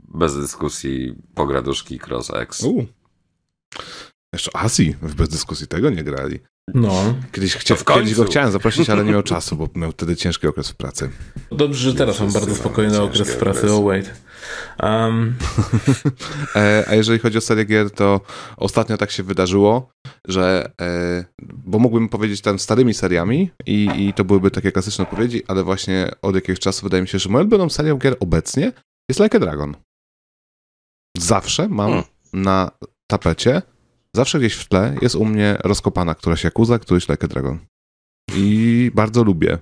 [0.07, 2.63] bez dyskusji pograduszki Cross X.
[2.63, 2.85] U.
[4.33, 6.39] Jeszcze Azji w bez dyskusji tego nie grali.
[6.73, 7.15] No.
[7.31, 10.69] Kiedyś, chcia, kiedyś go chciałem zaprosić, ale nie miał czasu, bo miał wtedy ciężki okres
[10.69, 11.09] w pracy.
[11.51, 13.59] Dobrze, że teraz mam bardzo spokojny okres w pracy.
[13.59, 13.73] okresy.
[13.73, 14.13] Oh wait.
[14.83, 15.35] Um,
[16.89, 18.21] a jeżeli chodzi o serię gier, to
[18.57, 19.89] ostatnio tak się wydarzyło,
[20.27, 20.71] że.
[20.81, 25.63] E, bo mógłbym powiedzieć tam starymi seriami i, i to byłyby takie klasyczne odpowiedzi, ale
[25.63, 28.71] właśnie od jakiegoś czasu wydaje mi się, że moją ulubioną serią gier obecnie
[29.09, 29.75] jest Like a Dragon.
[31.17, 32.05] Zawsze mam Hmm.
[32.33, 32.71] na
[33.11, 33.61] tapecie,
[34.15, 37.59] zawsze gdzieś w tle jest u mnie rozkopana któraś Yakuza, któryś Like a Dragon.
[38.35, 39.57] I bardzo lubię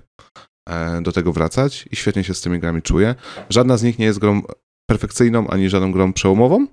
[0.68, 3.14] e, do tego wracać i świetnie się z tymi grami czuję.
[3.50, 4.42] Żadna z nich nie jest grą
[4.90, 6.66] perfekcyjną, ani żadną grą przełomową,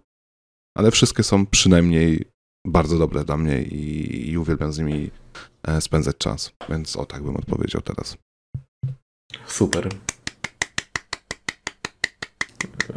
[0.78, 2.26] ale wszystkie są przynajmniej
[2.68, 5.11] bardzo dobre dla mnie i, i uwielbiam z nimi
[5.68, 6.51] e, spędzać czas.
[6.70, 8.18] Więc o tak bym odpowiedział teraz.
[9.47, 9.89] super.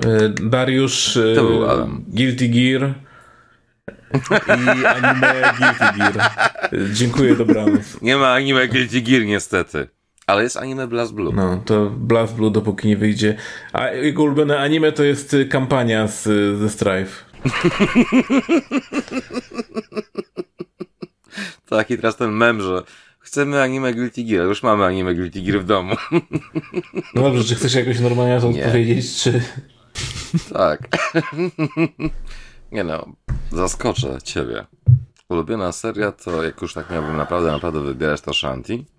[0.06, 2.04] E, Dariusz, e, To był Adam.
[2.08, 2.94] Guilty Gear
[4.48, 6.16] i anime Guilty Gear.
[6.62, 8.02] E, Dziękuję, dobranoc.
[8.02, 9.88] Nie ma anime Guilty Gear niestety.
[10.26, 11.32] Ale jest anime Blast Blue.
[11.34, 13.36] No, to Blast Blue dopóki nie wyjdzie.
[13.72, 16.22] A jego ulubione anime to jest y, kampania z,
[16.58, 17.24] ze Strife.
[21.68, 22.82] Taki teraz ten mem, że
[23.18, 24.46] chcemy anime Guilty Gear.
[24.46, 25.94] Już mamy anime Guilty Gear w domu.
[27.14, 29.42] No dobrze, czy chcesz jakoś normalnie to odpowiedzieć, czy...
[30.52, 30.88] tak.
[32.72, 33.06] Nie no,
[33.52, 34.66] zaskoczę ciebie.
[35.28, 38.95] Ulubiona seria to, jak już tak miałbym naprawdę, naprawdę wybierać, to Shanti.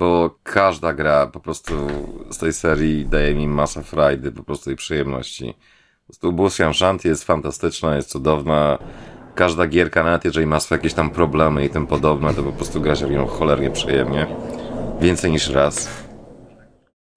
[0.00, 1.74] Bo każda gra po prostu
[2.30, 5.54] z tej serii daje mi masę frajdy, po prostu i przyjemności.
[6.00, 8.78] Po prostu ubóstwiam Shanti, jest fantastyczna, jest cudowna.
[9.34, 12.80] Każda gierka, nawet jeżeli ma swoje jakieś tam problemy i tym podobne, to po prostu
[12.80, 14.26] gra się w nią cholernie przyjemnie.
[15.00, 15.88] Więcej niż raz.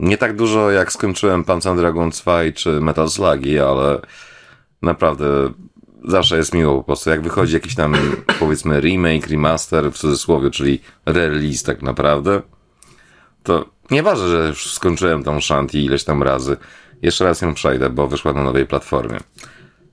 [0.00, 4.00] Nie tak dużo jak skończyłem Panzer Dragon 2 czy Metal Slugi, ale
[4.82, 5.26] naprawdę
[6.08, 7.10] zawsze jest miło po prostu.
[7.10, 7.94] Jak wychodzi jakiś tam
[8.38, 12.42] powiedzmy remake, remaster w cudzysłowie, czyli release tak naprawdę,
[13.44, 16.56] to nieważne, że już skończyłem tą Shanti ileś tam razy.
[17.02, 19.20] Jeszcze raz ją przejdę, bo wyszła na nowej platformie.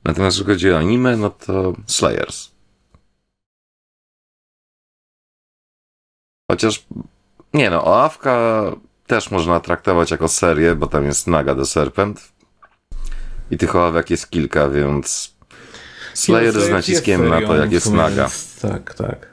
[0.03, 2.51] Natomiast jeżeli chodzi o anime, no to Slayers.
[6.51, 6.85] Chociaż,
[7.53, 8.63] nie no, Oawka
[9.07, 12.31] też można traktować jako serię, bo tam jest Naga the Serpent.
[13.51, 15.35] I tych oławek jest kilka, więc
[16.13, 18.29] Slayer z naciskiem na to, jak jest Naga.
[18.61, 19.30] Tak, tak.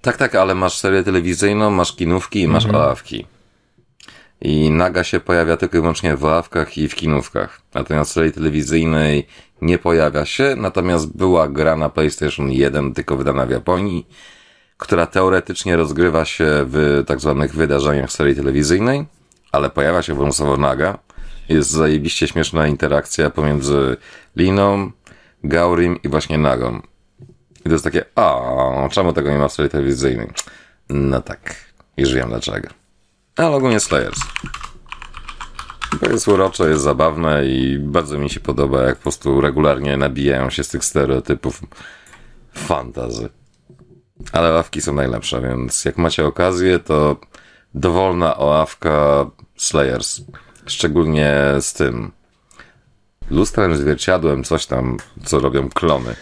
[0.00, 2.82] Tak, tak, ale masz serię telewizyjną, masz kinówki i masz Mhm.
[4.40, 7.60] I Naga się pojawia tylko i wyłącznie w oławkach i w kinówkach.
[7.74, 9.26] Natomiast w serii telewizyjnej
[9.62, 14.06] nie pojawia się, natomiast była gra na PlayStation 1, tylko wydana w Japonii,
[14.76, 19.06] która teoretycznie rozgrywa się w tak zwanych wydarzeniach serii telewizyjnej,
[19.52, 20.98] ale pojawia się wąsowo Naga.
[21.48, 23.96] Jest zajebiście śmieszna interakcja pomiędzy
[24.36, 24.90] Liną,
[25.44, 26.80] Gaurim i właśnie Nagą.
[27.60, 30.30] I to jest takie, a czemu tego nie ma w serii telewizyjnej?
[30.88, 31.54] No tak,
[31.96, 32.68] już wiem dlaczego.
[33.36, 34.18] Ale ogólnie Slayers.
[36.00, 40.50] To jest urocze, jest zabawne i bardzo mi się podoba, jak po prostu regularnie nabijają
[40.50, 41.62] się z tych stereotypów
[42.54, 43.28] fantazy.
[44.32, 47.16] Ale ławki są najlepsze, więc jak macie okazję, to
[47.74, 50.20] dowolna oławka Slayers.
[50.66, 52.12] Szczególnie z tym
[53.30, 56.14] lustrem, zwierciadłem, coś tam, co robią klony.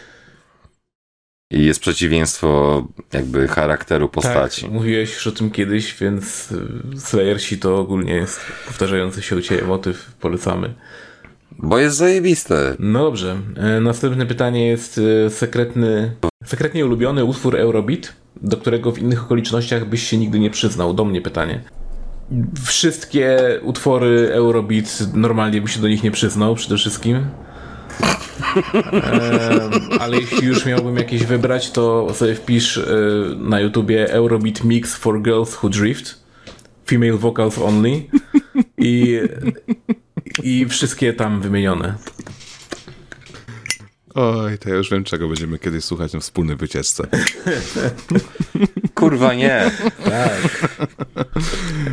[1.50, 2.82] I jest przeciwieństwo
[3.12, 4.62] jakby charakteru postaci.
[4.62, 9.40] Tak, mówiłeś już o tym kiedyś, więc y, Slayersi to ogólnie jest powtarzający się u
[9.40, 10.74] Ciebie motyw, polecamy.
[11.58, 12.76] Bo jest zajebiste.
[12.78, 16.12] No dobrze, e, następne pytanie jest e, sekretny,
[16.44, 20.94] sekretnie ulubiony utwór Eurobeat, do którego w innych okolicznościach byś się nigdy nie przyznał.
[20.94, 21.60] Do mnie pytanie.
[22.64, 27.26] Wszystkie utwory Eurobeat normalnie bym się do nich nie przyznał przede wszystkim.
[30.00, 32.84] Ale jeśli już miałbym jakieś wybrać, to sobie wpisz e,
[33.36, 36.26] na YouTubie Eurobeat Mix for Girls Who Drift.
[36.86, 38.02] Female vocals only.
[38.78, 39.20] I,
[40.42, 41.94] i wszystkie tam wymienione.
[44.16, 47.06] Oj, to ja już wiem, czego będziemy kiedyś słuchać na wspólnej wycieczce.
[48.94, 49.70] Kurwa nie.
[50.04, 50.68] Tak.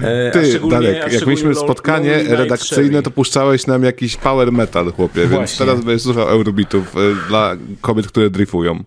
[0.01, 5.31] E, Ty, Darek, jak mieliśmy spotkanie redakcyjne, to puszczałeś nam jakiś power metal, chłopie, więc
[5.31, 5.65] Właśnie.
[5.65, 8.83] teraz będziesz słuchał Eurobitów y, dla kobiet, które dryfują.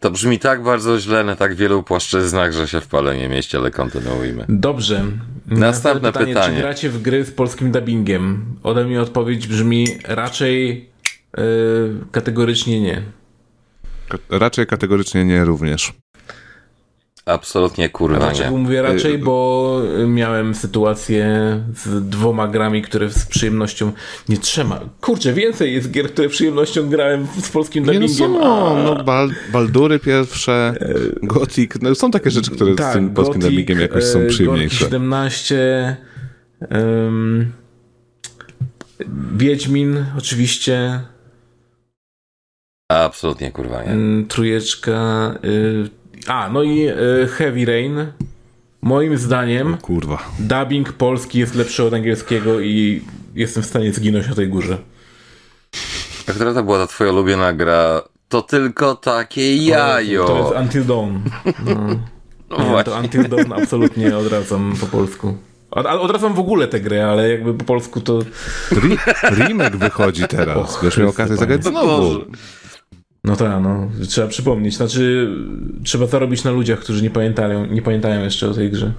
[0.00, 3.56] To brzmi tak bardzo źle na tak wielu płaszczyznach, że się w pale nie mieści,
[3.56, 4.44] ale kontynuujmy.
[4.48, 5.04] Dobrze.
[5.46, 6.56] Następne pytanie, pytanie.
[6.56, 8.44] Czy gracie w gry z polskim dubbingiem?
[8.62, 10.88] Ode mnie odpowiedź brzmi raczej
[11.36, 11.44] yy,
[12.12, 13.02] kategorycznie nie.
[14.30, 15.92] Raczej kategorycznie nie również.
[17.30, 18.58] Absolutnie kurwa Dlaczego nie.
[18.58, 21.26] mówię raczej, y, bo miałem sytuację
[21.74, 23.92] z dwoma grami, które z przyjemnością,
[24.28, 28.32] nie trzema, kurczę, więcej jest gier, które przyjemnością grałem z polskim no dubbingiem.
[28.32, 28.82] No, a...
[28.82, 30.74] no Bal Baldury pierwsze,
[31.22, 34.84] Gothic, no są takie rzeczy, które tak, z tym polskim Gothic, dubbingiem jakoś są przyjemniejsze.
[34.84, 35.96] Gothic 17,
[36.70, 37.52] um,
[39.36, 41.00] Wiedźmin oczywiście.
[42.88, 44.26] Absolutnie kurwa nie.
[44.28, 46.94] Trójeczka, y a, no i e,
[47.26, 48.06] Heavy Rain.
[48.82, 50.18] Moim zdaniem kurwa.
[50.38, 53.02] dubbing polski jest lepszy od angielskiego i
[53.34, 54.78] jestem w stanie zginąć na tej górze.
[56.28, 58.02] A która to była ta twoja ulubiona gra?
[58.28, 60.26] To tylko takie jajo.
[60.26, 61.18] To jest Until Dawn.
[61.64, 61.74] No.
[62.50, 65.36] No Nie, to Until Dawn absolutnie odradzam po polsku.
[65.70, 68.18] Odradzam w ogóle tę grę, ale jakby po polsku to...
[69.36, 70.56] remake wychodzi teraz.
[70.56, 72.24] Och, Wiesz, miał okazję zagrać znowu.
[73.24, 73.88] No tak, no.
[74.08, 74.76] Trzeba przypomnieć.
[74.76, 75.34] Znaczy,
[75.84, 78.92] trzeba zarobić na ludziach, którzy nie pamiętają, nie pamiętają jeszcze o tej grze.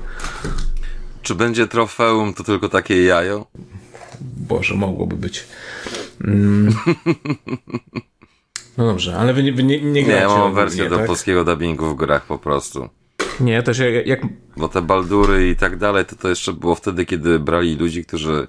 [1.21, 3.45] Czy będzie trofeum to tylko takie jajo?
[4.21, 5.43] Boże, mogłoby być.
[6.23, 6.73] Mm.
[8.77, 10.21] No dobrze, ale wy nie, wy nie, nie gracie.
[10.21, 11.07] Nie, mam wersję do tak?
[11.07, 12.89] polskiego dubbingu w grach po prostu.
[13.39, 14.21] Nie, też jak, jak...
[14.57, 18.47] Bo te baldury i tak dalej, to to jeszcze było wtedy, kiedy brali ludzi, którzy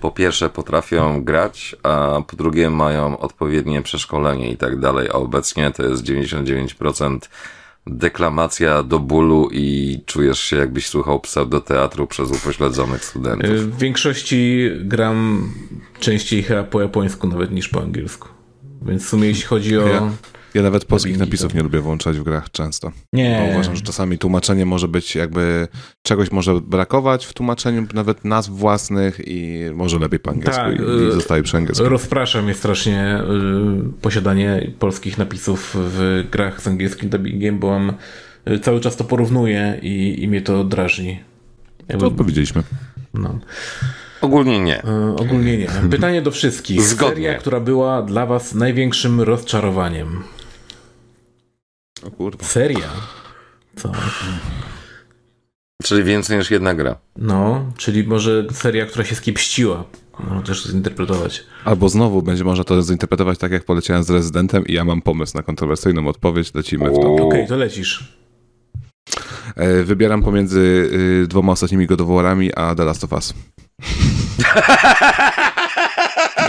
[0.00, 5.70] po pierwsze potrafią grać, a po drugie mają odpowiednie przeszkolenie i tak dalej, a obecnie
[5.70, 7.18] to jest 99%
[7.86, 13.50] deklamacja do bólu i czujesz się jakbyś słuchał pseudoteatru przez upośledzonych studentów.
[13.50, 15.48] W większości gram
[16.00, 18.28] częściej chyba po japońsku nawet niż po angielsku.
[18.82, 19.86] Więc w sumie jeśli chodzi o...
[19.86, 20.10] Ja
[20.54, 22.92] ja nawet polskich napisów nie lubię włączać w grach często.
[23.12, 23.42] Nie.
[23.46, 25.68] Bo uważam, że czasami tłumaczenie może być jakby
[26.02, 30.82] czegoś może brakować w tłumaczeniu nawet nazw własnych i może lepiej po angielsku tak, i,
[30.82, 31.88] i y, zostaje przy angielsku.
[31.88, 33.22] Rozpraszam mnie strasznie
[33.98, 37.92] y, posiadanie polskich napisów w grach z angielskim dubbingiem, bo mam
[38.48, 41.20] y, cały czas to porównuję i, i mnie to drażni.
[41.88, 42.00] Jakby...
[42.00, 42.62] To odpowiedzieliśmy.
[43.14, 43.38] No.
[44.20, 44.82] Ogólnie nie.
[45.16, 45.68] Ogólnie nie.
[45.90, 46.82] Pytanie do wszystkich.
[46.82, 47.14] Zgodnie.
[47.14, 50.22] Seria, która była dla was największym rozczarowaniem.
[52.06, 52.44] O kurwa.
[52.44, 52.88] Seria?
[53.76, 53.92] Co?
[55.82, 56.96] Czyli więcej niż jedna gra.
[57.16, 59.84] No, czyli może seria, która się skiepściła.
[60.18, 61.44] Można też zinterpretować.
[61.64, 65.36] Albo znowu będzie można to zinterpretować tak, jak poleciałem z Rezydentem i ja mam pomysł
[65.36, 66.54] na kontrowersyjną odpowiedź.
[66.54, 67.00] Lecimy w to.
[67.00, 68.14] Okej, okay, to lecisz.
[69.56, 70.90] E, wybieram pomiędzy
[71.22, 73.34] y, dwoma ostatnimi godoworami a The Last of Us.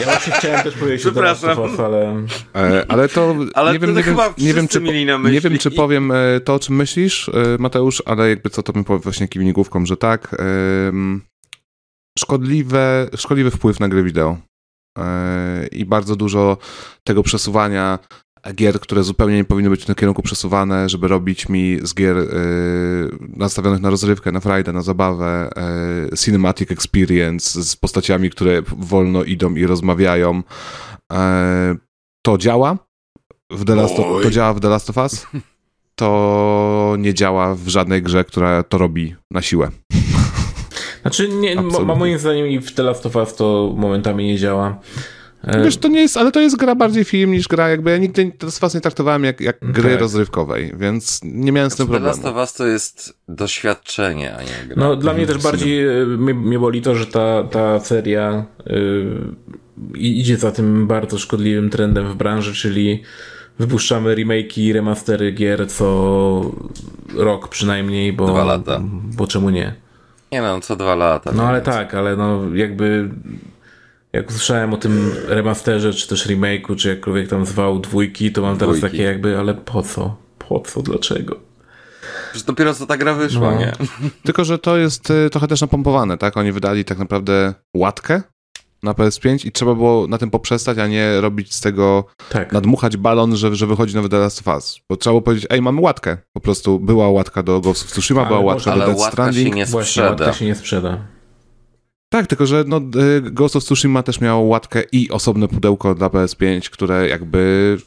[0.01, 1.55] Ja właśnie chciałem też powiedzieć Przepraszam.
[1.55, 2.25] Was, ale...
[2.55, 4.81] E, ale to ale nie, wiem, nie, wiem, nie, wiem, czy,
[5.31, 8.73] nie wiem, czy powiem e, to, o czym myślisz, e, Mateusz, ale jakby co to
[8.73, 10.35] bym powiedział właśnie kiwnigłówką, że tak.
[12.19, 14.37] Szkodliwe, szkodliwy wpływ na gry wideo.
[15.71, 16.57] I bardzo dużo
[17.03, 17.99] tego przesuwania
[18.55, 22.17] gier, które zupełnie nie powinny być w tym kierunku przesuwane, żeby robić mi z gier
[22.17, 22.27] y,
[23.37, 25.49] nastawionych na rozrywkę, na frajdę, na zabawę,
[26.13, 30.39] y, cinematic experience z postaciami, które wolno idą i rozmawiają.
[30.39, 31.15] Y,
[32.21, 32.77] to działa
[33.51, 35.27] w The Last of, to działa w The Last of Us.
[35.95, 39.71] To nie działa w żadnej grze, która to robi na siłę.
[41.01, 41.55] Znaczy, nie,
[41.95, 44.79] moim zdaniem i w The Last of Us to momentami nie działa.
[45.43, 47.97] E, Wiesz, to nie jest, ale to jest gra bardziej film niż gra, jakby ja
[47.97, 49.99] nigdy z was nie traktowałem jak, jak gry tak.
[49.99, 52.21] rozrywkowej, więc nie miałem z tym problemu.
[52.21, 54.75] Dla was to jest doświadczenie, a nie gra.
[54.77, 59.17] No, dla mnie też bardziej e, mnie, mnie boli to, że ta, ta seria yy,
[59.95, 63.03] idzie za tym bardzo szkodliwym trendem w branży, czyli
[63.59, 66.51] wypuszczamy remake'i, remastery gier co
[67.15, 68.81] rok przynajmniej, bo, Dwa lata.
[69.17, 69.73] bo czemu nie?
[70.31, 71.31] Nie no, co dwa lata.
[71.35, 71.73] No ale więcej.
[71.73, 73.09] tak, ale no jakby
[74.13, 78.57] jak usłyszałem o tym remasterze, czy też remake'u, czy jakkolwiek tam zwał dwójki, to mam
[78.57, 78.97] teraz Dwójki.
[78.97, 80.15] takie jakby, ale po co?
[80.39, 80.81] Po co?
[80.81, 81.35] Dlaczego?
[82.29, 83.59] Przecież dopiero co ta gra wyszła, No.
[83.59, 83.71] nie?
[84.25, 86.37] Tylko, że to jest y, trochę też napompowane, tak?
[86.37, 88.21] Oni wydali tak naprawdę łatkę
[88.83, 92.53] na PS5 i trzeba było na tym poprzestać, a nie robić z tego, Tak.
[92.53, 94.79] nadmuchać balon, że, że wychodzi nowy The Last of Us.
[94.89, 96.17] Bo trzeba było powiedzieć, ej, mamy łatkę.
[96.33, 99.31] Po prostu była łatka do Ghost of Tsushima, była łatka do Ale Death łatka się
[99.31, 99.55] Stranding.
[99.55, 100.09] nie Właśnie, sprzeda.
[100.09, 100.97] łatka się nie sprzeda.
[102.11, 102.77] Tak, tylko że no,
[103.17, 107.77] y, Ghost of Tsushima też miało łatkę i osobne pudełko dla PS5, które jakby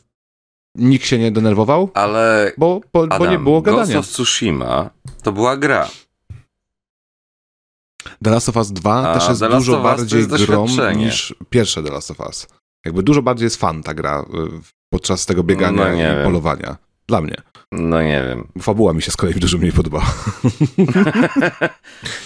[0.74, 3.98] nikt się nie denerwował, Ale bo, bo, bo Adam, nie było Ghost gadania.
[3.98, 4.90] of Tsushima
[5.22, 5.88] to była gra.
[8.24, 11.04] The Last of Us 2 A też jest dużo bardziej doświadczenie.
[11.06, 12.46] niż pierwsze The Last of Us.
[12.84, 14.24] Jakby dużo bardziej jest fan ta gra y,
[14.92, 16.24] podczas tego biegania No i wiem.
[16.24, 16.76] polowania.
[17.08, 17.36] Dla mnie.
[17.78, 18.46] No nie wiem.
[18.62, 20.06] Fabuła mi się z kolei dużo mniej podobała.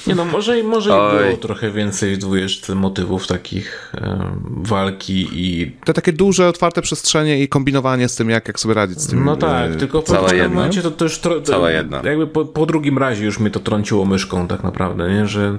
[0.06, 5.72] Nie no, może, może i było trochę więcej w dwójeczce motywów takich em, walki i...
[5.84, 9.24] Te takie duże, otwarte przestrzenie i kombinowanie z tym, jak, jak sobie radzić z tym.
[9.24, 10.54] No tak, y, tylko w Cała pewnym jedna.
[10.54, 11.18] momencie to, to już...
[11.18, 12.02] Tro, Cała jedna.
[12.04, 15.26] Jakby po, po drugim razie już mnie to trąciło myszką tak naprawdę, nie?
[15.26, 15.58] Że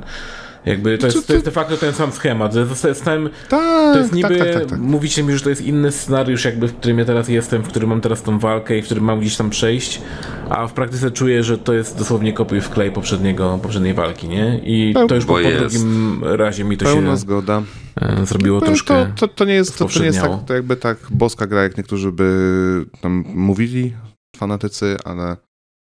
[0.65, 2.53] jakby to jest, to jest de facto ten sam schemat.
[2.53, 4.79] Zostałem, Tak, to jest niby, tak, tak, tak, tak.
[4.79, 7.89] mówicie mi, że to jest inny scenariusz jakby, w którym ja teraz jestem, w którym
[7.89, 10.01] mam teraz tą walkę i w którym mam gdzieś tam przejść,
[10.49, 14.59] a w praktyce czuję, że to jest dosłownie kopiuj w klej poprzedniego, poprzedniej walki, nie?
[14.63, 17.61] I to już po, Bo po drugim razie mi to Pełna się zgoda.
[18.01, 19.05] e, zrobiło To, troszkę...
[19.15, 21.63] to, to, to nie jest, to, to nie jest tak, to jakby tak boska gra,
[21.63, 23.93] jak niektórzy by tam mówili,
[24.37, 25.37] fanatycy, ale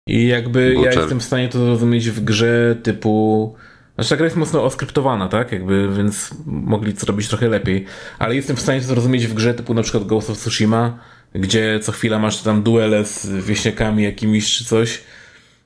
[0.06, 0.98] I jakby ja Butcher.
[0.98, 3.54] jestem w stanie to zrozumieć w grze typu.
[4.00, 5.52] Znaczy ta gra jest mocno oskryptowana, tak?
[5.52, 7.86] Jakby, więc mogli to robić trochę lepiej.
[8.18, 10.98] Ale jestem w stanie to zrozumieć w grze typu na przykład Ghost of Tsushima,
[11.34, 15.02] gdzie co chwila masz tam duele z wieśniakami jakimiś czy coś.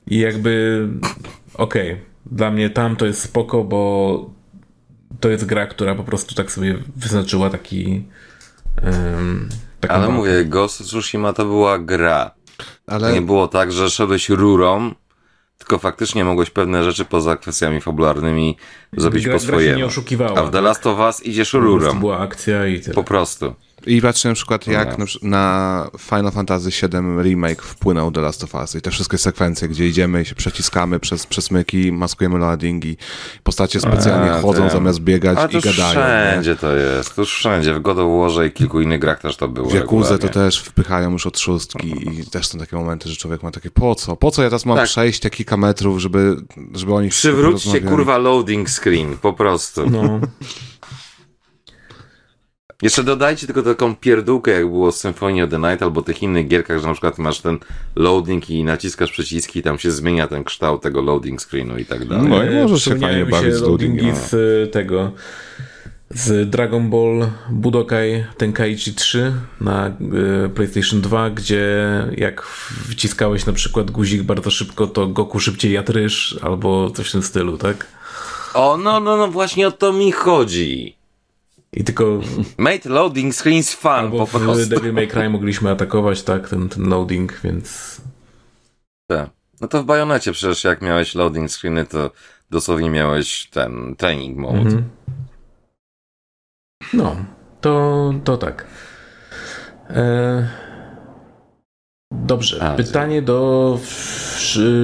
[0.06, 0.86] I jakby
[1.55, 4.31] okej, dla mnie tam to jest spoko, bo
[5.20, 8.05] to jest gra, która po prostu tak sobie wyznaczyła taki.
[8.82, 9.48] Um,
[9.81, 12.31] taką Ale mówię, Ghost of Tsushima to była gra.
[12.86, 14.94] ale Nie było tak, że szedłeś rurą,
[15.59, 18.57] tylko faktycznie mogłeś pewne rzeczy poza kwestiami fabularnymi
[18.97, 19.79] zrobić gra, po gra się swojemu.
[19.79, 20.41] nie oszukiwała.
[20.41, 22.01] A w The Last of Us idziesz rurą.
[22.01, 22.95] była akcja i tyle.
[22.95, 23.55] Po prostu.
[23.86, 25.05] I patrzcie na przykład, jak No.
[25.23, 29.89] na, Final Fantasy VII Remake wpłynął The Last of Us i te wszystkie sekwencje, gdzie
[29.89, 32.97] idziemy i się przeciskamy przez przesmyki, maskujemy loadingi,
[33.43, 34.73] postacie specjalnie A, chodzą tak.
[34.73, 35.89] zamiast biegać Ale i już gadają.
[35.89, 36.31] nie?
[36.31, 37.15] wszędzie to jest.
[37.15, 37.74] To już wszędzie.
[37.74, 39.69] W God of Warze i kilku innych grach też to było.
[39.70, 43.43] W Jakuzę to też wpychają już od szóstki i też są takie momenty, że człowiek
[43.43, 44.16] ma takie, po co?
[44.16, 44.86] Po co ja teraz mam Tak.
[44.86, 46.36] przejść te kilka metrów, żeby,
[46.74, 49.90] żeby oni Przywróćcie kurwa loading screen, po prostu.
[49.90, 50.02] No.
[52.85, 56.48] Jeszcze dodajcie tylko taką pierdółkę, jak było z Symphony of the Night albo tych innych
[56.48, 57.59] gierkach, że na przykład masz ten
[57.97, 62.09] loading i naciskasz przyciski i tam się zmienia ten kształt tego loading screenu i tak
[62.09, 62.28] dalej.
[62.28, 64.16] No i E, możesz się fajnie bawić z loadingi loadingiem.
[64.16, 65.12] z e, tego
[66.11, 69.93] z Dragon Ball Budokai Tenkaichi 3 na e,
[70.48, 71.77] PlayStation 2, gdzie
[72.16, 72.43] jak
[72.90, 77.23] wciskałeś na przykład guzik bardzo szybko, to Goku szybciej jadł ryż albo coś w tym
[77.23, 77.86] stylu, tak?
[78.55, 81.04] O, no, no, no, właśnie o to mi chodzi.
[81.77, 82.21] I tylko
[82.59, 84.67] Made loading screens fun, albo po w prostu.
[84.67, 88.01] Devil May Cry mogliśmy atakować, tak, ten, ten loading, więc
[89.07, 89.31] Tak.
[89.61, 92.11] No to w Bajonecie przecież jak miałeś loading screeny, to
[92.51, 94.59] dosłownie miałeś ten training mode.
[94.59, 94.91] Mhm.
[96.93, 97.17] No,
[97.61, 98.67] to, to tak.
[99.91, 100.64] E...
[102.15, 103.78] Dobrze, A, pytanie do...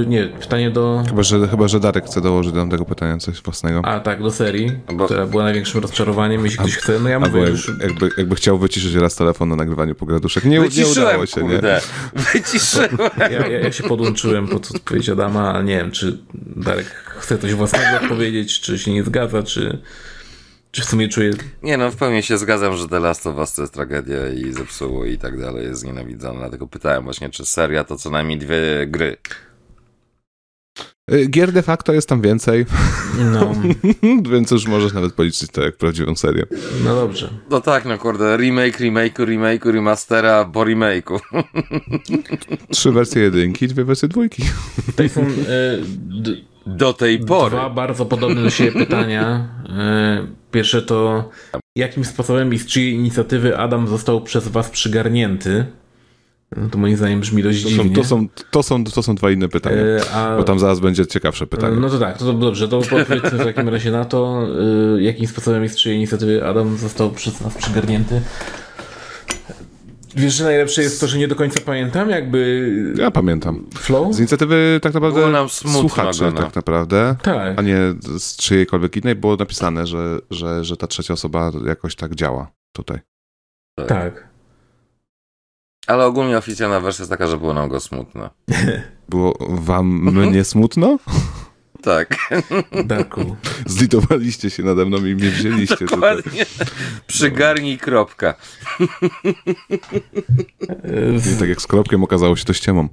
[0.06, 1.02] Nie, pytanie do...
[1.08, 3.82] Chyba że, chyba, że Darek chce dołożyć do tego pytania coś własnego.
[3.84, 7.00] A, tak, do serii, Bo- która była największym rozczarowaniem, jeśli ktoś chce.
[7.00, 7.72] No ja mówię jak, już...
[7.80, 10.44] jakby, jakby chciał wyciszyć raz telefon na nagrywaniu pograduszek.
[10.44, 11.48] Nie, nie Wyciszyłem, udało się, nie?
[11.48, 11.80] kurde.
[12.34, 12.98] Wyciszyłem.
[13.18, 16.86] Ja, ja, ja się podłączyłem pod odpowiedź Adama, ale nie wiem, czy Darek
[17.18, 19.78] chce coś własnego odpowiedzieć, czy się nie zgadza, czy,
[20.70, 21.30] czy w sumie czuje...
[21.62, 24.52] Nie no, w pełni się zgadzam, że The Last of Us to jest tragedia i
[24.52, 26.38] zepsuło i tak dalej, jest nienawidzone.
[26.38, 29.16] Dlatego pytałem właśnie, czy seria to co najmniej dwie gry.
[31.12, 32.66] Y, Gier de facto jest tam więcej,
[33.32, 33.54] No,
[34.32, 36.44] więc już możesz nawet policzyć to jak prawdziwą serię.
[36.84, 37.30] no dobrze.
[37.50, 41.18] No tak, no kurde, remake, remake'u, remake'u, remastera po remake'u.
[42.72, 44.42] Trzy wersje jedynki, dwie wersje dwójki.
[44.98, 45.78] E,
[46.22, 46.36] d-
[46.66, 47.50] Do tej pory.
[47.56, 49.48] dwa bardzo podobne do siebie pytania.
[49.68, 51.28] E, pierwsze to,
[51.76, 55.66] jakim sposobem i z czyjej inicjatywy Adam został przez was przygarnięty?
[56.56, 57.94] No to moim zdaniem brzmi dość To dziwnie.
[57.94, 59.76] są, to, są, to, są, to są dwa inne pytania.
[59.76, 61.76] E, a, Bo tam zaraz będzie ciekawsze pytanie.
[61.76, 64.46] No to tak, to dobrze, to odpowiedzmy w takim razie na to,
[64.98, 68.20] y, jakim sposobem i z czyjej inicjatywy Adam został przez nas przygarnięty.
[70.16, 72.70] Wiesz, że najlepsze jest to, że nie do końca pamiętam, jakby.
[72.96, 73.66] Ja pamiętam.
[73.74, 74.14] Flow?
[74.14, 76.32] Z inicjatywy tak naprawdę Było nam smutno słuchaczy no.
[76.32, 77.58] tak naprawdę, Tak.
[77.58, 77.78] a nie
[78.18, 82.98] z czyjejkolwiek innej było napisane, że, że, że ta trzecia osoba jakoś tak działa tutaj.
[83.88, 84.28] Tak.
[85.86, 88.30] Ale ogólnie oficjalna wersja jest taka, że było nam go smutno.
[89.08, 90.28] Było wam Mhm.
[90.28, 90.98] mnie smutno?
[91.82, 92.16] Tak,
[92.84, 93.36] Darku.
[93.66, 95.88] Zlitowaliście się nade mną i mnie wzięliście tutaj.
[96.16, 96.46] dokładnie.
[97.06, 98.34] Przygarnij kropka.
[101.34, 102.88] I tak jak z kropkiem okazało się to ściemą.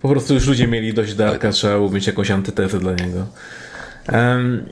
[0.00, 3.26] Po prostu już ludzie mieli dość Darka, trzeba było mieć jakąś antytezę dla niego.
[4.06, 4.66] Em,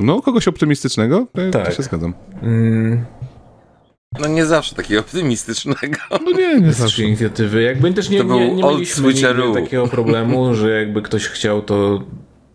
[0.00, 1.26] No, kogoś optymistycznego?
[1.52, 1.74] To Tak.
[1.74, 2.14] się zgadzam.
[2.42, 3.04] mm,
[4.20, 5.98] No nie zawsze takiego optymistycznego.
[6.10, 7.02] No nie, nie zawsze.
[7.02, 7.62] inicjatywy.
[7.62, 9.12] Jakby też nie, To nie, nie mieliśmy
[9.54, 12.04] takiego problemu, że jakby ktoś chciał, to,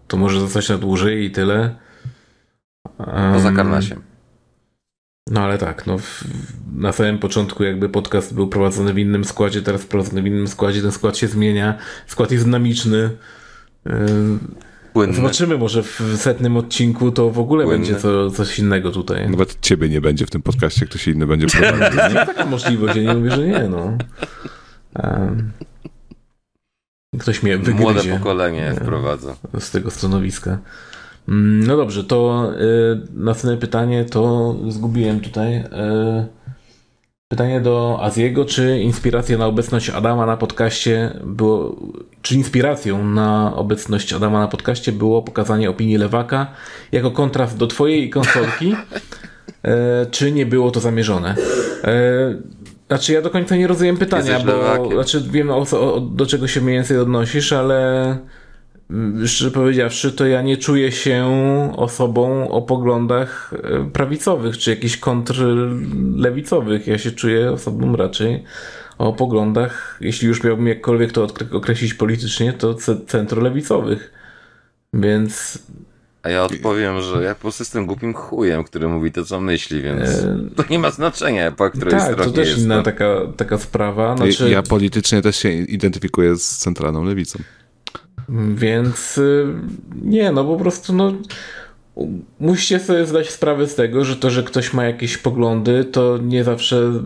[0.07, 1.75] to może zostać na dłużej i tyle.
[2.99, 4.01] Em, Poza Karnasiem.
[5.31, 6.23] No ale tak, no w,
[6.75, 10.81] na samym początku jakby podcast był prowadzony w innym składzie, teraz prowadzony w innym składzie,
[10.81, 11.77] ten skład się zmienia,
[12.07, 13.09] skład jest dynamiczny.
[13.87, 14.55] Ym,
[14.99, 15.15] Płynny.
[15.15, 17.79] Zobaczymy, może w setnym odcinku to w ogóle Płynny.
[17.87, 19.29] będzie co, coś innego tutaj.
[19.29, 21.99] Nawet ciebie nie będzie w tym podcaście, ktoś inny będzie prowadził.
[22.15, 23.97] Jest taka możliwość, ja nie mówię, że nie, no.
[27.19, 28.79] Ktoś mnie Młode wygryzie pokolenie Nie.
[28.79, 29.35] wprowadza.
[29.59, 30.57] z tego stanowiska.
[31.27, 35.55] Mm, No dobrze, to y, następne pytanie to zgubiłem tutaj.
[35.55, 35.65] Y,
[37.29, 41.75] pytanie do Aziego, czy inspiracja na obecność Adama na podcaście było,
[42.21, 46.47] czy inspiracją na obecność Adama na podcaście było pokazanie opinii Lewaka
[46.91, 48.75] jako kontrast do twojej konsolki,
[50.03, 51.35] y, czy nie było to zamierzone?
[51.35, 54.91] Y, Znaczy, ja do końca nie rozumiem pytania, Jesteś bo lewakiem.
[54.91, 58.17] znaczy, wiem o, o, do czego się mniej więcej odnosisz, ale
[59.25, 61.25] szczerze powiedziawszy, to ja nie czuję się
[61.77, 66.87] osobą o poglądach e, prawicowych, czy jakichś kontrlewicowych.
[66.87, 68.43] Ja się czuję osobą raczej
[68.97, 74.11] o poglądach, jeśli już miałbym jakkolwiek to określić politycznie, to ce- centrolewicowych.
[74.93, 75.59] Więc
[76.23, 79.81] A ja odpowiem, że ja po prostu jestem głupim chujem, który mówi to, co myśli,
[79.81, 82.59] więc e, to nie ma znaczenia, po której tak, to stronie też jest.
[82.59, 84.17] inna taka, taka sprawa.
[84.17, 87.39] Znaczy, Ja politycznie też się identyfikuję z centralną lewicą.
[88.55, 89.45] Więc y,
[90.01, 91.13] nie, no po prostu no
[92.39, 96.43] musicie sobie zdać sprawę z tego, że to, że ktoś ma jakieś poglądy, to nie
[96.43, 97.01] zawsze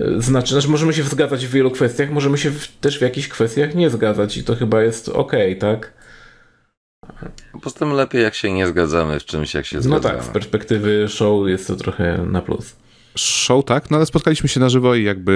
[0.00, 3.28] y, znaczy, znaczy możemy się zgadzać w wielu kwestiach, możemy się w, też w jakichś
[3.28, 5.92] kwestiach nie zgadzać i to chyba jest okej, tak?
[7.62, 10.14] Poza tym lepiej, jak się nie zgadzamy w czymś, jak się No zgadzamy.
[10.14, 12.76] tak, z perspektywy show jest to trochę na plus.
[13.16, 15.32] Show tak, no ale spotkaliśmy się na żywo i jakby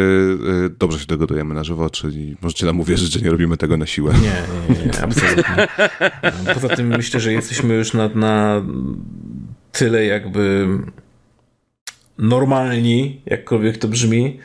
[0.66, 3.86] y, dobrze się dogadujemy na żywo, czyli możecie nam uwierzyć, że nie robimy tego na
[3.86, 4.14] siłę.
[4.14, 4.20] Nie,
[4.74, 5.68] nie, nie, nie absolutnie.
[6.54, 8.62] Poza tym myślę, że jesteśmy już na, na
[9.72, 10.68] tyle jakby
[12.18, 14.38] normalni, jakkolwiek to brzmi,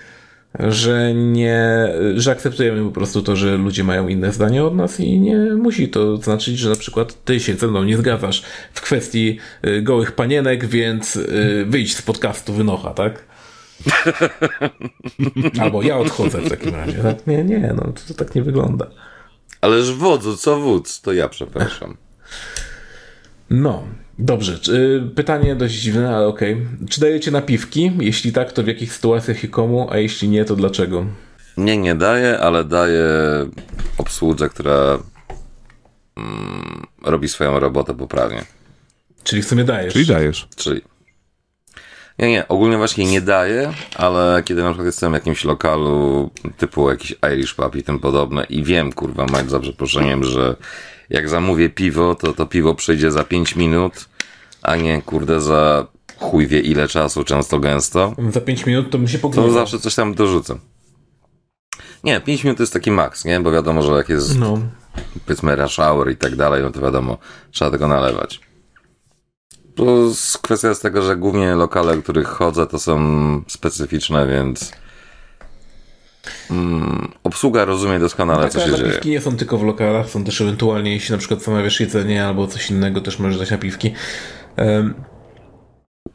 [0.59, 5.19] że nie, że akceptujemy po prostu to, że ludzie mają inne zdanie od nas i
[5.19, 9.37] nie musi to znaczyć, że na przykład ty się ze mną nie zgadzasz w kwestii
[9.65, 13.25] y, gołych panienek, więc y, wyjdź z podcastu Wynocha, tak?
[15.61, 17.03] Albo ja odchodzę w takim razie.
[17.03, 17.27] Tak?
[17.27, 18.87] Nie, nie, no to, to tak nie wygląda.
[19.61, 21.01] Ależ wodzu, co wódz?
[21.01, 21.97] To ja przepraszam.
[23.49, 23.83] No,
[24.19, 24.59] dobrze.
[24.73, 26.57] Y, Pytanie dość dziwne, ale okej.
[26.89, 27.91] Czy dajecie napiwki?
[27.99, 29.87] Jeśli tak, to w jakich sytuacjach i komu?
[29.91, 31.05] A jeśli nie, to dlaczego?
[31.57, 33.05] Nie, nie daję, ale daję
[33.97, 34.99] obsłudze, która
[36.17, 38.43] mm, robi swoją robotę poprawnie.
[39.23, 39.93] Czyli w sumie dajesz.
[39.93, 40.47] Czyli dajesz.
[40.55, 40.81] Czyli.
[42.19, 46.89] Nie, nie, ogólnie właśnie nie daję, ale kiedy na przykład jestem w jakimś lokalu typu
[46.89, 50.55] jakiś Irish pub i tym podobne i wiem, kurwa, mać za przeproszeniem, że
[51.11, 53.93] jak zamówię piwo, to to piwo przyjdzie za 5 minut,
[54.61, 55.87] a nie, kurde, za
[56.19, 59.49] chuj wie ile czasu, często gęsto, Za 5 minut to mi się to pogrywa.
[59.51, 60.55] zawsze coś tam dorzucę.
[62.03, 63.39] Nie, 5 minut to jest taki maks, nie?
[63.39, 64.59] Bo wiadomo, że jak jest No,
[65.25, 67.17] powiedzmy rush hour i tak dalej, no to wiadomo,
[67.51, 68.39] trzeba tego nalewać.
[69.75, 72.97] Plus kwestia jest tego, że głównie lokale, w których chodzę, to są
[73.47, 74.71] specyficzne, więc
[76.51, 78.87] mm, obsługa rozumie doskonale, co Takie się dzieje.
[78.87, 82.47] napiwki nie są tylko w lokalach, są też ewentualnie, jeśli na przykład zamawiasz jedzenie albo
[82.47, 83.93] coś innego, też możesz dać napiwki.
[84.57, 84.93] Um,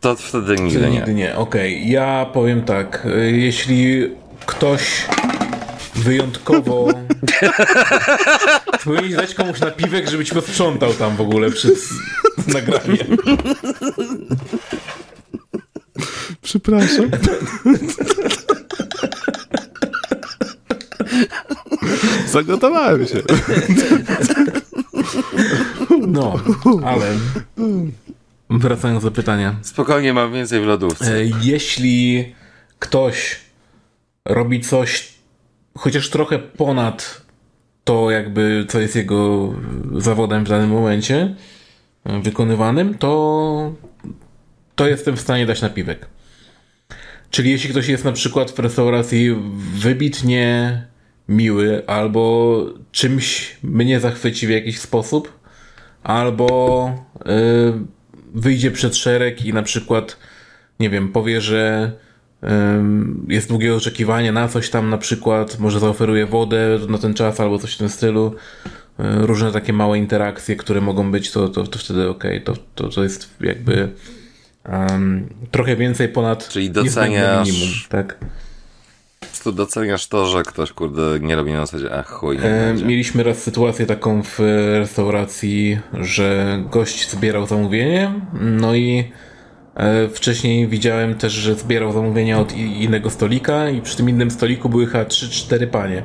[0.00, 0.96] To wtedy nigdy Nigdy nie.
[0.96, 1.90] Nigdy nie, okej.
[1.90, 4.10] Ja powiem tak, y, jeśli
[4.46, 5.06] ktoś
[5.94, 6.88] wyjątkowo
[8.84, 11.74] powinien dać komuś napiwek, żeby ci posprzątał tam w ogóle przed
[12.54, 13.16] nagraniem.
[16.42, 17.10] Przepraszam.
[22.26, 23.22] Zagotowałem się.
[26.08, 26.34] No,
[26.84, 27.06] ale
[28.50, 29.56] wracając do pytania.
[29.62, 31.14] Spokojnie, mam więcej w lodówce.
[31.14, 32.34] E, jeśli
[32.78, 33.40] ktoś
[34.24, 35.12] robi coś
[35.78, 37.22] chociaż trochę ponad
[37.84, 39.52] to jakby, co jest jego
[39.96, 41.34] zawodem w danym momencie
[42.04, 43.72] e, wykonywanym, to
[44.74, 46.06] to jestem w stanie dać napiwek.
[47.30, 49.36] Czyli jeśli ktoś jest na przykład w restauracji
[49.74, 50.82] wybitnie
[51.28, 55.38] miły, albo czymś mnie zachwyci w jakiś sposób,
[56.02, 56.90] albo
[57.24, 57.32] yy,
[58.34, 60.16] wyjdzie przed szereg i na przykład,
[60.80, 61.92] nie wiem, powie, że
[62.42, 62.48] yy,
[63.28, 67.58] jest długie oczekiwanie na coś tam, na przykład, może zaoferuje wodę na ten czas, albo
[67.58, 68.34] coś w tym stylu.
[68.98, 72.88] Yy, różne takie małe interakcje, które mogą być, to, to, to wtedy ok, to, to,
[72.88, 73.88] to jest jakby
[74.68, 78.18] um, trochę więcej ponad Czyli doceniasz minimum, tak?
[79.46, 83.42] Prostu doceniasz to, że ktoś, kurde, nie robi na zasadzie, ach chuj, e, Mieliśmy raz
[83.42, 84.38] sytuację taką w
[84.78, 89.04] restauracji, że gość zbierał zamówienie, no i
[89.74, 94.68] e, wcześniej widziałem też, że zbierał zamówienia od innego stolika i przy tym innym stoliku
[94.68, 96.02] były chyba 3-4 panie.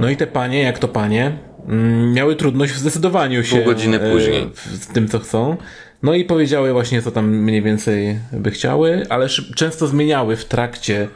[0.00, 1.38] No i te panie, jak to panie,
[1.68, 4.50] mm, miały trudność w zdecydowaniu się Pół godziny e, później.
[4.54, 5.56] z tym, co chcą.
[6.02, 11.08] No i powiedziały właśnie, co tam mniej więcej by chciały, ale często zmieniały w trakcie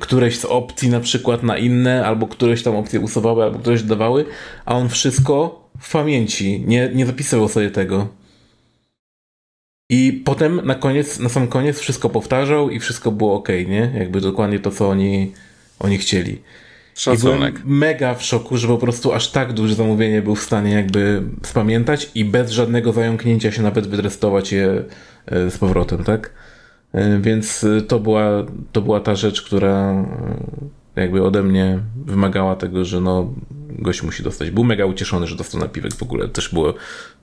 [0.00, 4.24] któreś z opcji na przykład na inne, albo któreś tam opcje usuwały, albo któreś dodawały,
[4.64, 8.08] a on wszystko w pamięci, nie, nie zapisywał sobie tego.
[9.90, 13.92] I potem na koniec, na sam koniec wszystko powtarzał i wszystko było ok, nie?
[13.98, 15.32] Jakby dokładnie to, co oni,
[15.78, 16.38] oni chcieli.
[16.94, 17.54] Szacunek.
[17.54, 20.72] I byłem mega w szoku, że po prostu aż tak duże zamówienie był w stanie
[20.72, 24.84] jakby spamiętać i bez żadnego zająknięcia się nawet wydrestować je
[25.26, 26.30] e, z powrotem, tak?
[26.94, 30.04] E, więc e, to była, to była ta rzecz, która
[30.96, 33.34] jakby ode mnie wymagała tego, że no
[33.78, 34.50] gość musi dostać.
[34.50, 36.28] Był mega ucieszony, że dostał napiwek w ogóle.
[36.28, 36.74] Też było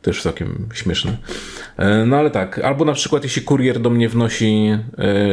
[0.01, 1.17] też całkiem śmieszne.
[2.05, 4.77] No ale tak, albo na przykład jeśli kurier do mnie wnosi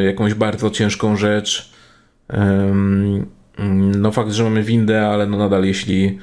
[0.06, 1.72] jakąś bardzo ciężką rzecz,
[3.98, 6.18] no fakt, że mamy windę, ale no nadal jeśli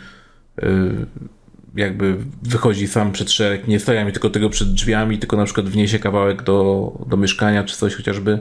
[1.75, 5.69] jakby wychodzi sam przed szereg, nie stawia mi tylko tego przed drzwiami, tylko na przykład
[5.69, 8.39] wniesie kawałek do, do mieszkania czy coś chociażby,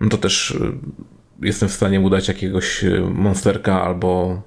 [0.00, 0.72] no to też y,
[1.42, 4.42] jestem w stanie mu dać jakiegoś y, monsterka albo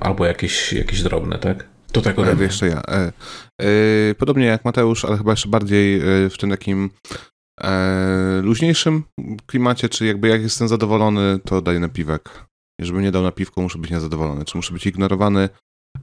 [0.00, 1.64] albo jakieś, jakieś drobne, tak?
[1.92, 2.44] To tak ode mnie.
[2.44, 2.82] Jeszcze ja.
[2.88, 3.12] E,
[3.62, 6.90] e, podobnie jak Mateusz, ale chyba jeszcze bardziej e, w tym takim
[8.42, 9.04] luźniejszym
[9.46, 12.46] klimacie, czy jakby jak jestem zadowolony, to daję napiwek.
[12.80, 14.44] Jeżeli nie dał napiwku, muszę być niezadowolony.
[14.44, 15.48] Czy muszę być ignorowany,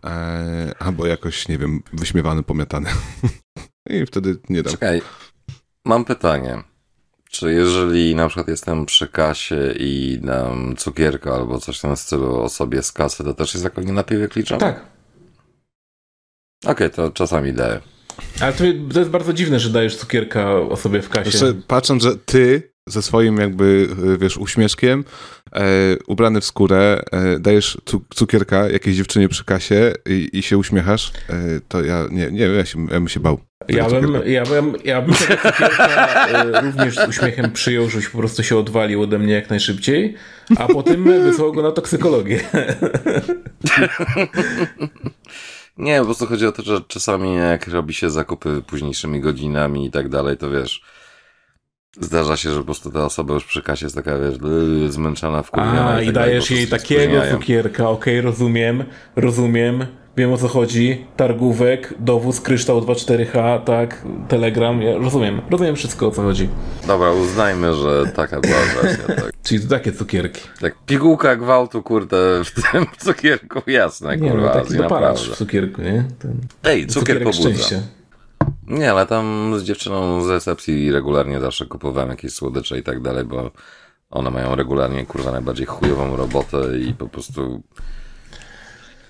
[0.06, 2.90] e, albo jakoś, nie wiem, wyśmiewany, pomiatany.
[3.90, 4.74] I wtedy nie dam.
[4.74, 5.02] Czekaj,
[5.86, 6.64] mam pytanie.
[7.30, 12.42] Czy jeżeli na przykład jestem przy kasie i dam cukierka albo coś w tym stylu
[12.42, 14.60] osobie z kasy, to też jest jako nie napiwek liczony?
[14.60, 14.86] Tak.
[16.64, 17.82] Okej, okay, to czasami daję.
[18.42, 18.64] Ale to,
[18.94, 21.38] to jest bardzo dziwne, że dajesz cukierka osobie w kasie.
[21.38, 23.88] Znaczy, patrząc, że ty ze swoim jakby,
[24.20, 25.04] wiesz, uśmieszkiem,
[25.54, 25.62] e,
[26.08, 27.78] ubrany w skórę, e, dajesz
[28.16, 32.66] cukierka jakiejś dziewczynie przy kasie i, i się uśmiechasz, e, to ja nie, nie ja,
[32.66, 33.40] się, ja bym się bał.
[33.70, 38.18] Ja bym, ja, bym, ja bym tego cukierka e, również z uśmiechem przyjął, żebyś po
[38.18, 40.16] prostu się odwalił ode mnie jak najszybciej,
[40.58, 42.40] a potem wysłał go na toksykologię.
[45.78, 49.92] Nie, po prostu chodzi o to, że czasami jak robi się zakupy późniejszymi godzinami i
[49.92, 50.82] tak dalej, to wiesz,
[52.00, 54.38] zdarza się, że po prostu ta osoba już przy kasie jest taka, wiesz,
[54.90, 55.94] zmęczona, wkurwiona.
[55.94, 58.84] A, i, tak dajesz jej takiego cukierka, okej, okay, rozumiem,
[59.16, 59.86] rozumiem,
[60.18, 66.12] wiem o co chodzi, targówek, dowóz, kryształ 24H, tak, telegram, ja rozumiem, rozumiem wszystko o
[66.12, 66.50] co chodzi.
[66.88, 69.32] Dobra, uznajmy, że taka była wersja, tak.
[69.44, 70.42] Czyli to takie cukierki.
[70.62, 75.82] Tak, pigułka gwałtu, kurde, w tym cukierku, jasne, nie, kurwa, no, taki dopalacz w cukierku,
[75.82, 76.04] nie?
[76.20, 77.42] Ten, Ej, cukier pobudza.
[77.42, 77.82] Szczęścia.
[78.68, 83.26] Nie, ale tam z dziewczyną z recepcji regularnie zawsze kupowałem jakieś słodycze i tak dalej,
[83.26, 83.52] bo
[84.12, 87.64] one mają regularnie, kurwa, najbardziej chujową robotę i po prostu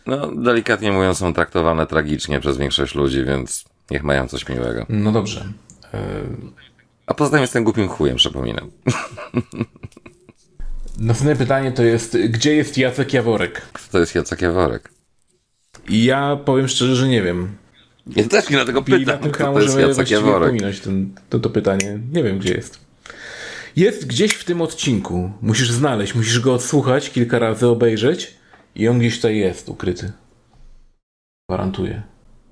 [0.05, 4.85] no, delikatnie mówiąc, są traktowane tragicznie przez większość ludzi, więc niech mają coś miłego.
[4.89, 5.45] No dobrze.
[7.05, 8.71] A poza tym jestem głupim chujem, przypominam.
[10.99, 13.61] Następne pytanie to jest, gdzie jest Jacek Jaworek?
[13.61, 14.89] Kto to jest Jacek Jaworek?
[15.89, 17.57] Ja powiem szczerze, że nie wiem.
[18.07, 20.79] Ja też nie dlatego pytam, I na tym kto to jest Jacek Jaworek.
[20.83, 21.99] ten, to, to pytanie.
[22.13, 22.79] Nie wiem, gdzie jest.
[23.75, 25.31] Jest gdzieś w tym odcinku.
[25.41, 28.33] Musisz znaleźć, musisz go odsłuchać, kilka razy obejrzeć
[28.75, 30.11] i on gdzieś tutaj jest, ukryty.
[31.49, 32.03] Gwarantuję.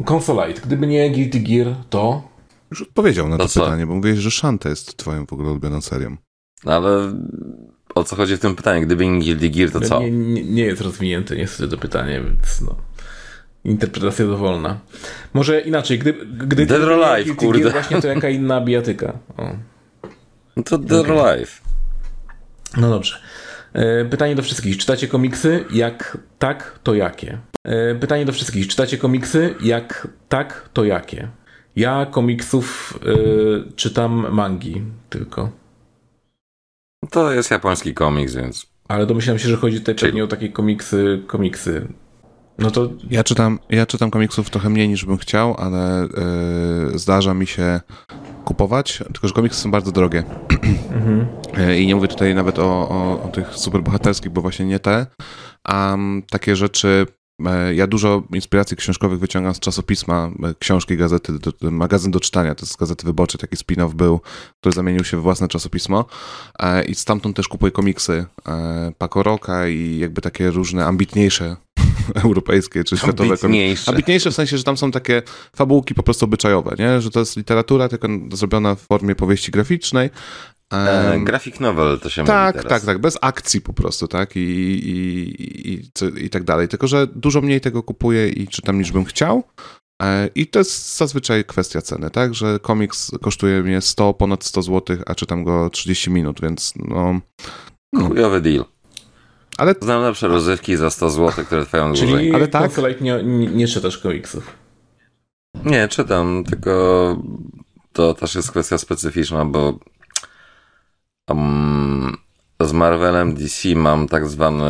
[0.05, 0.61] Consolite.
[0.61, 2.29] Gdyby nie Guilty Gear, to...
[2.71, 5.81] Już odpowiedział na to, to pytanie, bo mówiłeś, że Shanta jest twoją w ogóle ulubioną
[5.81, 6.17] serią.
[6.65, 7.13] No ale
[7.95, 8.85] o co chodzi w tym pytaniu?
[8.85, 9.99] Gdyby nie Guilty Gear, to co?
[9.99, 12.75] Nie, nie, nie jest rozwinięte niestety to pytanie, więc no...
[13.63, 14.79] Interpretacja dowolna.
[15.33, 16.13] Może inaczej, gdy...
[16.47, 17.69] gdy Dead or Alive, kurde.
[17.69, 19.13] Właśnie to jaka inna bijatyka.
[19.37, 19.55] O.
[20.57, 21.61] No to Dead or Alive.
[22.77, 23.19] No dobrze.
[23.73, 24.77] E, Pytanie do wszystkich.
[24.77, 25.65] Czytacie komiksy?
[25.73, 27.37] Jak tak, to jakie?
[27.63, 28.67] E, Pytanie do wszystkich.
[28.67, 29.55] Czytacie komiksy?
[29.63, 31.27] Jak tak, to jakie?
[31.75, 35.51] Ja komiksów e, czytam mangi tylko.
[37.09, 40.49] To jest japoński komiks, więc Ale domyślam się, że chodzi tutaj Czyli- pewnie o takie
[40.49, 41.87] komiksy, komiksy.
[42.61, 46.05] No to Ja czytam, ja czytam komiksów trochę mniej niż bym chciał, ale
[46.93, 47.81] y, zdarza mi się
[48.45, 50.23] kupować, tylko że komiksy są bardzo drogie.
[51.57, 55.07] Y, I nie mówię tutaj nawet o, o, o tych superbohaterskich, bo właśnie nie te.
[55.63, 57.05] A mm, takie rzeczy.
[57.45, 62.55] e, Ja dużo inspiracji książkowych wyciągam z czasopisma, e, książki, gazety, do, magazyn do czytania,
[62.55, 64.19] to z Gazety Wyborczej, taki spin-off był,
[64.59, 66.05] który zamienił się w własne czasopismo
[66.59, 71.55] E, i stamtąd też kupuję komiksy e, Paco Rocka i jakby takie różne ambitniejsze
[72.15, 73.91] europejskie czy światowe ambitniejsze.
[73.91, 75.21] Ambitniejsze w sensie, że tam są takie
[75.55, 77.01] fabułki po prostu obyczajowe, nie?
[77.01, 80.09] Że to jest literatura, tylko zrobiona w formie powieści graficznej.
[80.71, 82.81] Em, graphic novel to się tak, mówi teraz.
[82.81, 84.35] tak, tak, bez akcji po prostu, tak?
[84.35, 86.67] I, i, i, co- i tak dalej.
[86.67, 89.43] Tylko, że dużo mniej tego kupuję i czytam niż bym chciał.
[90.01, 92.33] E, I to jest zazwyczaj kwestia ceny, tak?
[92.33, 97.19] Że komiks kosztuje mnie 100, ponad 100 zł, a czytam go 30 minut, więc no...
[97.95, 98.65] Chujowy deal.
[99.59, 102.09] Ale Znam lepsze rozrywki za 100 zł, które trwają dłużej.
[102.09, 102.61] Czyli Ale tak.
[102.61, 104.55] Consolite nie, nie, nie czytasz komiksów.
[105.65, 107.17] Nie, czytam, tylko
[107.93, 109.79] to też jest kwestia specyficzna, bo
[111.29, 112.17] um,
[112.61, 114.65] z Marvelem DC mam tak zwany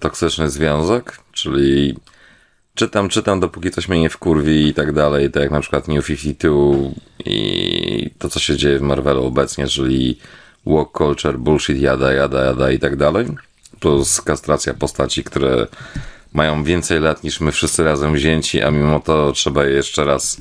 [0.00, 1.96] toksyczny związek, czyli
[2.74, 6.06] czytam, czytam, dopóki coś mnie nie wkurwi i tak dalej, tak jak na przykład New
[6.06, 6.54] 52
[7.24, 10.18] i to, co się dzieje w Marvelu obecnie, czyli
[10.66, 13.26] walk culture, bullshit, jada, jada, jada i tak dalej,
[13.82, 15.66] plus kastracja postaci, które
[16.32, 20.40] mają więcej lat niż my wszyscy razem wzięci, a mimo to trzeba je jeszcze raz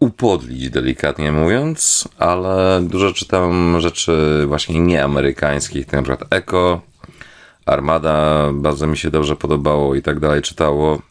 [0.00, 6.80] upodlić, delikatnie mówiąc, ale dużo czytam rzeczy właśnie nieamerykańskich, na przykład Echo,
[7.66, 11.02] Armada, bardzo mi się dobrze podobało i tak dalej czytało.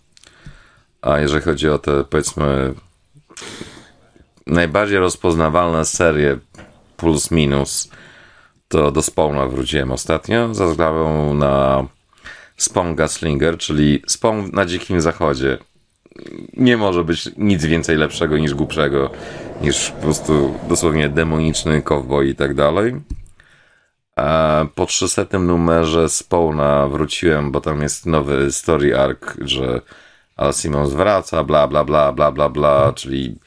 [1.01, 2.73] A jeżeli chodzi o te, powiedzmy,
[4.47, 6.37] najbardziej rozpoznawalne serie
[6.97, 7.89] plus minus,
[8.67, 11.85] to do Spawna wróciłem ostatnio, względu na
[12.57, 15.57] Spawn Gaslinger, czyli Spawn na Dzikim Zachodzie.
[16.53, 19.09] Nie może być nic więcej lepszego niż głupszego,
[19.61, 22.95] niż po prostu dosłownie demoniczny cowboy i tak dalej.
[24.75, 29.81] Po 300 numerze Spawna wróciłem, bo tam jest nowy story arc, że
[30.35, 33.39] Al Simmons wraca, bla bla bla bla bla bla, czyli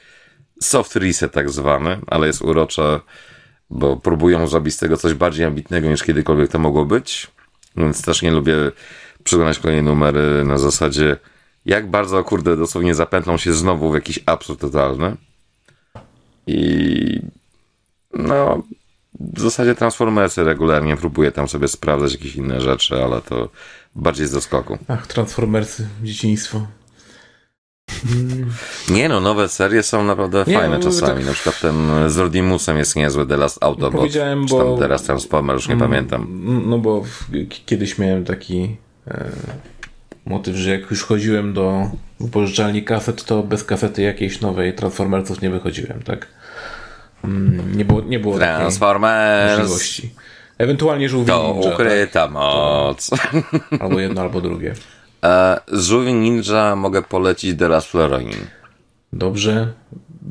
[0.61, 3.01] soft reset tak zwany, ale jest urocze,
[3.71, 7.31] bo próbują zrobić z tego coś bardziej ambitnego niż kiedykolwiek to mogło być.
[7.77, 8.55] Więc też nie lubię
[9.25, 11.17] przeglądać kolejne numery na zasadzie
[11.67, 15.17] jak bardzo, kurde, dosłownie zapętlą się znowu w jakiś absurd totalny.
[16.47, 17.21] I
[18.15, 18.63] no,
[19.21, 23.49] w zasadzie Transformersy regularnie próbuję tam sobie sprawdzać jakieś inne rzeczy, ale to
[23.95, 24.79] bardziej z doskoku.
[24.89, 26.67] Ach, Transformersy, dzieciństwo.
[28.91, 31.17] Nie no, nowe serie są naprawdę Nie, fajne no, czasami.
[31.19, 31.75] tak- Na przykład ten
[32.11, 33.93] z Rodimusem jest niezły, The Last Autobot.
[34.01, 36.27] Powiedziałem, czy tam bo- teraz Transformer, już nie pamiętam.
[36.67, 37.03] No bo
[37.67, 38.77] kiedyś miałem taki
[39.09, 39.25] e,
[40.27, 41.91] motyw, że jak już chodziłem do
[42.21, 46.27] wypożyczalni kaset, to bez kasety jakiejś nowej Transformersów nie wychodziłem, tak?
[47.25, 50.15] Mm, nie było, nie było Transformers możliwości.
[50.59, 53.11] Ewentualnie żółwi to ninja, ukryta moc.
[53.11, 53.33] tak?
[53.81, 54.75] albo jedno, albo drugie.
[55.25, 57.93] E, z Żółwi Ninja mogę polecić The Last.
[59.13, 59.73] Dobrze.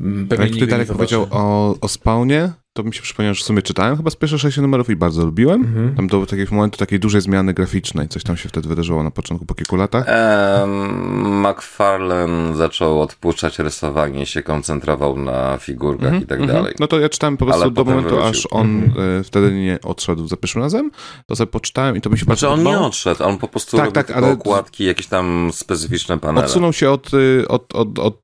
[0.00, 3.46] Mm, Pewnie jak ty Darek powiedział o, o spawnie, to mi się przypomniało, że w
[3.46, 5.60] sumie czytałem chyba z pierwszych sześciu numerów i bardzo lubiłem.
[5.60, 5.94] Mhm.
[5.96, 9.46] Tam do takiego momentu takiej dużej zmiany graficznej, coś tam się wtedy wydarzyło na początku
[9.46, 10.04] po kilku latach.
[10.08, 16.74] Em, McFarlane zaczął odpuszczać rysowanie, się koncentrował na figurkach i tak dalej.
[16.80, 18.26] No to ja czytałem po prostu Ale do momentu, wrócił.
[18.26, 18.82] aż on
[19.18, 20.90] e, wtedy nie odszedł za pierwszym razem.
[21.26, 22.86] To sobie poczytałem i to mi się Znaczy bardzo on nie podobało.
[22.86, 26.46] odszedł, on po prostu Tak, robił tak, ale- okładki, jakieś tam specyficzne panele.
[26.46, 28.20] Odsunął się od, y, od, od, od,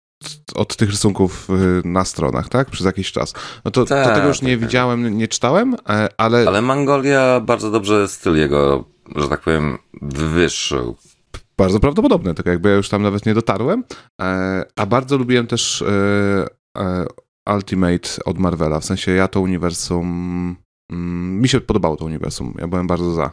[0.54, 2.70] od tych rysunków y, na stronach, tak?
[2.70, 3.32] Przez jakiś czas.
[3.64, 4.60] No to, to Tak, tego już tak, nie tak.
[4.66, 8.84] widziałem, nie czytałem, e, ale, Ale Mangolia bardzo dobrze styl jego,
[9.16, 10.96] że tak powiem, wywyższył.
[11.58, 13.84] bardzo prawdopodobne, tylko jakby ja już tam nawet nie dotarłem.
[14.20, 15.82] E, A bardzo lubiłem też
[16.78, 17.06] e,
[17.54, 20.56] Ultimate od Marvela, w sensie ja to uniwersum...
[20.92, 23.30] mm, Mi się podobało to uniwersum, ja byłem bardzo za.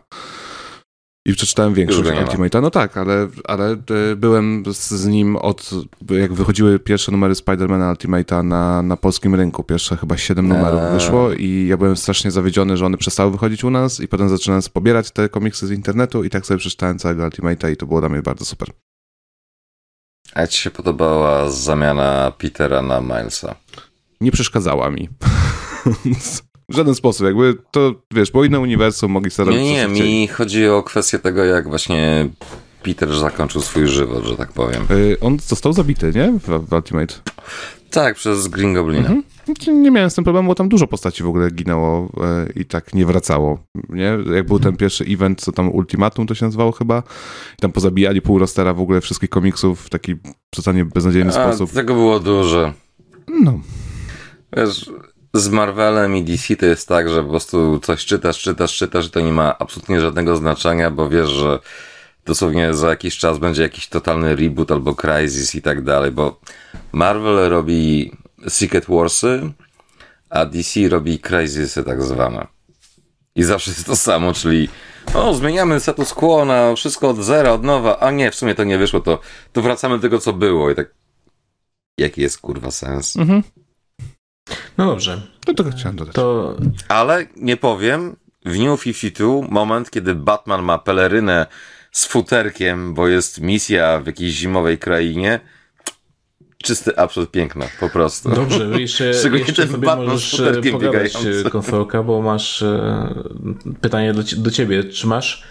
[1.25, 2.09] I przeczytałem większość.
[2.09, 5.69] Ultimate'a, no tak, ale, ale e, byłem z, z nim od,
[6.09, 10.93] jak wychodziły pierwsze numery Spidermana Ultimate'a na, na polskim rynku, pierwsze chyba siedem numerów Eee.
[10.93, 14.63] wyszło i ja byłem strasznie zawiedziony, że one przestały wychodzić u nas i potem zaczynałem
[14.73, 18.09] pobierać te komiksy z internetu i tak sobie przeczytałem całego Ultimate'a i to było dla
[18.09, 18.69] mnie bardzo super.
[20.33, 23.55] A ci się podobała zamiana Petera na Milesa?
[24.21, 25.09] Nie przeszkadzała mi.
[26.69, 30.27] w żaden sposób, jakby to, wiesz, bo inne uniwersum mogli sobie robić Nie, nie, mi
[30.27, 32.29] chodzi o kwestię tego, jak właśnie
[32.83, 34.83] Peter zakończył swój żywot, że tak powiem.
[34.91, 36.33] Y, On został zabity, nie?
[36.39, 37.15] W, w Ultimate.
[37.89, 38.99] Tak, przez Green Goblina.
[39.07, 39.23] Mhm.
[39.45, 42.65] Znaczy, Nie miałem z tym problemu, bo tam dużo postaci w ogóle ginęło e, i
[42.65, 43.59] tak nie wracało,
[43.89, 44.17] nie?
[44.35, 47.03] Jak był ten pierwszy event, co tam Ultimatum to się nazywało chyba,
[47.57, 50.15] i tam pozabijali pół rostera w ogóle wszystkich komiksów w taki
[50.49, 51.71] totalnie beznadziejny A, sposób.
[51.71, 52.73] tego było dużo.
[53.43, 53.59] No,
[54.57, 54.89] Wiesz,
[55.33, 59.09] z Marvelem i DC to jest tak, że po prostu coś czytasz, czytasz, czytasz i
[59.09, 61.59] to nie ma absolutnie żadnego znaczenia, bo wiesz, że
[62.25, 66.39] dosłownie za jakiś czas będzie jakiś totalny reboot albo crisis i tak dalej, bo
[66.91, 68.11] Marvel robi
[68.47, 69.51] Secret Warsy,
[70.29, 72.47] a DC robi crisisy tak zwane.
[73.35, 74.69] I zawsze jest to samo, czyli
[75.13, 78.63] o, zmieniamy status quo na wszystko od zera, od nowa, a nie, w sumie to
[78.63, 79.19] nie wyszło, to,
[79.53, 80.93] to wracamy do tego, co było i tak
[81.97, 83.17] jaki jest kurwa sens?
[83.17, 83.43] mhm.
[84.77, 86.15] No dobrze, to tego chciałem dodać.
[86.15, 86.55] to
[86.87, 88.15] Ale nie powiem,
[88.45, 91.45] w New 52 moment, kiedy Batman ma pelerynę
[91.91, 95.39] z futerkiem, bo jest misja w jakiejś zimowej krainie,
[96.63, 98.29] czysty absurd piękna, po prostu.
[98.29, 101.15] dobrze, jeszcze, Szczególnie jeszcze ten sobie Batman z możesz e, futerkiem pogadać
[101.45, 103.13] e, konsolka, bo masz e,
[103.81, 104.83] pytanie do, do ciebie.
[104.83, 105.43] Czy masz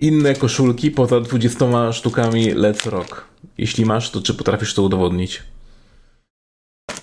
[0.00, 3.24] inne koszulki poza 20 sztukami Let's Rock?
[3.58, 5.42] Jeśli masz, to czy potrafisz to udowodnić?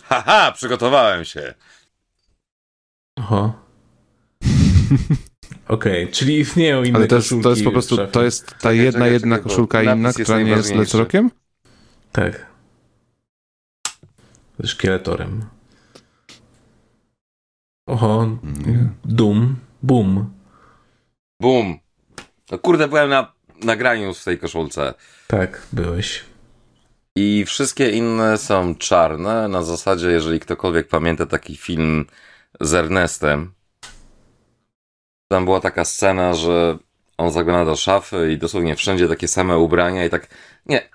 [0.10, 1.54] Haha, przygotowałem się.
[3.20, 3.54] Oho.
[5.68, 8.56] Okej, czyli istnieją inne Ale to jest, koszulki to jest po prostu, to jest ta
[8.56, 11.32] Czekaj, jedna, czekaj, jedna czekaj, koszulka inna, która nie jest lecrokiem?
[12.12, 12.46] Tak.
[14.60, 15.46] Ze szkieletorem.
[17.88, 18.90] Oho, Nie.
[19.06, 20.34] Doom, Boom.
[21.42, 21.80] Bum.
[22.52, 23.34] No kurde, byłem na
[23.64, 24.94] nagraniu w tej koszulce.
[25.28, 26.24] Tak, byłeś.
[27.16, 29.48] I wszystkie inne są czarne.
[29.48, 32.06] Na zasadzie, jeżeli ktokolwiek pamięta taki film
[32.62, 33.54] z Ernestem,
[35.28, 36.78] tam była taka scena, że
[37.18, 40.28] on zagląda do szafy i dosłownie wszędzie takie same ubrania i tak,
[40.66, 40.90] nie,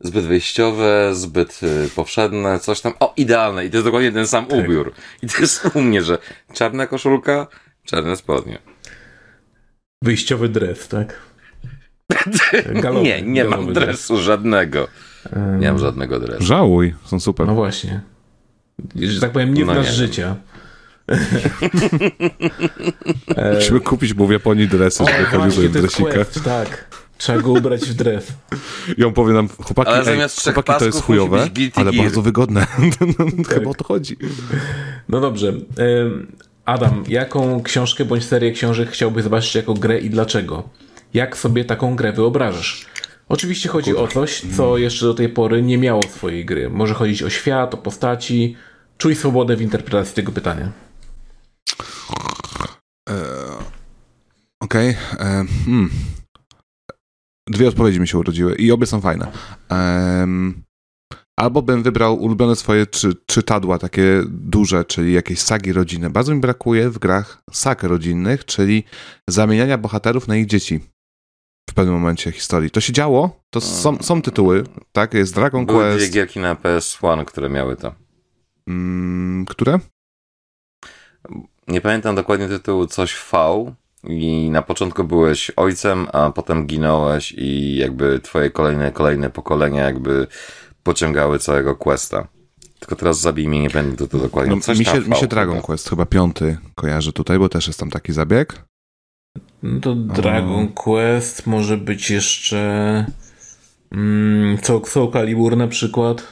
[0.00, 4.46] zbyt wyjściowe, zbyt y, powszedne, coś tam, o, idealne i to jest dokładnie ten sam
[4.46, 4.58] Tak.
[4.58, 4.92] ubiór.
[5.22, 6.18] I to jest u mnie, że
[6.54, 7.46] czarna koszulka,
[7.84, 8.58] czarne spodnie.
[10.02, 11.20] Wyjściowy dres, tak?
[12.66, 14.88] Galowy, nie, nie mam dresu żadnego.
[15.58, 16.44] Nie mam żadnego dresu.
[16.44, 17.46] Żałuj, są super.
[17.46, 18.00] No właśnie.
[18.96, 19.92] Że tak powiem, nie No znasz nie.
[19.92, 20.36] życia.
[23.54, 26.12] Musimy kupić mu w Japonii dresy, żeby chodził w dresikach.
[26.14, 26.96] quest, tak.
[27.18, 28.32] Trzeba go ubrać w dres.
[28.98, 30.20] I on powie nam, chłopaki, Ale ej,
[30.54, 31.40] chłopaki to jest chujowe,
[31.74, 32.04] ale gear.
[32.04, 32.66] bardzo wygodne.
[33.48, 33.54] Tak.
[33.54, 34.16] Chyba o to chodzi.
[35.08, 35.52] No dobrze.
[36.64, 40.68] Adam, jaką książkę bądź serię książek chciałbyś zobaczyć jako grę i dlaczego?
[41.14, 42.86] Jak sobie taką grę wyobrażasz?
[43.28, 46.70] Oczywiście chodzi o coś, co jeszcze do tej pory nie miało swojej gry.
[46.70, 48.56] Może chodzić o świat, o postaci.
[48.98, 50.72] Czuj swobodę w interpretacji tego pytania.
[53.08, 53.14] E,
[54.60, 54.88] Okej.
[54.88, 55.90] e, hmm.
[57.48, 59.32] Dwie odpowiedzi mi się urodziły i obie są fajne.
[61.38, 66.10] Albo bym wybrał ulubione swoje czy, czytadła, takie duże, czyli jakieś sagi rodzinne.
[66.10, 68.84] Bardzo mi brakuje w grach sag rodzinnych, czyli
[69.28, 70.80] zamieniania bohaterów na ich dzieci
[71.70, 72.70] w pewnym momencie historii.
[72.70, 75.14] To się działo, to są, są tytuły, tak?
[75.14, 77.94] Jest Dragon Były dwie Quest, gierki na PS1, które miały to.
[78.68, 79.78] mm, które?
[81.68, 83.64] Nie pamiętam dokładnie tytułu, coś V.
[84.04, 90.26] I na początku byłeś ojcem, a potem ginąłeś i jakby twoje kolejne, kolejne pokolenia jakby
[90.82, 92.28] pociągały całego questa.
[92.78, 94.54] Tylko teraz zabij mnie, nie będę to, to dokładnie.
[94.54, 95.60] No, Coś mi, się, mi się Dragon.
[95.62, 98.65] Quest chyba piąty kojarzy tutaj, bo też jest tam taki zabieg.
[99.62, 103.06] No to Dragon Quest może być jeszcze.
[103.92, 106.22] Mm, Soul, Soul Calibur na przykład.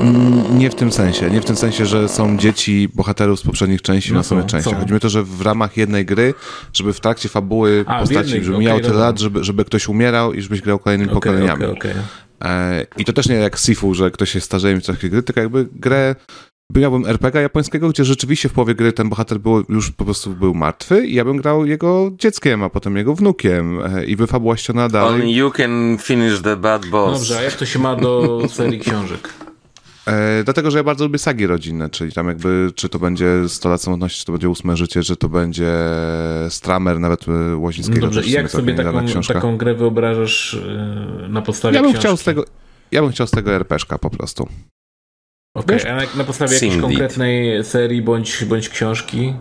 [0.00, 1.30] Mm, Nie w tym sensie.
[1.30, 4.48] Nie w tym sensie, że są dzieci bohaterów z poprzednich części No na samej są,
[4.48, 4.70] części.
[4.70, 4.76] są.
[4.76, 6.34] Chodzi mi o to, że w ramach jednej gry,
[6.72, 9.88] żeby w trakcie fabuły A, postaci, jednej, żeby okej, mijało tyle lat, żeby, żeby ktoś
[9.88, 11.64] umierał i żebyś grał kolejnymi Okej, pokoleniami.
[11.64, 11.92] okej.
[12.44, 15.40] E, I to też nie jak Sifu, że ktoś się starzeje w trakcie gry, tylko
[15.40, 16.14] jakby grę
[16.80, 20.54] miałbym RPG japońskiego, gdzie rzeczywiście w połowie gry ten bohater był, już po prostu był
[20.54, 24.56] martwy i ja bym grał jego dzieckiem, a potem jego wnukiem e, i by fabuła
[24.92, 25.22] dalej.
[25.22, 27.18] Only you can finish the bad boss.
[27.18, 29.28] Dobrze, a jak to się ma do serii książek?
[30.06, 33.68] E, dlatego, że ja bardzo lubię sagi rodzinne, czyli tam jakby, czy to będzie 100
[33.68, 35.72] lat samotności, czy to będzie ósme życie, czy to będzie
[36.48, 38.00] Stramer, nawet e, Łozińskiego.
[38.00, 40.58] Dobrze, też i jak sobie taką, taką grę wyobrażasz
[41.22, 42.06] yy, na podstawie Ja bym książki?
[42.06, 42.44] chciał z tego,
[42.92, 44.48] ja bym chciał z tego RPG po prostu.
[45.56, 45.84] Okej, Wiesz?
[45.86, 46.82] a na, na podstawie jakiejś Deed.
[46.82, 49.34] konkretnej serii bądź, bądź książki?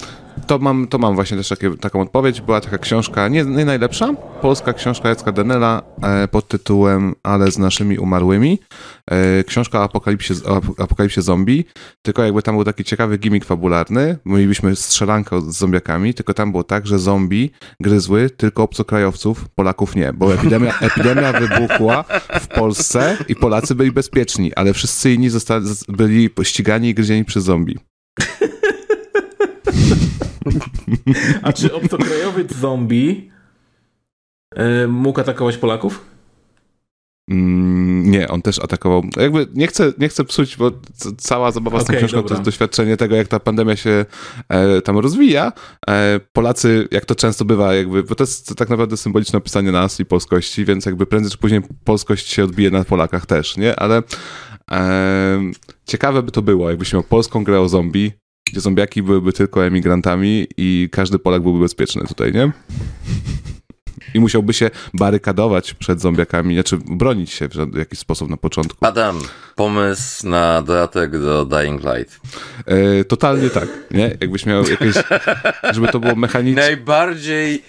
[0.47, 2.41] To mam, to mam właśnie też takie, taką odpowiedź.
[2.41, 7.57] Była taka książka, nie, nie najlepsza, polska książka Jacka Denela e, pod tytułem Ale z
[7.57, 8.59] naszymi umarłymi.
[9.11, 11.65] E, książka o apokalipsie, o apokalipsie zombie,
[12.01, 14.17] tylko jakby tam był taki ciekawy gimmick fabularny.
[14.25, 20.13] Mielibyśmy strzelankę z zombiakami, tylko tam było tak, że zombie gryzły tylko obcokrajowców, Polaków nie,
[20.13, 22.03] bo epidemia, epidemia wybuchła
[22.41, 27.43] w Polsce i Polacy byli bezpieczni, ale wszyscy inni zostali, byli ścigani i gryzieni przez
[27.43, 27.77] zombie.
[31.41, 33.32] A czy obcokrajowy zombie
[34.57, 36.15] y, mógł atakować Polaków?
[37.30, 39.03] Mm, nie, on też atakował.
[39.18, 40.72] Jakby nie chcę, nie chcę psuć, bo
[41.18, 42.30] cała zabawa z tą okay, książką dobra.
[42.30, 44.06] to jest doświadczenie tego, jak ta pandemia się
[44.49, 45.52] e, tam rozwija.
[45.90, 49.99] E, Polacy, jak to często bywa, jakby, bo to jest tak naprawdę symboliczne opisanie nas
[49.99, 53.80] i polskości, więc jakby prędzej czy później polskość się odbije na Polakach też, nie?
[53.80, 54.03] Ale
[54.72, 55.52] e,
[55.86, 58.11] ciekawe by to było, jakbyś miał polską grę o zombie,
[58.45, 62.51] gdzie zombiaki byłyby tylko emigrantami i każdy Polak byłby bezpieczny tutaj, nie?
[64.13, 68.85] I musiałby się barykadować przed zombiakami, znaczy bronić się w jakiś sposób na początku.
[68.85, 69.19] Adam,
[69.55, 72.19] pomysł na dodatek do Dying Light.
[72.65, 74.17] E, totalnie tak, nie?
[74.22, 74.95] Jakbyś miał jakieś,
[75.73, 76.61] żeby to było mechaniczne.
[76.61, 77.63] Najbardziej,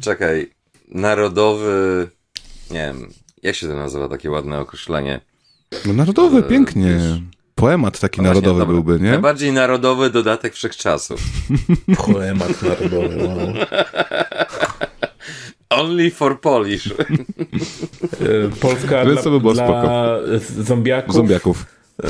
[0.00, 0.50] czekaj,
[0.88, 2.08] narodowy,
[2.70, 3.08] nie wiem,
[3.42, 5.20] jak się to nazywa, takie ładne określenie?
[5.86, 6.86] No narodowy, e, pięknie.
[6.86, 7.20] Wiesz,
[7.64, 9.10] Poemat taki no narodowy właśnie, byłby, nie?
[9.10, 11.20] Najbardziej narodowy dodatek wszechczasów.
[12.06, 13.54] Poemat narodowy, wow.
[15.80, 16.86] Only for Polish.
[16.86, 16.94] E,
[18.60, 20.18] Polska dla, by było dla spoko.
[20.62, 21.14] zombiaków.
[21.14, 21.66] Zombiaków.
[22.02, 22.08] E,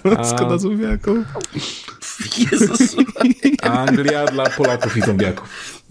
[0.02, 0.44] Polska a...
[0.44, 1.18] dla zombiaków.
[2.38, 2.96] Jezus.
[3.62, 5.82] Anglia dla Polaków i zombiaków.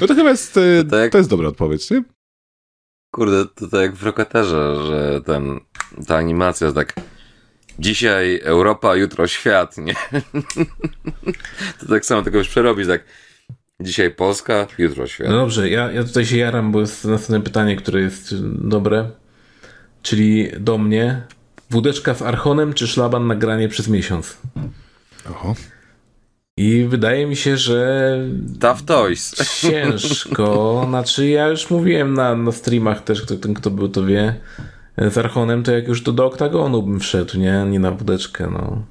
[0.00, 2.02] No to chyba jest, e, to, tak, to jest dobra odpowiedź, nie?
[3.14, 5.60] Kurde, to tak jak w Rokaterze, że ten,
[6.06, 6.94] ta animacja tak
[7.78, 9.94] dzisiaj Europa, jutro świat, nie?
[11.80, 13.04] to tak samo, tylko już przerobić tak
[13.80, 15.28] dzisiaj Polska, jutro świat.
[15.28, 19.10] No dobrze, ja, ja tutaj się jaram, bo jest następne pytanie, które jest dobre.
[20.02, 21.22] Czyli do mnie,
[21.70, 24.38] wódeczka z archonem czy szlaban na granie przez miesiąc?
[25.30, 25.54] Oho.
[26.56, 28.18] I wydaje mi się, że.
[28.60, 29.34] Tough Toys.
[29.60, 30.80] Ciężko.
[30.88, 34.34] Znaczy, ja już mówiłem na, na streamach też, kto, ten, kto był, to wie.
[34.98, 37.64] Z Archonem to jak już to do oktagonu bym wszedł, nie?
[37.68, 38.82] Nie na wódeczkę, no.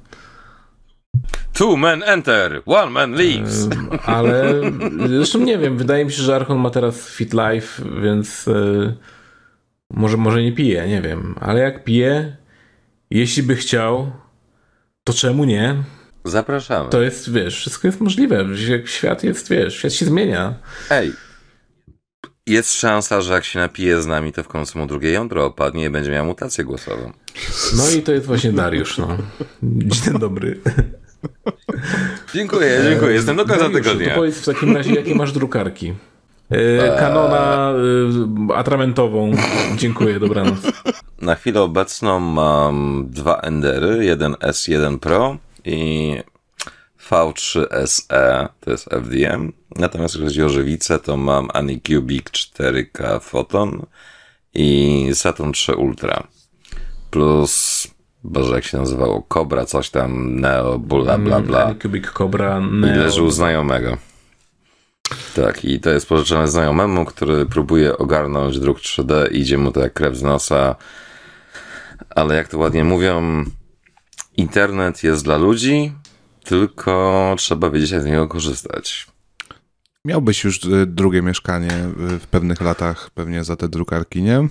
[1.52, 3.68] Two men enter, one man leaves.
[4.04, 4.60] Ale
[5.06, 8.94] zresztą nie wiem, wydaje mi się, że Archon ma teraz fit life, więc yy,
[9.90, 11.34] może, może nie pije, nie wiem.
[11.40, 12.36] Ale jak pije,
[13.10, 14.12] jeśli by chciał,
[15.04, 15.74] to czemu nie?
[16.24, 16.90] Zapraszamy.
[16.90, 18.44] To jest, wiesz, wszystko jest możliwe.
[18.84, 20.54] Świat jest, wiesz, świat się zmienia.
[20.90, 21.12] Ej,
[22.46, 25.84] jest szansa, że jak się napije z nami, to w końcu mu drugie jądro opadnie
[25.84, 27.12] i będzie miał mutację głosową.
[27.76, 29.08] No i to jest właśnie Dariusz, no.
[29.62, 30.60] Dzień dobry.
[32.34, 33.14] Dziękuję, dziękuję.
[33.14, 34.08] Jestem do końca tygodnia.
[34.08, 35.94] To powiedz w takim razie, jakie masz drukarki?
[36.50, 37.72] E, kanona
[38.50, 39.32] e, atramentową.
[39.76, 40.58] Dziękuję, dobranoc.
[41.20, 46.16] Na chwilę obecną mam dwa Endery, jeden S1 Pro i
[47.10, 49.52] V3SE, to jest FDM.
[49.76, 53.86] Natomiast jeśli chodzi o żywicę, to mam Anycubic 4K Photon
[54.54, 56.26] i Saturn 3 Ultra.
[57.10, 57.86] Plus,
[58.24, 61.58] boże, jak się nazywało, Cobra, coś tam, Neo, bla, bla, bla.
[61.58, 62.94] Mm, Anycubic Cobra, Neo.
[62.94, 63.96] I leży u znajomego.
[65.34, 69.92] Tak, i to jest pożyczone znajomemu, który próbuje ogarnąć druk 3D, idzie mu to jak
[69.92, 70.76] krew z nosa,
[72.10, 73.44] ale jak to ładnie mówią,
[74.36, 75.92] internet jest dla ludzi,
[76.44, 79.13] tylko trzeba wiedzieć, jak z niego korzystać.
[80.06, 84.48] Miałbyś już e, drugie mieszkanie w pewnych latach, pewnie za te drukarki, nie?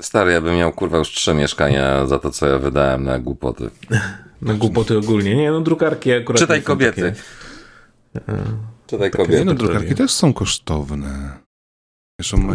[0.00, 3.70] Stary, ja bym miał kurwa już trzy mieszkania za to, co ja wydałem na głupoty.
[4.42, 5.50] Na głupoty ogólnie, nie?
[5.50, 6.40] No drukarki akurat.
[6.40, 7.14] Czytaj kobiety.
[8.12, 8.42] Takie...
[8.86, 9.38] Czytaj kobiety.
[9.38, 11.38] Nie, no drukarki też są kosztowne.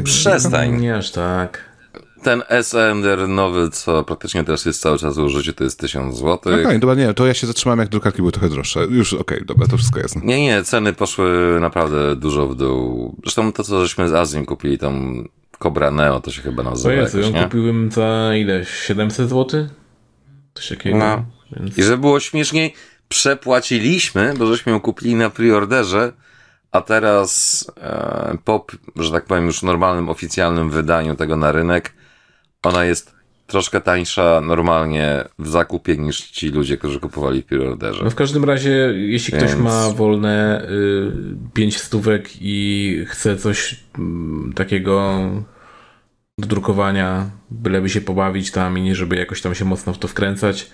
[0.03, 0.81] Przestań.
[0.81, 1.74] Nie aż tak
[2.25, 6.31] ten SMR nowy, co praktycznie teraz jest cały czas w użyciu, to jest 1000 zł.
[6.35, 8.79] Okej, okay, dobra, nie, to ja się zatrzymałem, jak drukarki były trochę droższe.
[8.79, 10.21] Już okej, okay, dobra, to wszystko jasne.
[10.25, 13.15] Nie, nie, ceny poszły naprawdę dużo w dół.
[13.23, 15.23] Zresztą to, co żeśmy z Azji kupili, tą
[15.59, 16.89] Cobra Neo, to się chyba nazywa.
[16.89, 17.43] O Jezu, ją nie?
[17.43, 18.65] kupiłem za ile?
[18.65, 19.67] 700 zł?
[20.53, 20.97] Coś takiego.
[20.97, 21.25] No.
[21.51, 21.77] Więc...
[21.77, 22.73] I żeby było śmieszniej,
[23.07, 26.13] przepłaciliśmy, bo żeśmy ją kupili na preorderze,
[26.71, 28.65] a teraz e, po,
[28.95, 31.93] że tak powiem, już normalnym, oficjalnym wydaniu tego na rynek,
[32.65, 33.15] ona jest
[33.47, 38.03] troszkę tańsza normalnie w zakupie niż ci ludzie, którzy kupowali w preorderze.
[38.03, 39.43] No w każdym razie, jeśli Więc...
[39.43, 41.11] ktoś ma wolne y,
[41.53, 43.77] 5 stówek i chce coś y,
[44.55, 45.19] takiego
[46.37, 50.07] do drukowania, byleby się pobawić tam i nie żeby jakoś tam się mocno w to
[50.07, 50.71] wkręcać,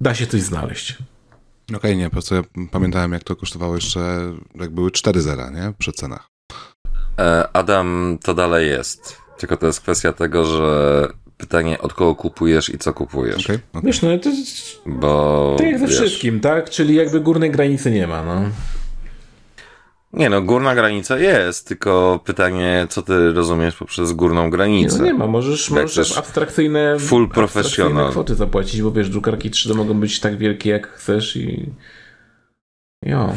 [0.00, 0.92] da się coś znaleźć.
[1.68, 5.50] Okej, okay, nie, po prostu ja pamiętałem jak to kosztowało jeszcze, jak były 4 zera,
[5.50, 5.72] nie?
[5.78, 6.28] Przy cenach.
[7.18, 9.22] E, Adam, to dalej jest.
[9.38, 11.08] Tylko to jest kwestia tego, że
[11.42, 13.44] pytanie od kogo kupujesz i co kupujesz.
[13.44, 13.82] Okay, okay.
[13.84, 14.80] Wiesz, no to jest...
[14.86, 15.54] Bo...
[15.58, 16.70] Tak jak ze wiesz, wszystkim, tak?
[16.70, 18.42] Czyli jakby górnej granicy nie ma, no.
[20.12, 24.94] Nie no, górna granica jest, tylko pytanie, co ty rozumiesz poprzez górną granicę?
[24.94, 28.10] Nie, no nie ma, możesz, możesz abstrakcyjne, full professional.
[28.10, 31.70] kwoty zapłacić, bo wiesz, drukarki 3D mogą być tak wielkie jak chcesz i...
[33.04, 33.34] Jo.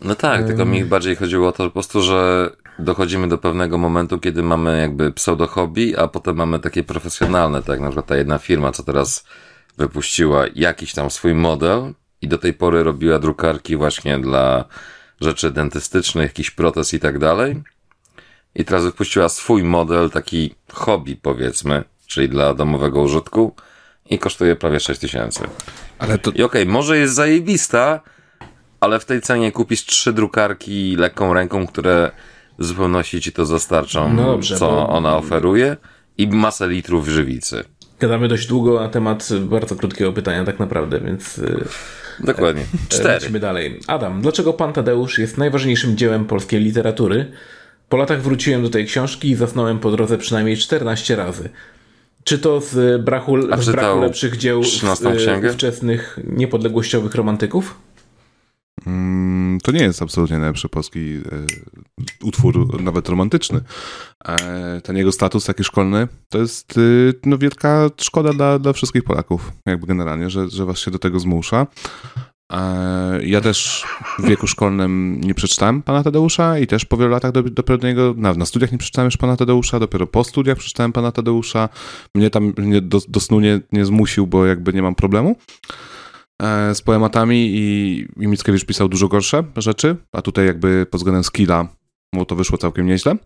[0.00, 0.48] No tak, um...
[0.48, 4.80] tylko mi bardziej chodziło o to po prostu, że dochodzimy do pewnego momentu, kiedy mamy
[4.80, 8.82] jakby pseudo hobby, a potem mamy takie profesjonalne, tak na przykład ta jedna firma, co
[8.82, 9.24] teraz
[9.78, 14.64] wypuściła jakiś tam swój model i do tej pory robiła drukarki właśnie dla
[15.20, 17.62] rzeczy dentystycznych, jakiś protez i tak dalej.
[18.54, 23.54] I teraz wypuściła swój model, taki hobby powiedzmy, czyli dla domowego użytku
[24.10, 25.40] i kosztuje prawie 6 tysięcy.
[25.98, 26.30] Ale to...
[26.30, 28.00] I okej, okay, może jest zajebista,
[28.80, 32.10] ale w tej cenie kupisz trzy drukarki lekką ręką, które
[32.58, 34.88] w zupełności ci to zastarczą, no dobrze, co bo...
[34.88, 35.76] ona oferuje
[36.18, 37.64] i masę litrów żywicy.
[38.00, 41.38] Gadamy dość długo na temat bardzo krótkiego pytania tak naprawdę, więc...
[41.38, 41.64] Y,
[42.20, 42.62] Dokładnie.
[42.62, 43.08] E, Cztery.
[43.08, 43.80] Lecimy dalej.
[43.86, 47.32] Adam, dlaczego Pan Tadeusz jest najważniejszym dziełem polskiej literatury?
[47.88, 51.48] Po latach wróciłem do tej książki i zasnąłem po drodze przynajmniej 14 razy.
[52.24, 54.62] Czy to z braku, z braku lepszych dzieł
[55.42, 57.78] y, wczesnych niepodległościowych romantyków?
[58.86, 61.20] Mm, to nie jest absolutnie najlepszy polski e,
[62.22, 63.60] utwór, nawet romantyczny.
[64.28, 69.04] E, ten jego status taki szkolny to jest y, no, wielka szkoda dla, dla wszystkich
[69.04, 71.66] Polaków, jakby generalnie, że, że was się do tego zmusza.
[72.52, 73.84] E, ja też
[74.18, 78.14] w wieku szkolnym nie przeczytałem pana Tadeusza i też po wielu latach dopiero do niego,
[78.16, 81.68] na, na studiach nie przeczytałem już pana Tadeusza, dopiero po studiach przeczytałem pana Tadeusza.
[82.14, 85.36] Mnie tam mnie do, do snu nie, nie zmusił, bo jakby nie mam problemu.
[86.42, 91.24] E, z poematami i, i Mickiewicz pisał dużo gorsze rzeczy, a tutaj jakby pod względem
[91.24, 91.68] skilla
[92.14, 93.16] mu to wyszło całkiem nieźle.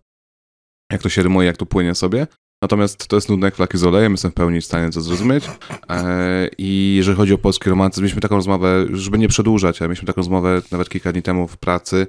[0.93, 2.27] Jak to się rymuje, jak to płynie sobie.
[2.63, 5.45] Natomiast to jest nudne jak flaki z olejem, jestem w pełni w stanie to zrozumieć.
[5.91, 10.07] E, I jeżeli chodzi o polski romantyzm, mieliśmy taką rozmowę, żeby nie przedłużać, ale mieliśmy
[10.07, 12.07] taką rozmowę nawet kilka dni temu w pracy,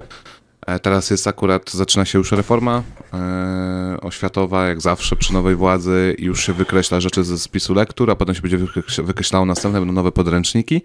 [0.82, 2.82] teraz jest akurat, zaczyna się już reforma
[3.12, 8.16] e, oświatowa, jak zawsze przy nowej władzy, już się wykreśla rzeczy ze spisu lektur, a
[8.16, 8.58] potem się będzie
[9.02, 10.82] wykreślało następne, będą nowe podręczniki.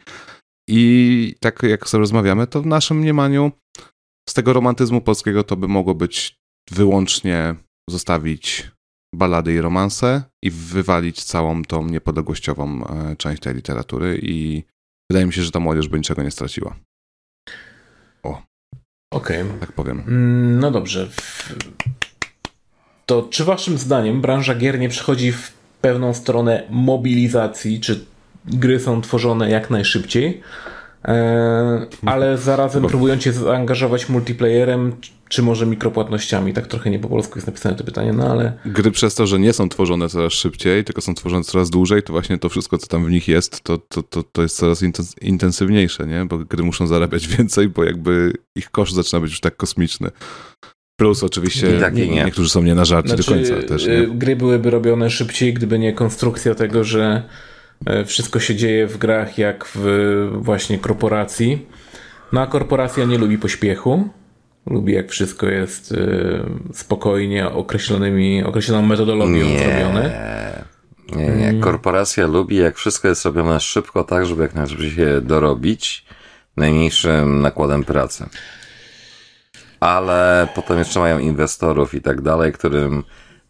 [0.70, 3.52] I tak jak sobie rozmawiamy, to w naszym mniemaniu
[4.30, 6.36] z tego romantyzmu polskiego to by mogło być
[6.72, 7.56] wyłącznie
[7.90, 8.72] zostawić
[9.16, 14.64] balady i romanse i wywalić całą tą niepodległościową e, część tej literatury i
[15.12, 16.76] wydaje mi się, że ta młodzież by niczego nie straciła.
[19.18, 19.42] Okej.
[19.42, 19.60] Okay.
[19.60, 20.04] Tak powiem.
[20.08, 21.08] Mm, no dobrze.
[23.06, 28.06] To czy waszym zdaniem branża gier nie przechodzi w pewną stronę mobilizacji, czy
[28.46, 30.42] gry są tworzone jak najszybciej,
[31.06, 34.96] e, ale zarazem próbują cię zaangażować multiplayerem,
[35.30, 36.54] czy może mikropłatnościami?
[36.54, 38.54] Tak trochę nie po polsku jest napisane to pytanie, no ale...
[38.66, 42.14] Gry przez to, że nie są tworzone coraz szybciej, tylko są tworzone coraz dłużej, to
[42.14, 44.84] właśnie to wszystko, co tam w nich jest, to, to, to, to jest coraz
[45.22, 46.26] intensywniejsze, nie?
[46.26, 50.12] Bo gry muszą zarabiać więcej, bo jakby ich koszt zaczyna być już tak kosmiczny.
[51.00, 52.26] Plus oczywiście nie, nie, nie.
[52.26, 53.88] niektórzy są nie na żarcie znaczy, do końca też.
[53.88, 53.94] Nie?
[53.94, 57.24] Y, gry byłyby robione szybciej, gdyby nie konstrukcja tego, że
[57.86, 61.66] e, wszystko się dzieje w grach jak w właśnie korporacji.
[62.34, 64.10] No a korporacja nie lubi pośpiechu,
[64.70, 70.38] Lubi jak wszystko jest y, spokojnie, określonymi, określoną metodologią nie, zrobione.
[71.16, 71.50] Nie, nie.
[71.50, 71.62] Mm.
[71.62, 76.06] Korporacja lubi jak wszystko jest robione szybko, tak, żeby jak najszybciej się dorobić
[76.58, 78.26] najmniejszym nakładem pracy.
[79.80, 83.04] Ale potem jeszcze mają inwestorów i tak dalej, którym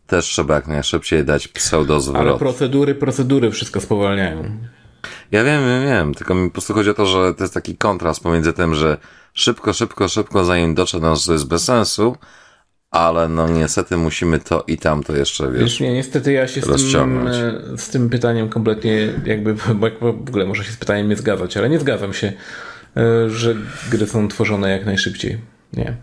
[0.08, 2.22] też trzeba jak najszybciej dać pseudozwrot.
[2.22, 4.44] Ale procedury, procedury wszystko spowalniają.
[5.32, 7.78] Ja wiem, wiem, wiem, tylko mi po prostu chodzi o to, że to jest taki
[7.78, 8.98] kontrast pomiędzy tym, że
[9.38, 12.16] szybko, szybko, szybko, zanim dotrze do nas, to jest bez sensu,
[12.92, 16.92] ale no niestety musimy to i tamto jeszcze, wiesz, wiesz nie, niestety ja się z
[16.92, 21.16] tym, e, z tym pytaniem kompletnie jakby, bo w ogóle może się z pytaniem nie
[21.16, 22.34] zgadzać, ale nie zgadzam się,
[22.98, 23.56] e, że
[23.92, 25.38] gry są tworzone jak najszybciej.
[25.74, 25.98] Nie.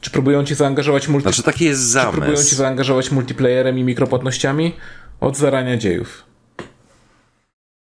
[0.00, 1.22] Czy próbują ci zaangażować multi...
[1.22, 2.14] Znaczy taki jest zamysł.
[2.14, 4.72] Czy próbują ci zaangażować multiplayerem i mikropłatnościami?
[5.20, 6.24] Od zarania dziejów.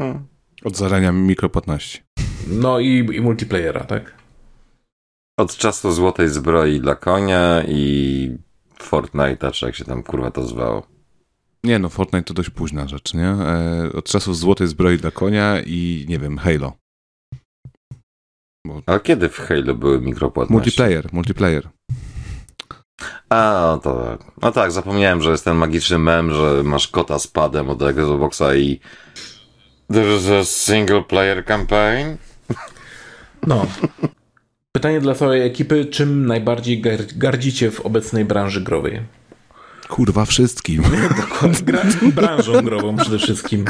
[0.01, 0.27] Hmm.
[0.63, 2.01] Od zarania mikropłatności.
[2.47, 4.16] No i, i multiplayera, tak?
[5.39, 8.37] Od czasu Złotej Zbroi dla konia i
[8.79, 10.87] Fortnite'a, czy jak się tam kurwa to zwało.
[11.63, 13.27] Nie no, Fortnite to dość późna rzecz, nie?
[13.27, 16.73] E, od czasu Złotej Zbroi dla konia i nie wiem, Halo.
[18.67, 18.81] Bo...
[18.85, 20.53] A kiedy w Halo były mikropłatności?
[20.53, 21.69] Multiplayer, multiplayer.
[23.29, 24.31] A, no to tak.
[24.41, 28.55] No tak, zapomniałem, że jest ten magiczny mem, że masz kota z padem od Xboxa
[28.55, 28.79] i
[29.91, 32.17] There's a single player campaign.
[33.47, 33.65] No.
[34.75, 36.81] Pytanie dla całej ekipy, czym najbardziej
[37.15, 39.01] gardzicie w obecnej branży growej?
[39.87, 40.83] Kurwa, wszystkim.
[41.17, 43.65] Dokładnie, branżą grową przede wszystkim.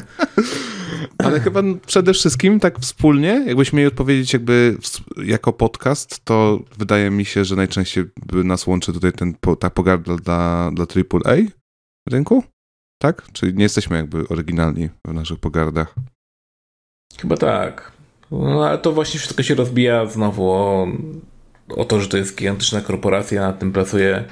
[1.17, 4.77] Ale chyba przede wszystkim tak wspólnie, jakbyś mieli odpowiedzieć jakby
[5.25, 10.71] jako podcast, to wydaje mi się, że najczęściej nas łączy tutaj ten, ta pogarda dla,
[10.73, 11.35] dla AAA
[12.09, 12.43] rynku,
[13.01, 13.27] tak?
[13.33, 15.95] Czyli nie jesteśmy jakby oryginalni w naszych pogardach.
[17.17, 17.96] Chyba tak.
[18.31, 20.87] No, ale to właśnie wszystko się rozbija znowu o,
[21.69, 24.23] o to, że to jest gigantyczna korporacja, nad tym pracuje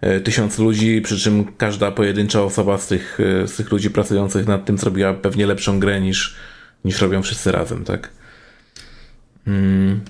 [0.00, 4.46] e, tysiąc ludzi, przy czym każda pojedyncza osoba z tych, e, z tych ludzi pracujących
[4.46, 6.36] nad tym zrobiła pewnie lepszą grę niż,
[6.84, 8.10] niż robią wszyscy razem, tak?
[9.46, 10.00] Mm.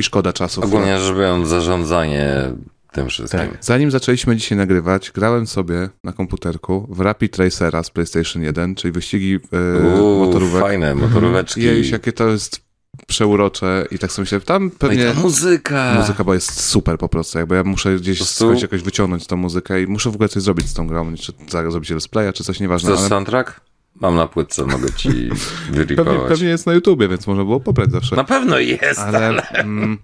[0.00, 0.64] I szkoda czasu.
[0.64, 2.52] Ogólnie rzecz biorąc, zarządzanie
[2.92, 3.40] tym wszystkim.
[3.40, 3.58] Tak.
[3.60, 8.92] Zanim zaczęliśmy dzisiaj nagrywać, grałem sobie na komputerku w Rapid Racera z PlayStation 1, czyli
[8.92, 10.62] wyścigi yy, Uuu, motorówek.
[10.62, 11.60] Fajne, motoróweczki.
[11.60, 12.60] I jakie to jest
[13.06, 15.04] przeurocze i tak sobie myślę, tam pewnie...
[15.04, 15.94] No i ta muzyka!
[15.98, 19.82] Muzyka bo jest super po prostu, jakby ja muszę gdzieś skądś jakoś wyciągnąć tą muzykę
[19.82, 21.32] i muszę w ogóle coś zrobić z tą grą, czy
[21.70, 22.86] zrobić let's playa, czy coś nieważne.
[22.86, 23.08] To jest ale...
[23.08, 23.60] soundtrack?
[23.94, 25.08] Mam na płytce, mogę ci
[25.72, 26.14] wyripować.
[26.14, 28.16] Pewnie, pewnie jest na YouTubie, więc można było pobrać zawsze.
[28.16, 29.26] Na pewno jest, ale...
[29.26, 29.42] ale...
[29.42, 29.98] Mm,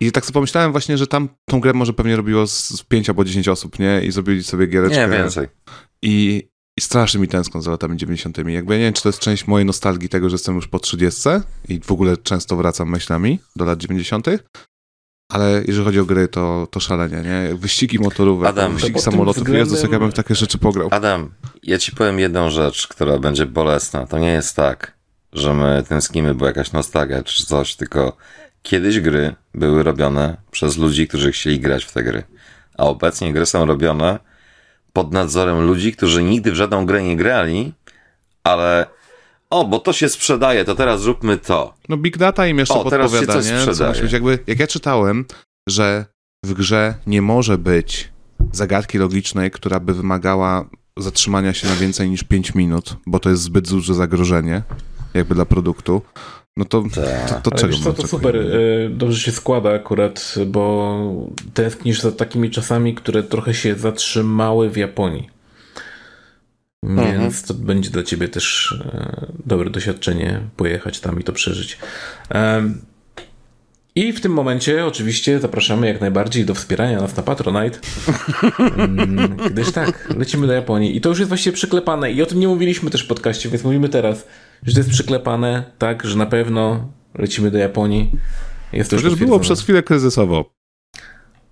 [0.00, 3.24] i tak sobie pomyślałem właśnie, że tam tą grę może pewnie robiło z 5 albo
[3.24, 4.02] 10 osób, nie?
[4.04, 5.08] I zrobili sobie giereczkę.
[5.08, 5.46] Nie, więcej.
[6.02, 6.48] I,
[6.78, 8.38] i strasznie mi tęskno za latami 90.
[8.38, 10.78] Jakby ja nie wiem, czy to jest część mojej nostalgii tego, że jestem już po
[10.78, 11.28] 30
[11.68, 14.26] i w ogóle często wracam myślami do lat 90.
[15.32, 17.54] Ale jeżeli chodzi o gry, to, to szalenie, nie?
[17.54, 19.36] Wyścigi motorówek, Adam, wyścigi samolotów.
[19.42, 19.66] Względem...
[19.66, 20.88] Jezus, jak ja bym w takie rzeczy pograł.
[20.90, 21.30] Adam,
[21.62, 24.06] ja ci powiem jedną rzecz, która będzie bolesna.
[24.06, 24.98] To nie jest tak,
[25.32, 28.16] że my tęsknimy, bo jakaś nostalgia czy coś, tylko
[28.68, 32.22] Kiedyś gry były robione przez ludzi, którzy chcieli grać w te gry,
[32.78, 34.18] a obecnie gry są robione
[34.92, 37.72] pod nadzorem ludzi, którzy nigdy w żadną grę nie grali,
[38.44, 38.86] ale
[39.50, 41.74] o, bo to się sprzedaje, to teraz zróbmy to.
[41.88, 43.60] No Big Data im jeszcze o, podpowiada, teraz się coś nie?
[43.60, 44.02] Sprzedaje.
[44.02, 45.24] Być, jakby, jak ja czytałem,
[45.68, 46.04] że
[46.44, 48.12] w grze nie może być
[48.52, 53.42] zagadki logicznej, która by wymagała zatrzymania się na więcej niż 5 minut, bo to jest
[53.42, 54.62] zbyt duże zagrożenie
[55.14, 56.02] jakby dla produktu,
[56.58, 56.84] no to,
[57.42, 62.50] to, to, czego co, to super, y, dobrze się składa akurat, bo tęsknisz za takimi
[62.50, 65.30] czasami, które trochę się zatrzymały w Japonii.
[66.82, 67.20] Mhm.
[67.20, 71.78] Więc to będzie dla ciebie też e, dobre doświadczenie pojechać tam i to przeżyć.
[73.94, 77.78] I w tym momencie oczywiście zapraszamy jak najbardziej do wspierania nas na Patronite,
[78.78, 80.96] mm, gdyż tak, lecimy do Japonii.
[80.96, 83.64] I to już jest właściwie przyklepane i o tym nie mówiliśmy też w podcaście, więc
[83.64, 84.26] mówimy teraz
[84.62, 88.12] że to jest przyklepane tak, że na pewno lecimy do Japonii.
[88.72, 90.50] Jest to już było przez chwilę kryzysowo.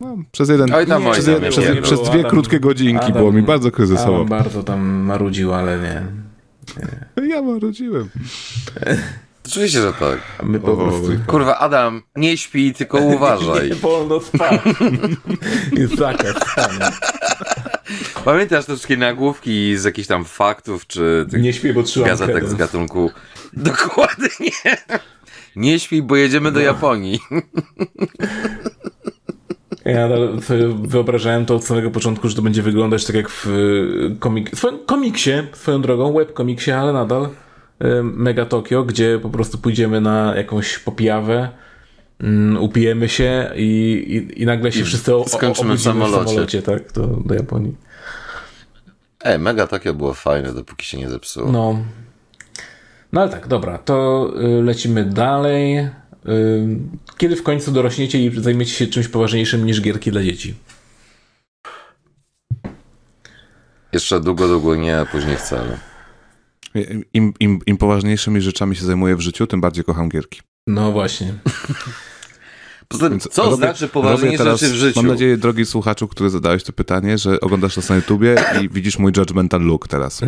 [0.00, 3.18] No, przez jeden, Oj, tam, przez, tam, przez, nie, przez dwie Adam, krótkie godzinki Adam,
[3.18, 4.16] było mi bardzo kryzysowo.
[4.16, 6.02] Adam bardzo tam marudził, ale nie.
[6.82, 7.26] nie.
[7.36, 8.08] Ja marudziłem.
[9.46, 10.18] Oczywiście, że tak.
[10.42, 11.08] My po prostu...
[11.26, 13.68] Kurwa, Adam, nie śpi, tylko uważaj.
[13.70, 14.60] nie wolno spać.
[15.78, 16.92] Jest zakaz spania.
[18.24, 22.54] Pamiętasz te wszystkie nagłówki z jakichś tam faktów, czy tych nie śpię, bo gazetek z
[22.54, 23.10] gatunku.
[23.52, 24.28] Dokładnie.
[25.56, 26.66] Nie śpi, bo jedziemy do no.
[26.66, 27.20] Japonii.
[29.84, 30.08] Ja
[30.82, 34.50] wyobrażałem to od samego początku, że to będzie wyglądać tak jak w y, komik
[34.86, 37.28] komiksie, swoją drogą, webkomiksie, ale nadal y,
[38.02, 41.48] Mega Tokio, gdzie po prostu pójdziemy na jakąś popijawę,
[42.60, 43.62] upijemy się i,
[44.08, 46.24] i, i nagle się wszyscy o, skończymy w samolocie.
[46.24, 47.76] w samolocie, tak, do, do Japonii.
[49.24, 51.52] Ej, Mega Tokio było fajne, dopóki się nie zepsuło.
[51.52, 51.84] No.
[53.12, 54.28] No ale tak, dobra, to
[54.58, 55.78] y, lecimy dalej.
[55.78, 55.88] Y,
[57.18, 60.54] kiedy w końcu dorośniecie i zajmiecie się czymś poważniejszym niż gierki dla dzieci?
[63.92, 65.78] Jeszcze długo, długo nie, a później wcale.
[67.14, 70.40] Im, im, Im poważniejszymi rzeczami się zajmuję w życiu, tym bardziej kocham gierki.
[70.66, 71.34] No właśnie.
[72.88, 75.02] Poza tym, co robię, znaczy poważniejsze teraz, rzeczy w życiu?
[75.02, 78.98] Mam nadzieję, drogi słuchaczu, który zadałeś to pytanie, że oglądasz nas na YouTubie i widzisz
[78.98, 80.20] mój judgmental look teraz.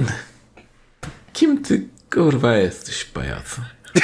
[1.32, 3.60] Kim ty, kurwa, jesteś, pajacu?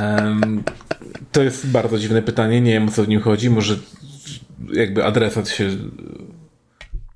[0.00, 0.62] um,
[1.32, 3.76] to jest bardzo dziwne pytanie, nie wiem o co w nim chodzi, może
[4.72, 5.70] jakby adresat się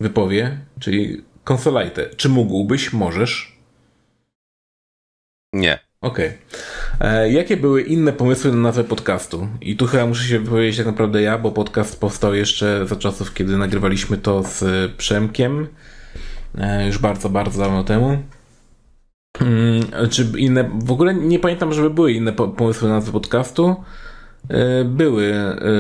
[0.01, 2.11] wypowie, czyli konsolajte.
[2.17, 3.59] Czy mógłbyś, możesz?
[5.53, 5.79] Nie.
[6.01, 6.33] Okej.
[6.99, 7.11] Okay.
[7.11, 9.49] E, jakie były inne pomysły na nazwę podcastu?
[9.61, 13.35] I tu chyba muszę się wypowiedzieć tak naprawdę ja, bo podcast powstał jeszcze za czasów,
[13.35, 15.67] kiedy nagrywaliśmy to z Przemkiem.
[16.59, 18.19] E, już bardzo, bardzo dawno temu.
[19.39, 23.77] Hmm, czy inne, w ogóle nie pamiętam, żeby były inne pomysły na nazwę podcastu.
[24.49, 25.35] E, były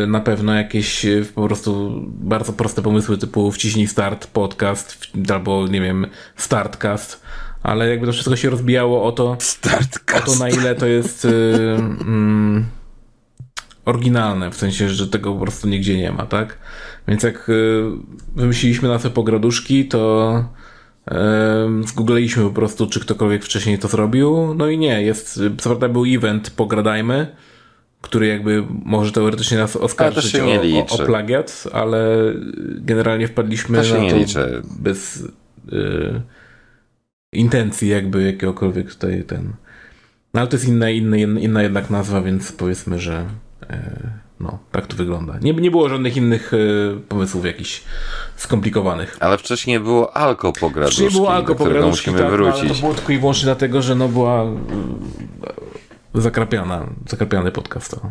[0.07, 4.99] na pewno jakieś po prostu bardzo proste pomysły typu wciśnij start podcast
[5.33, 6.07] albo nie wiem
[6.37, 7.23] startcast
[7.67, 9.37] ale jakby to wszystko się rozbijało o to,
[10.17, 11.29] o to na ile to jest y,
[12.01, 12.65] mm,
[13.85, 16.59] oryginalne, w sensie, że tego po prostu nigdzie nie ma, tak?
[17.09, 17.83] Więc jak y,
[18.37, 20.45] wymyśliliśmy nasze pograduszki, to
[21.87, 26.05] zgoogliliśmy po prostu, czy ktokolwiek wcześniej to zrobił, no i nie, jest, co prawda był
[26.05, 27.37] event Pogradajmy,
[28.01, 30.47] który jakby może teoretycznie nas oskarżyć o,
[30.97, 32.09] o, o plagiat, ale
[32.77, 34.63] generalnie wpadliśmy To się na nie to liczy.
[34.79, 35.25] bez
[35.73, 36.21] y,
[37.33, 39.53] intencji jakby jakiegokolwiek tutaj ten...
[40.35, 43.27] No ale to jest inna, inna, inna jednak nazwa, więc powiedzmy, że
[43.71, 45.39] e, no, tak to wygląda.
[45.39, 46.57] Nie, nie było żadnych innych e,
[47.01, 47.83] pomysłów jakichś
[48.37, 49.17] skomplikowanych.
[49.21, 52.53] Ale wcześniej było alko pograduszki, Wcześniej było do alko którego pograduszki, musimy tak, no, ale
[52.53, 52.81] wrócić.
[52.81, 54.57] to było tylko i wyłącznie dlatego, że no była e,
[56.15, 57.91] zakrapiana, zakrapiany podcast.
[57.91, 58.11] To.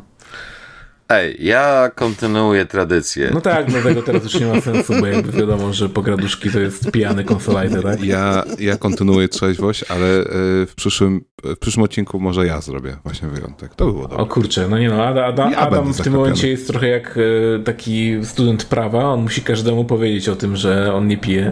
[1.09, 3.31] Ej, ja kontynuuję tradycję.
[3.33, 6.91] No tak, dlatego teraz już nie ma sensu, bo jakby wiadomo, że pograduszki to jest
[6.91, 8.03] pijany konsolajter, tak?
[8.03, 10.25] Ja, ja kontynuuję trzeźwość, ale y,
[10.65, 13.75] w przyszłym, w przyszłym odcinku może ja zrobię właśnie wyjątek.
[13.75, 14.17] To było dobre.
[14.17, 17.17] O kurczę, no nie no, Adam, Adam, Ja Adam w tym momencie jest trochę jak
[17.17, 21.51] e, taki student prawa, on musi każdemu powiedzieć o tym, że on nie pije.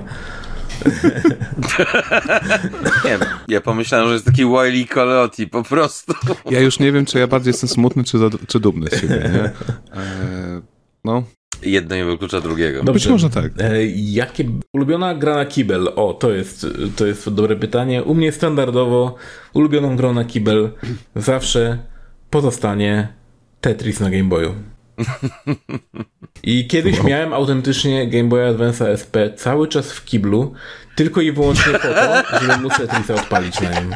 [3.05, 6.13] Nie, ja pomyślałem, że jest taki Wiley Coyote, po prostu.
[6.49, 9.31] Ja już nie wiem, czy ja bardziej jestem smutny, czy, za, czy dumny z siebie,
[9.33, 9.43] nie?
[10.01, 10.61] E,
[11.03, 11.23] no,
[11.65, 12.83] Jedno nie wyklucza drugiego.
[12.83, 12.93] Dobrze.
[12.93, 13.51] być może tak.
[13.59, 15.87] E, jakie ulubiona gra na kibel?
[15.95, 18.03] O, to jest, to jest dobre pytanie.
[18.03, 19.15] U mnie standardowo
[19.53, 20.69] ulubioną grą na kibel
[21.15, 21.77] zawsze
[22.29, 23.07] pozostanie
[23.61, 24.55] Tetris na Game Boyu.
[26.43, 30.53] I kiedyś miałem autentycznie Game Boy Advance SP cały czas w kiblu,
[30.95, 33.93] tylko i wyłącznie po to, żeby móc Tetrisa odpalić na nim.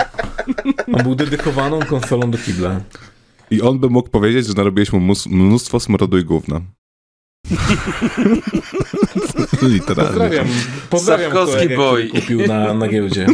[0.93, 2.81] On był dedykowaną konsolą do kibla.
[3.51, 6.61] I on by mógł powiedzieć, że narobiłeś mu mnóstwo smrodu i gówna.
[9.61, 10.09] Literalnie.
[10.09, 10.47] Pozdrawiam,
[10.89, 12.07] pozdrawiam kolegę, boy.
[12.07, 13.25] który kupił na, na giełdzie.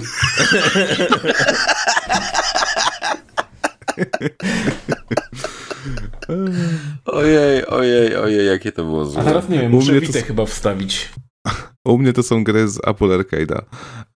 [7.05, 9.23] Ojej, ojej, ojej, jakie to było A złe.
[9.23, 11.09] teraz nie wiem, U muszę mnie to Witę s- chyba wstawić.
[11.87, 13.61] U mnie to są gry z Apple Arcade'a.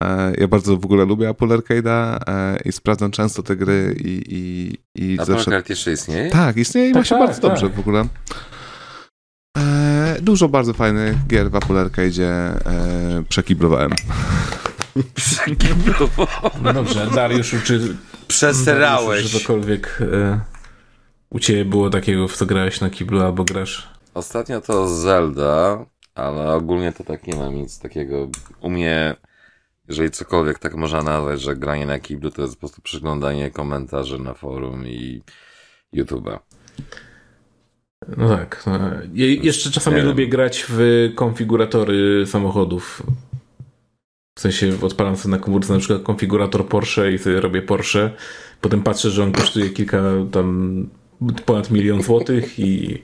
[0.05, 4.23] E, ja bardzo w ogóle lubię Apple Arcade'a e, i sprawdzam często te gry i,
[4.29, 4.73] i,
[5.15, 5.57] i A zawsze...
[5.57, 6.31] Apple jeszcze istnieje?
[6.31, 7.51] Tak, istnieje i ma Tak, się tak, bardzo tak.
[7.51, 8.05] dobrze w ogóle.
[9.59, 12.31] E, dużo bardzo fajnych gier w Apple Arcade'zie
[13.29, 13.91] przekiblowałem.
[16.63, 19.31] No dobrze, Dariuszu, czy, Dariuszu, Przesrałeś.
[19.33, 19.99] czy cokolwiek
[21.31, 23.89] u ciebie było takiego, w co grałeś na kiblu albo grasz?
[24.15, 28.29] Ostatnio to Zelda, ale ogólnie to tak nie mam nic takiego.
[28.61, 29.17] U mnie,
[29.89, 34.19] jeżeli cokolwiek tak można nazwać, że granie na kiblu to jest po prostu przeglądanie komentarzy
[34.19, 35.23] na forum i
[35.95, 36.39] YouTube'a.
[38.17, 38.63] No tak.
[38.67, 38.79] No.
[39.15, 40.11] Ja jeszcze czasami Nie wiem.
[40.11, 43.03] lubię grać w konfiguratory samochodów.
[44.39, 48.11] W sensie odpalam sobie na komórce na przykład konfigurator Porsche i sobie robię Porsche.
[48.61, 50.89] Potem patrzę, że on kosztuje kilka tam
[51.47, 53.03] ponad milion złotych i,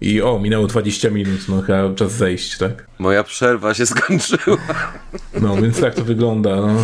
[0.00, 2.86] i o, minęło 20 minut, no chyba czas zejść, tak?
[2.98, 4.56] Moja przerwa się skończyła.
[5.40, 6.76] No, więc tak to wygląda, no.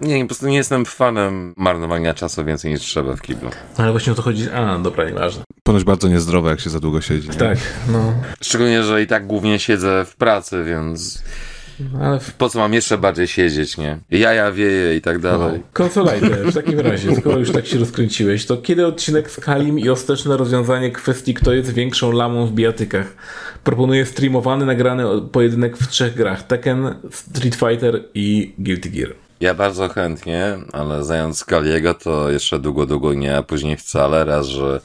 [0.00, 3.50] Nie, po prostu nie jestem fanem marnowania czasu więcej niż trzeba w kiblu.
[3.76, 4.50] Ale właśnie o to chodzi.
[4.50, 5.44] A, dobra, nieważne.
[5.62, 7.28] Ponoć bardzo niezdrowe, jak się za długo siedzi.
[7.28, 7.34] nie?
[7.34, 7.58] Tak,
[7.92, 8.14] no.
[8.42, 11.22] Szczególnie, że i tak głównie siedzę w pracy, więc
[12.00, 13.98] Ale po co mam jeszcze bardziej siedzieć, nie?
[14.10, 15.62] Jaja wieje i tak dalej.
[15.72, 19.88] Konsolajte, w takim razie, skoro już tak się rozkręciłeś, to kiedy odcinek z Kalim i
[19.88, 23.16] ostateczne rozwiązanie kwestii, kto jest większą lamą w bijatykach?
[23.64, 26.42] Proponuję streamowany, nagrany pojedynek w trzech grach.
[26.42, 29.14] Tekken, Street Fighter i Guilty Gear.
[29.40, 34.24] Ja bardzo chętnie, ale zając Kaliego to jeszcze długo, długo nie, a później wcale.
[34.24, 34.80] Raz, że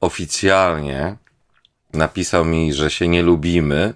[0.00, 1.16] oficjalnie
[1.92, 3.94] napisał mi, że się nie lubimy.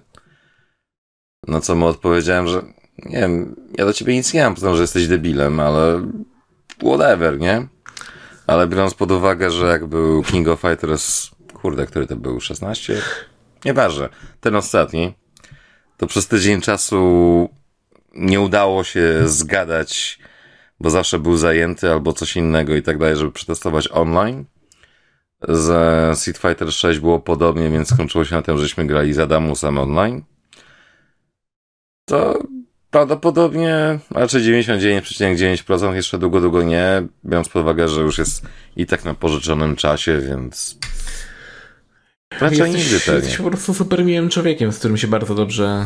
[1.47, 2.61] No co mu odpowiedziałem, że
[3.05, 6.11] nie wiem, ja do ciebie nic nie mam, tym, że jesteś debilem, ale
[6.83, 7.67] whatever, nie?
[8.47, 13.01] Ale biorąc pod uwagę, że jak był King of Fighters, kurde, który to był, 16?
[13.65, 14.09] Nieważne,
[14.41, 15.13] ten ostatni,
[15.97, 17.49] to przez tydzień czasu
[18.15, 20.19] nie udało się zgadać,
[20.79, 24.45] bo zawsze był zajęty albo coś innego i tak dalej, żeby przetestować online.
[25.49, 29.77] Z Street Fighter 6 było podobnie, więc skończyło się na tym, żeśmy grali z Adamusem
[29.77, 30.23] online.
[32.05, 32.39] To
[32.91, 38.41] prawdopodobnie raczej 99,9% jeszcze długo, długo nie, biorąc pod uwagę, że już jest
[38.75, 40.77] i tak na pożyczonym czasie, więc
[42.39, 43.19] raczej nigdy Jesteś, pewnie.
[43.19, 45.85] jesteś po prostu super miłym człowiekiem, z którym się bardzo dobrze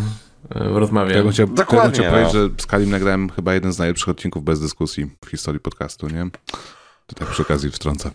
[0.56, 1.16] e, rozmawia.
[1.16, 2.12] Ja bym chciał, Dokładnie, chciał no.
[2.12, 6.08] powiedzieć, że z Kalim nagrałem chyba jeden z najlepszych odcinków bez dyskusji w historii podcastu,
[6.08, 6.30] nie?
[7.08, 8.12] To tak przy okazji wtrącę.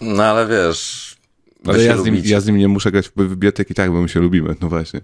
[0.00, 1.11] No ale wiesz...
[1.66, 4.02] Ale ja z, nim, ja z nim nie muszę grać w bietek i tak, bo
[4.02, 5.00] my się lubimy, no właśnie.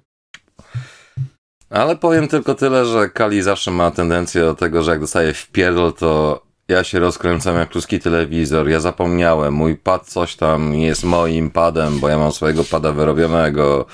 [1.70, 5.51] Ale powiem tylko tyle, że Kali zawsze ma tendencję do tego, że jak dostaje w
[5.51, 8.68] pierdol, to ja się rozkręcam jak ludzki telewizor.
[8.68, 13.86] Ja zapomniałem, mój pad coś tam jest moim padem, bo ja mam swojego pada wyrobionego.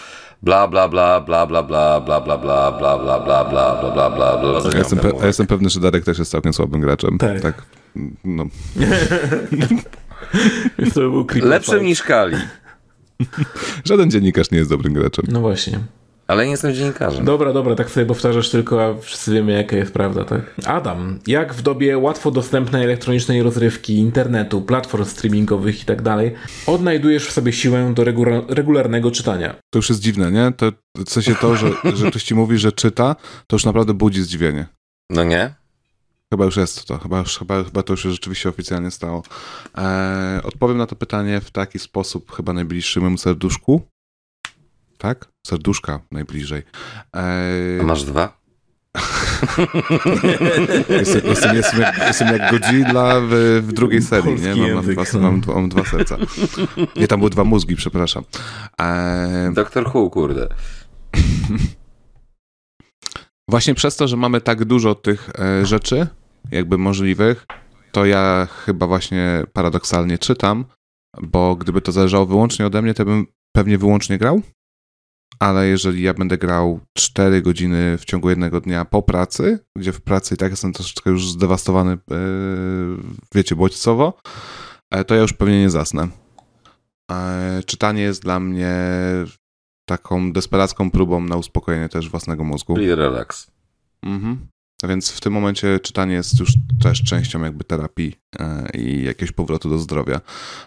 [0.43, 4.11] Bla bla bla bla bla bla bla bla bla bla bla bla bla bla bla
[4.11, 7.19] bla bla Ja jestem, pe- ja jestem pewny, że Darek też jest całkiem słabym graczem.
[7.19, 7.41] Tak.
[7.41, 7.63] tak
[8.25, 8.45] no.
[10.79, 12.37] Więc to był Lepszym niż Kali.
[13.85, 15.25] Żaden dziennikarz nie jest dobrym graczem.
[15.29, 15.79] No właśnie.
[16.27, 17.25] Ale nie jestem dziennikarzem.
[17.25, 20.55] Dobra, dobra, tak sobie powtarzasz tylko, a wszyscy wiemy, jaka jest prawda, tak?
[20.67, 26.35] Adam, jak w dobie łatwo dostępnej elektronicznej rozrywki, internetu, platform streamingowych i tak dalej,
[26.67, 29.55] odnajdujesz w sobie siłę do regula- regularnego czytania?
[29.71, 30.53] To już jest dziwne, nie?
[30.57, 30.73] To,
[31.07, 34.67] w sensie to, że, że ktoś ci mówi, że czyta, to już naprawdę budzi zdziwienie.
[35.11, 35.55] No nie?
[36.33, 36.99] Chyba już jest to.
[36.99, 39.23] Chyba, już, chyba, chyba to już się rzeczywiście oficjalnie stało.
[39.75, 43.83] Eee, odpowiem na to pytanie w taki sposób, chyba najbliższy memu serduszku.
[44.99, 45.29] Tak?
[45.47, 46.63] Serduszka najbliżej.
[47.13, 48.45] Eee, A masz dwa?
[50.89, 53.31] jestem, jestem, jestem, jak, jestem jak Godzilla w,
[53.67, 54.55] w drugiej serii, Polski nie?
[54.55, 56.17] Mam, mam, język, dwa, mam, dwa, mam dwa serca.
[56.97, 58.25] Nie, tam były dwa mózgi, przepraszam.
[58.79, 60.49] Eee, Doktor Who, kurde.
[63.49, 66.07] Właśnie przez to, że mamy tak dużo tych e, rzeczy,
[66.51, 67.47] jakby możliwych,
[67.93, 70.65] to ja chyba właśnie paradoksalnie czytam,
[71.23, 74.43] bo gdyby to zależało wyłącznie ode mnie, to bym pewnie wyłącznie grał.
[75.39, 80.01] Ale jeżeli ja będę grał 4 godziny w ciągu jednego dnia po pracy, gdzie w
[80.01, 81.99] pracy i tak jestem troszeczkę już zdewastowany, e,
[83.35, 84.19] wiecie, bodźcowo,
[84.91, 86.09] e, to ja już pewnie nie zasnę.
[87.67, 88.77] Czytanie jest dla mnie
[89.85, 92.75] taką desperacką próbą na uspokojenie też własnego mózgu.
[92.75, 93.51] Czyli relaks.
[94.03, 94.47] Mhm.
[94.83, 96.53] A Więc w tym momencie czytanie jest już
[96.83, 100.21] też częścią jakby terapii e, i jakiegoś powrotu do zdrowia.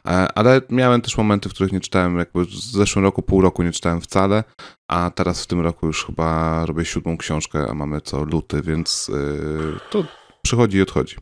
[0.08, 3.64] E, ale miałem też momenty, w których nie czytałem, jakby w zeszłym roku, pół roku
[3.64, 4.44] nie czytałem wcale,
[4.88, 9.12] a teraz w tym roku już chyba robię siódmą książkę, a mamy co luty, więc
[9.14, 10.04] e, to
[10.42, 11.16] przychodzi i odchodzi.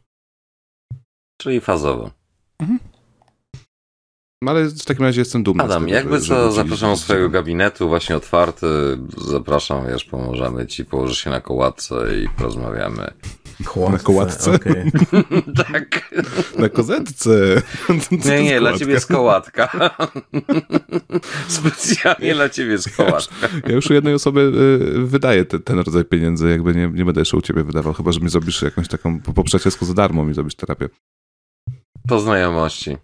[1.42, 2.12] Czyli fazowo.
[2.60, 2.68] No
[4.44, 5.64] Ale w takim razie jestem dumny.
[5.64, 8.68] Adam, tego, jakby że- co, że zapraszam do swojego gabinetu, właśnie otwarty.
[9.18, 13.12] Zapraszam, wiesz, pomożemy ci, położysz się na kołatce i porozmawiamy.
[13.66, 14.52] Kołatce, Na kołatce?
[14.52, 14.92] okej.
[15.72, 16.14] tak.
[16.58, 17.62] Na kozetce.
[18.26, 19.70] Nie, nie, dla ciebie jest kołatka.
[21.48, 23.48] Specjalnie dla ciebie jest kołatka.
[23.68, 24.42] Ja już u jednej osoby
[24.96, 28.12] y, wydaję te, ten rodzaj pieniędzy, jakby nie, nie będę jeszcze u ciebie wydawał, chyba
[28.12, 29.44] że mi zrobisz jakąś taką, po, po
[29.82, 30.90] za darmo mi zrobisz terapię.
[32.08, 32.98] Po znajomości.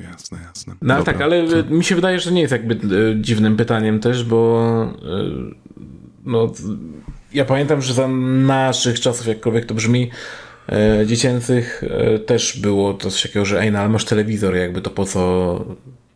[0.00, 0.74] Jasne, jasne.
[0.82, 1.12] No ale Dobra.
[1.12, 4.24] tak, ale e, mi się wydaje, że to nie jest jakby e, dziwnym pytaniem też,
[4.24, 4.62] bo
[4.94, 5.24] e,
[6.24, 6.52] no,
[7.32, 10.10] ja pamiętam, że za naszych czasów, jakkolwiek to brzmi,
[11.06, 11.84] dziecięcych
[12.26, 15.64] też było to coś takiego, że ej, no ale masz telewizor, jakby to po co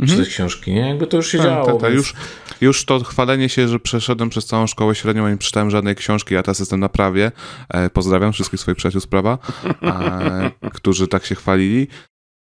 [0.08, 0.88] czytać książki, nie?
[0.88, 1.66] Jakby to już się Tak, działo.
[1.66, 1.92] tak, tak.
[1.92, 2.14] więc- Już,
[2.60, 6.34] już to chwalenie się, że przeszedłem przez całą szkołę średnią, a nie przeczytałem żadnej książki,
[6.34, 7.32] ja teraz jestem na prawie.
[7.68, 9.38] E, pozdrawiam wszystkich swoich przyjaciół z prawa,
[9.82, 11.88] e, którzy tak się chwalili.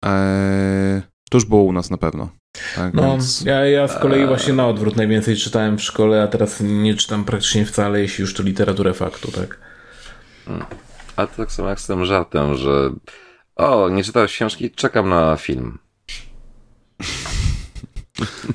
[0.05, 1.03] E,
[1.33, 2.29] to już było u nas na pewno.
[2.77, 3.41] Tak, No, więc...
[3.45, 7.25] ja, ja z kolei właśnie na odwrót najwięcej czytałem w szkole, a teraz nie czytam
[7.25, 9.59] praktycznie wcale, jeśli już to literaturę faktu, tak?
[11.17, 12.91] A to tak samo jak z tym żartem, że
[13.57, 15.79] o, nie czytałeś książki, czekam na film.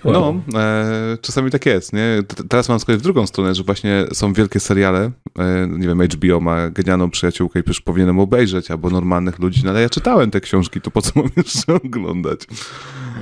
[0.05, 2.23] No, e, czasami tak jest, nie?
[2.27, 5.87] T- Teraz mam z kolei w drugą stronę, że właśnie są wielkie seriale, e, nie
[5.87, 9.89] wiem, HBO ma genialną przyjaciółkę i przecież powinienem obejrzeć, albo normalnych ludzi, no ale ja
[9.89, 12.39] czytałem te książki, to po co mam jeszcze oglądać?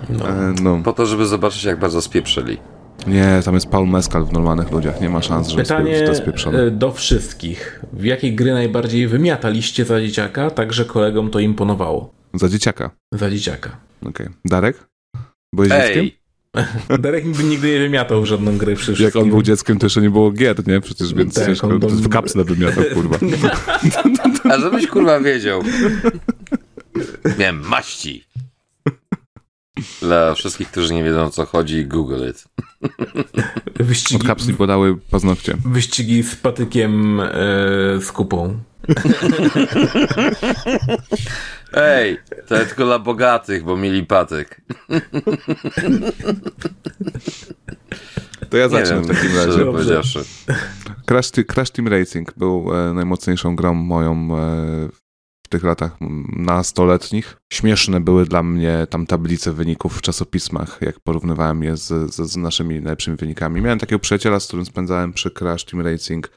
[0.09, 0.29] No.
[0.29, 0.81] E, no.
[0.83, 2.57] Po to, żeby zobaczyć, jak bardzo spieprzyli.
[3.07, 6.11] Nie, tam jest Paul Mescal w normalnych ludziach, nie ma szans, żeby Pytanie że to
[6.11, 6.59] jest pieprzone.
[6.63, 7.81] e, do wszystkich.
[7.93, 12.13] W jakiej gry najbardziej wymiataliście za dzieciaka, tak że kolegom to imponowało?
[12.33, 13.77] Za dzieciaka, Za dzieciaka.
[14.05, 14.27] okej.
[14.45, 14.87] Darek?
[15.53, 16.09] Byłeś dzieckiem?
[16.99, 20.01] Darek nigdy, nigdy nie wymiatał w żadną grę przy Jak on był dzieckiem, to jeszcze
[20.01, 20.81] nie było gier, nie?
[20.81, 23.17] Przecież więc Tak, ciężko, on tam- w kapsle wymiatał, kurwa.
[24.53, 25.61] a żebyś kurwa wiedział.
[27.39, 28.23] Miałem maści.
[30.01, 32.45] Dla wszystkich, którzy nie wiedzą o co chodzi, Google it.
[33.79, 35.57] Od Wyścigi, kapsli podały paznokcie.
[35.65, 37.27] wyścigi z patykiem e,
[38.01, 38.59] z kupą.
[41.73, 44.61] Ej, to jest tylko dla bogatych, bo mieli patyk.
[48.49, 49.65] To ja zacznę wiem, w takim razie.
[49.65, 50.23] powiedziawszy.
[51.05, 54.89] Crash, Crash Team Racing był e, najmocniejszą grą moją e,
[55.45, 55.97] w tych latach
[56.37, 57.37] nastoletnich.
[57.53, 62.37] Śmieszne były dla mnie tam tablice wyników w czasopismach, jak porównywałem je z, z, z
[62.37, 63.61] naszymi najlepszymi wynikami.
[63.61, 66.31] Miałem takiego przyjaciela, z którym spędzałem przy Crash Team Racing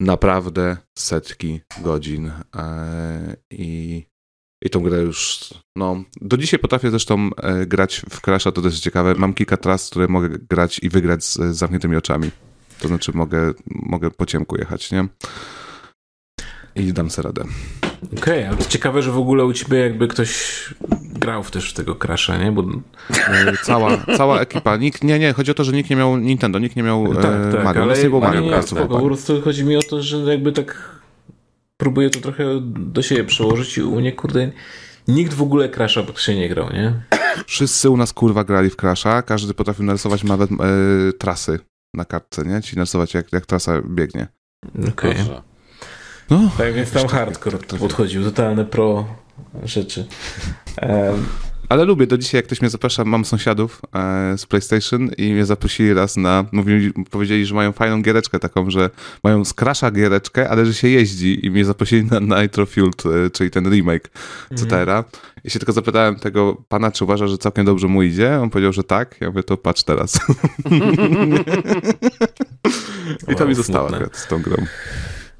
[0.00, 4.04] naprawdę setki godzin e, i,
[4.64, 8.80] i tą grę już, no, do dzisiaj potrafię zresztą e, grać w Crasha, to też
[8.80, 9.14] ciekawe.
[9.14, 12.30] Mam kilka tras, które mogę grać i wygrać z, z zamkniętymi oczami.
[12.80, 15.08] To znaczy mogę, mogę po ciemku jechać, nie?
[16.74, 17.44] I dam sobie radę.
[18.04, 20.64] Okej, okay, ale to ciekawe, że w ogóle u ciebie jakby ktoś
[21.12, 22.52] grał też w tego Crasha, nie?
[22.52, 22.64] Bo...
[23.10, 24.76] E, cała, cała ekipa.
[24.76, 27.24] Nikt, nie, nie, chodzi o to, że nikt nie miał Nintendo, nikt nie miał tak,
[27.24, 27.82] e, tak, Mario.
[27.82, 28.74] Ale, nie było Mario nie, Kart.
[28.88, 30.98] Po prostu chodzi mi o to, że jakby tak
[31.76, 34.50] próbuję to trochę do siebie przełożyć i u mnie, kurde,
[35.08, 36.94] nikt w ogóle Crasha się nie grał, nie?
[37.46, 40.56] Wszyscy u nas kurwa grali w Crasha, każdy potrafił narysować nawet e,
[41.12, 41.58] trasy
[41.94, 42.62] na kartce, nie?
[42.62, 44.26] Ci narysować jak, jak trasa biegnie.
[44.88, 45.12] Okej.
[45.12, 45.47] Okay.
[46.30, 49.06] No, tak więc tam hardcore podchodził, totalne pro
[49.64, 50.06] rzeczy.
[50.82, 51.26] Um,
[51.68, 55.46] ale lubię do dzisiaj, jak ktoś mnie zaprasza, mam sąsiadów e, z PlayStation i mnie
[55.46, 58.90] zaprosili raz na, mówili, powiedzieli, że mają fajną giereczkę taką, że
[59.24, 63.50] mają skrasza giereczkę, ale że się jeździ i mnie zaprosili na Nitro Fueled, e, czyli
[63.50, 64.10] ten remake
[64.54, 64.98] CTR-a.
[64.98, 65.04] Mm.
[65.44, 68.40] I się tylko zapytałem tego pana, czy uważa, że całkiem dobrze mu idzie.
[68.40, 69.16] On powiedział, że tak.
[69.20, 70.18] Ja mówię, to patrz teraz.
[73.28, 74.56] I to wow, mi została z tą grą.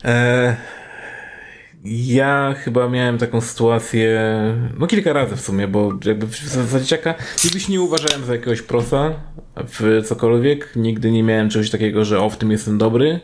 [0.05, 0.78] E
[1.89, 4.21] ja chyba miałem taką sytuację,
[4.79, 6.27] no kilka razy w sumie, bo jakby
[6.67, 9.15] za dzieciaka nigdy nie uważałem za jakiegoś prosa
[9.57, 10.77] w cokolwiek.
[10.77, 13.21] Nigdy nie miałem czegoś takiego, że o, w tym jestem dobry.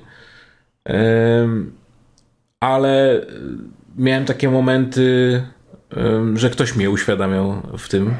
[2.60, 3.26] ale
[3.96, 5.42] miałem takie momenty,
[6.34, 8.14] że ktoś mnie uświadamiał w tym.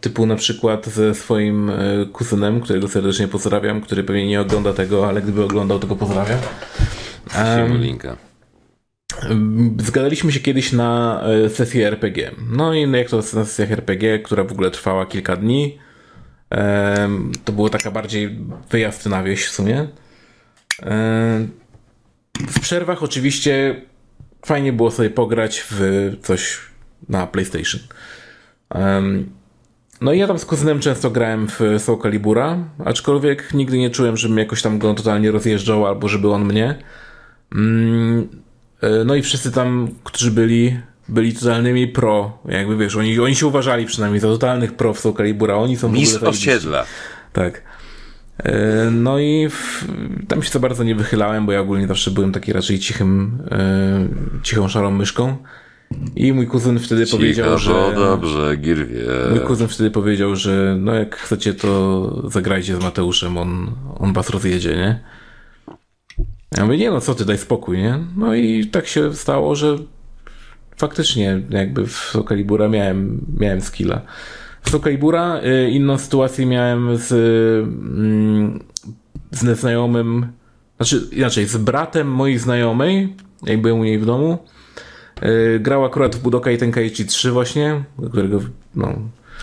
[0.00, 1.74] Typu na przykład ze swoim e,
[2.12, 6.38] kuzynem, którego serdecznie pozdrawiam, który pewnie nie ogląda tego, ale gdyby oglądał, to go pozdrawiam.
[7.38, 8.27] Um, linka.
[9.78, 12.30] Zgadaliśmy się kiedyś na e, sesję RPG.
[12.50, 15.78] No i jak to na sesjach RPG, która w ogóle trwała kilka dni.
[17.44, 18.38] To było taka bardziej
[18.70, 19.88] wyjazd na wieś w sumie.
[22.48, 23.82] W przerwach oczywiście
[24.46, 25.80] fajnie było sobie pograć w
[26.22, 26.58] coś
[27.08, 27.80] na PlayStation.
[30.00, 34.16] No i ja tam z kuzynem często grałem w Soul Calibura, aczkolwiek nigdy nie czułem,
[34.16, 36.78] żebym jakoś tam go totalnie rozjeżdżał albo żeby on mnie.
[38.80, 42.38] E, no i wszyscy tam, którzy byli, byli totalnymi pro.
[42.48, 45.54] Jakby wiesz, oni, oni się uważali przynajmniej za totalnych pro w Soul Calibura.
[45.56, 46.84] Oni są Mistrz osiedla.
[47.32, 47.62] Tak.
[48.38, 49.86] E, no i w,
[50.28, 54.42] tam się za bardzo nie wychylałem, bo ja ogólnie zawsze byłem taki raczej cichym, e,
[54.42, 55.36] cichą szarą myszką.
[56.16, 57.72] I mój kuzyn wtedy powiedział, że.
[57.94, 59.00] dobrze, Girwie.
[59.30, 64.30] Mój kuzyn wtedy powiedział, że no jak chcecie, to zagrajcie z Mateuszem, on, on was
[64.30, 65.00] rozjedzie, nie?
[66.56, 67.98] Ja mówię, nie no, co ty, daj spokój, nie?
[68.16, 69.78] No i tak się stało, że
[70.76, 74.00] faktycznie jakby w Sokalibura miałem, miałem skilla.
[74.62, 78.64] W Sokalibura y, inną sytuację miałem z, mm,
[79.30, 80.32] z neznajomym,
[80.76, 84.38] znaczy inaczej, z bratem mojej znajomej, jak byłem u niej w domu.
[85.22, 88.40] Y, grał akurat w Budokai Tenkaichi 3 właśnie, którego
[88.74, 88.94] no,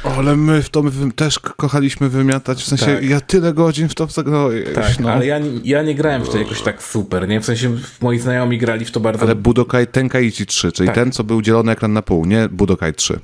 [0.06, 3.03] ale my w to my też kochaliśmy wymiatać, w sensie tak.
[3.03, 4.64] ja tyle godzin w to zagrałem.
[4.76, 5.11] Tak, no.
[5.11, 7.41] ale ja, ja nie grałem w to jakoś tak super, nie?
[7.41, 9.26] W sensie moi znajomi grali w to bardzo...
[9.26, 10.95] Ale Budokai Tenkaichi 3, czyli tak.
[10.95, 13.19] ten, co był dzielony ekran na pół, nie Budokai 3.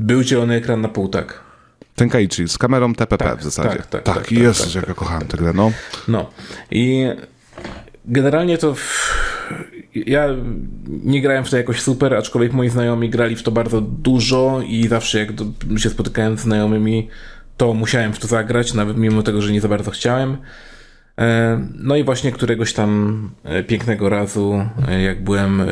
[0.00, 1.40] Był dzielony ekran na pół, tak.
[1.94, 3.68] Tenkaichi, z kamerą TPP tak, w zasadzie.
[3.68, 4.14] Tak, tak, tak.
[4.14, 5.72] tak, jest, tak, jak ja kochałem tę grę, no.
[6.08, 6.30] No
[6.70, 7.06] i
[8.04, 8.74] generalnie to...
[8.74, 9.35] W
[10.06, 10.28] ja
[10.86, 14.88] nie grałem w to jakoś super, aczkolwiek moi znajomi grali w to bardzo dużo i
[14.88, 15.28] zawsze jak
[15.76, 17.08] się spotykałem z znajomymi,
[17.56, 20.36] to musiałem w to zagrać, nawet mimo tego, że nie za bardzo chciałem.
[21.18, 25.62] E, no i właśnie któregoś tam e, pięknego razu, e, jak byłem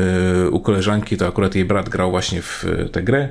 [0.50, 3.28] u koleżanki, to akurat jej brat grał właśnie w tę grę.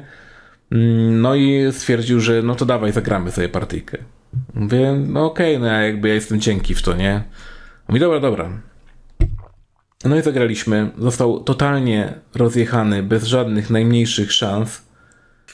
[0.72, 3.98] Mm, no i stwierdził, że no to dawaj, zagramy sobie partyjkę.
[4.53, 7.24] Mówię, no okej, okay, no jakby ja jestem cienki w to, nie?
[7.88, 8.49] Mówi, dobra, dobra.
[10.06, 10.92] No i zagraliśmy.
[10.98, 14.82] Został totalnie rozjechany, bez żadnych najmniejszych szans.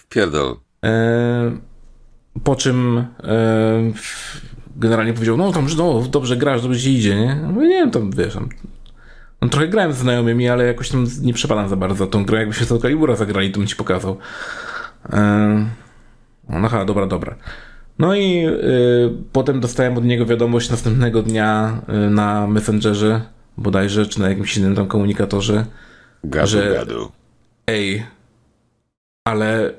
[0.10, 0.56] Pierdol.
[0.86, 1.52] E,
[2.44, 3.92] po czym e,
[4.76, 7.36] generalnie powiedział, no tam no, dobrze grasz, dobrze ci idzie, nie?
[7.36, 8.50] No nie wiem, tam wiesz, tam,
[9.42, 12.40] no, trochę grałem z znajomymi, ale jakoś tam nie przepadam za bardzo tą grę.
[12.40, 14.18] Jakby się z Calibura zagrali, to bym ci pokazał.
[15.14, 15.20] E,
[16.50, 17.36] no aha, dobra, dobra.
[18.00, 23.22] No i y, potem dostałem od niego wiadomość następnego dnia y, na Messengerze,
[23.60, 25.66] bodajże, czy na jakimś innym tam komunikatorze,
[26.24, 27.12] gadu, że gadu.
[27.68, 28.06] ej,
[29.28, 29.74] ale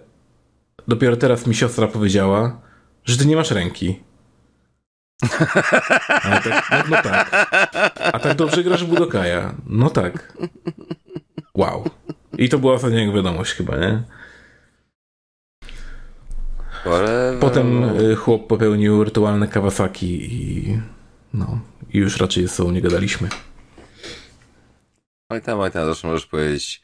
[0.89, 2.61] dopiero teraz mi siostra powiedziała,
[3.05, 4.01] że ty nie masz ręki.
[6.44, 7.47] tak, no, no, tak.
[8.12, 9.55] A tak dobrze grasz w Budokaja.
[9.66, 10.36] No tak.
[11.55, 11.90] Wow.
[12.39, 14.02] I to była ostatnia wiadomość chyba, nie?
[17.40, 20.81] Potem y, chłop popełnił rytualne Kawasaki i
[21.35, 21.61] no,
[21.93, 23.28] i już raczej ze sobą nie gadaliśmy.
[25.31, 26.82] Oj tam, oj tam, zawsze możesz powiedzieć,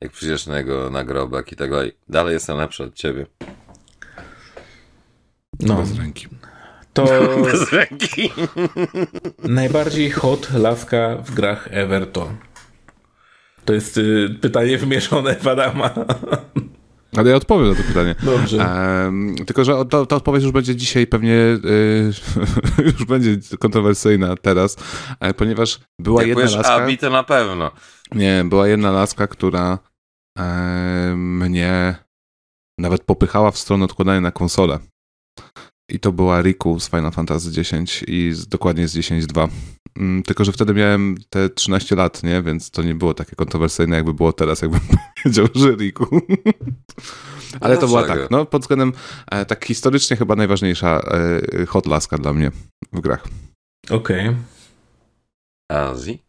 [0.00, 1.96] jak przyjdziesz na jego nagrobek i tak dalej.
[2.08, 3.26] Dalej jestem lepszy od ciebie.
[5.60, 5.76] No.
[5.76, 6.26] Bez ręki.
[6.92, 7.06] To
[7.52, 8.30] Bez ręki.
[9.60, 12.32] najbardziej hot laska w grach ever to.
[13.64, 15.90] To jest y, pytanie wymierzone w Adama.
[17.16, 18.14] Ale ja odpowiem na to pytanie.
[18.22, 18.64] Dobrze.
[19.06, 22.12] Em, tylko, że to, ta odpowiedź już będzie dzisiaj pewnie, y,
[22.98, 24.76] już będzie kontrowersyjna teraz,
[25.20, 26.74] e, ponieważ była Jak jedna powiesz laska...
[26.74, 27.70] Abi, to na pewno.
[28.14, 29.78] Nie, była jedna laska, która
[30.38, 31.94] e, mnie
[32.78, 34.78] nawet popychała w stronę odkładania na konsolę.
[35.88, 39.48] I to była Riku z Final Fantasy X i z, dokładnie z 10.2.
[39.96, 42.42] Mm, tylko, że wtedy miałem te 13 lat, nie?
[42.42, 44.80] Więc to nie było takie kontrowersyjne, jakby było teraz, jakbym
[45.22, 46.06] powiedział, że Riku.
[47.60, 48.92] Ale to była tak, no pod względem
[49.30, 52.50] e, tak historycznie chyba najważniejsza e, hot laska dla mnie
[52.92, 53.28] w grach.
[53.90, 54.36] Okej.
[55.70, 56.22] Azji?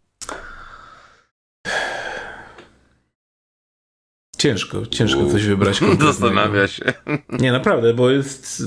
[4.37, 5.79] Ciężko, ciężko coś wybrać.
[5.99, 6.93] Zastanawia się.
[7.29, 8.63] Nie, naprawdę, bo jest...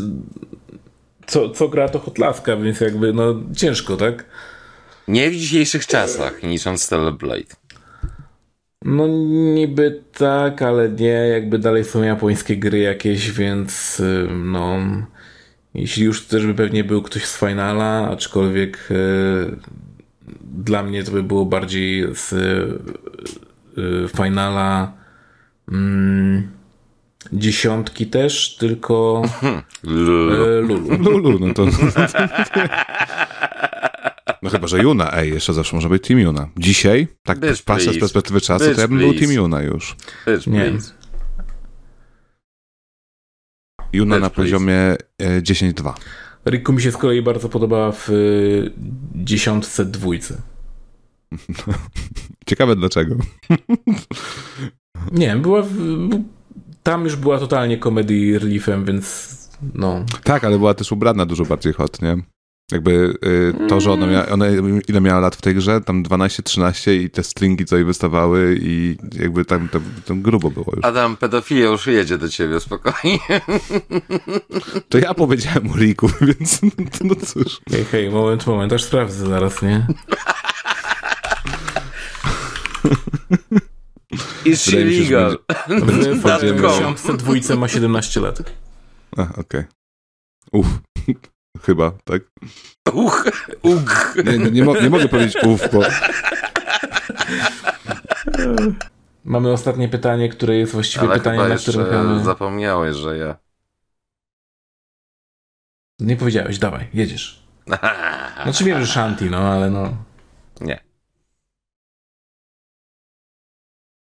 [1.33, 4.25] Co, co gra to hotlaska, więc jakby, no ciężko, tak?
[5.09, 7.55] Nie w dzisiejszych czasach, nicząc Stellar Blade.
[8.85, 9.07] No
[9.55, 14.79] niby tak, ale nie, jakby dalej są japońskie gry jakieś, więc no...
[15.75, 19.57] Jeśli już też by pewnie był ktoś z Finala, aczkolwiek y,
[20.43, 22.39] dla mnie to by było bardziej z y,
[23.79, 24.93] y, Finala
[25.73, 26.49] mm,
[27.32, 29.23] dziesiątki też, tylko
[29.82, 30.44] Lulu.
[30.44, 30.99] y, Lulu.
[31.11, 31.66] Lulu, no to...
[34.43, 36.49] No chyba, że Juna, ej, jeszcze zawsze może być Team Juna.
[36.57, 39.15] Dzisiaj, tak Bitch, patrzę z perspektywy czasu, Bitch, to ja bym był.
[39.15, 39.97] Team Juna już.
[40.27, 40.73] Bitch, Nie.
[43.93, 45.93] Juna Bitch, na poziomie e, 10-2.
[46.47, 48.73] Riku mi się z kolei bardzo podobała w y,
[49.15, 50.43] dziesiątce dwójce.
[52.47, 53.16] Ciekawe dlaczego.
[55.12, 55.62] Nie, była.
[55.62, 55.69] W,
[56.83, 59.37] tam już była totalnie comedy reliefem, więc
[59.75, 60.05] no.
[60.25, 62.17] Tak, ale była też ubrana dużo bardziej hot, nie?
[62.73, 64.47] Jakby y, to, że ona, mia, ona
[64.89, 68.97] ile miała lat w tej grze, tam 12-13 i te stringi co jej wystawały i
[69.21, 70.85] jakby tam, tam, tam grubo było już.
[70.85, 73.19] Adam, pedofilia już jedzie do ciebie, spokojnie.
[74.89, 76.61] To ja powiedziałem o Riku, więc
[77.05, 77.61] no cóż.
[77.71, 79.87] Hej, hej, moment, moment, aż sprawdzę zaraz, nie?
[84.45, 85.39] Is że illegal.
[85.69, 86.71] W, w, Dot w com.
[86.71, 88.39] dziesiątce dwójce ma 17 lat.
[89.17, 89.65] A, okej.
[90.53, 90.69] Uff.
[91.67, 92.23] Chyba, tak?
[92.93, 93.25] Uch,
[93.63, 94.15] ugh.
[94.25, 95.83] Nie, nie, nie, mo- nie mogę powiedzieć uff, bo
[99.25, 102.25] Mamy ostatnie pytanie, które jest właściwie Ale pytaniem, chyba na którym mamy...
[102.25, 103.37] zapomniałeś, że ja...
[106.01, 107.43] Nie powiedziałeś, dawaj, jedziesz.
[108.43, 109.97] Znaczy wiem, że Shanti, no, ale no...
[110.61, 110.81] Nie.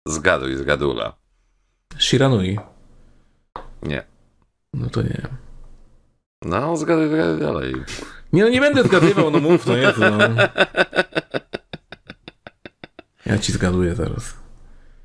[0.08, 1.16] Zgaduj, zgadula.
[1.98, 2.58] Shiranui.
[3.82, 4.02] Nie.
[4.74, 5.22] No to nie.
[6.44, 7.74] No, zgaduj, zgaduj dalej.
[8.32, 10.18] Nie, no nie będę zgadywał, no mów, no Jezu, no.
[13.26, 14.34] Ja ci zgaduję zaraz.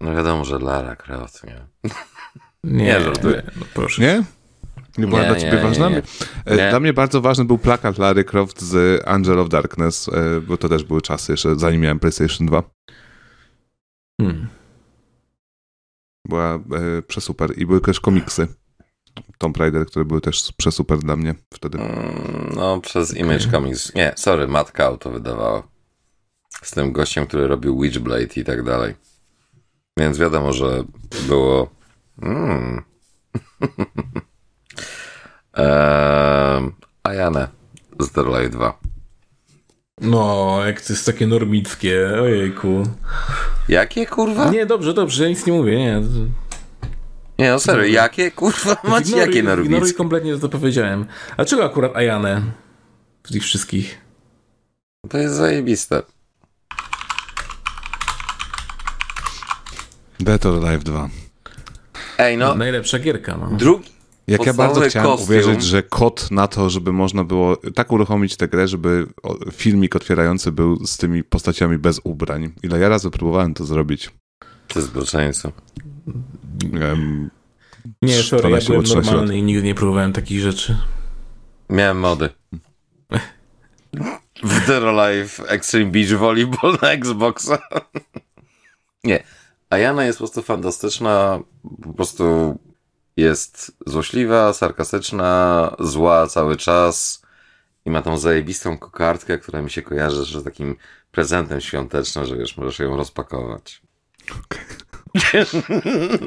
[0.02, 1.68] No wiadomo, że Lara Croft, nie?
[2.64, 3.44] Nie, Nie, żartuję.
[3.60, 4.02] No proszę.
[4.02, 4.24] nie?
[4.98, 5.90] Nie była Nie, dla ciebie nie, ważna?
[5.90, 6.02] nie.
[6.46, 6.70] E, Nie.
[6.70, 10.70] Dla mnie bardzo ważny był plakat Larry Croft z Angel of Darkness, e, bo to
[10.70, 12.64] też były czasy jeszcze zanim miałem PlayStation 2.
[14.22, 14.48] Hmm.
[16.28, 16.60] Była e,
[17.08, 18.48] przesuper i były też komiksy
[19.38, 21.78] Tomb Raider, które były też przesuper dla mnie wtedy.
[21.78, 23.96] Mm, No, przez Image Comics.
[23.96, 25.64] Nie, sorry, Matt Cow to wydawało.
[26.62, 28.96] Z tym gościem, który robił Witchblade i tak dalej.
[29.98, 30.84] Więc wiadomo, że
[31.28, 31.70] było...
[32.22, 32.84] Mm.
[35.54, 36.72] eee,
[37.04, 37.48] Ayane
[38.00, 38.80] z The Light 2.
[40.02, 42.84] No, jak to jest takie normickie, ojejku.
[43.70, 44.50] Jakie kurwa?
[44.52, 46.02] Nie, dobrze, dobrze, ja nic nie mówię, nie.
[47.40, 49.98] Nie, no serio, jakie kurwa macie Ignoruj- jakie Ignoruj norwickie?
[49.98, 51.06] kompletnie to, co powiedziałem.
[51.38, 52.42] A czego akurat Ayane
[53.24, 53.98] w tych wszystkich?
[55.10, 56.02] To jest zajebiste.
[60.20, 61.10] Dead or Alive 2.
[62.18, 63.50] Ej, no, Najlepsza gierka, no.
[63.58, 63.90] drugi...
[64.28, 65.30] Jak ja bardzo chciałem kostium.
[65.30, 69.08] uwierzyć, że kod na to, żeby można było tak uruchomić tę grę, żeby
[69.52, 72.54] filmik otwierający był z tymi postaciami bez ubrań.
[72.64, 74.10] Ile ja razy próbowałem to zrobić.
[74.68, 75.52] Ty zboczeńcu.
[76.82, 77.30] Em,
[78.02, 80.78] Nie, sorry, ja 12 byłem albo 13 normalny i nigdy nie próbowałem takich rzeczy.
[81.70, 82.30] Miałem mody.
[84.44, 87.58] W Dead Life Extreme Beach Volleyball na Xboxa.
[89.04, 89.24] Nie.
[89.70, 91.40] Ayana jest po prostu fantastyczna.
[91.84, 92.58] Po prostu
[93.18, 97.22] jest złośliwa, sarkastyczna, zła cały czas.
[97.86, 100.76] I ma tą zajebistą kokardkę, która mi się kojarzy że takim
[101.12, 103.82] prezentem świątecznym, że wiesz, możesz ją rozpakować.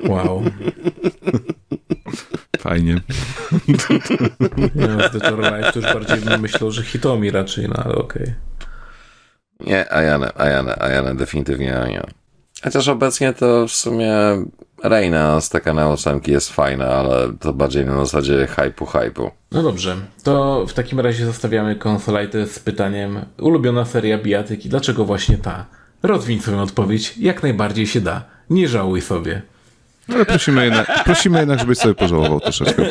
[0.09, 0.45] Wow.
[2.59, 3.01] Fajnie.
[4.75, 7.95] Nie no, z or Alive to już bardziej bym myślał, że Hitomi raczej, no ale
[7.95, 8.35] okej.
[9.61, 12.20] Nie, Ayane, Ayane, Ayane, definitywnie Ayane.
[12.65, 14.13] Chociaż obecnie to w sumie
[14.83, 19.31] Reina z taka ósemki jest fajna, ale to bardziej na zasadzie hypu, hypu.
[19.53, 25.39] No dobrze, to w takim razie zostawiamy konsolajtę z pytaniem ulubiona seria bijatyki, dlaczego właśnie
[25.39, 25.67] ta?
[26.03, 28.25] Rozwiń swoją odpowiedź, jak najbardziej się da.
[28.51, 29.43] Nie żałuj sobie.
[30.15, 32.83] Ale prosimy jednak, prosimy jednak żebyś sobie pożałował troszeczkę.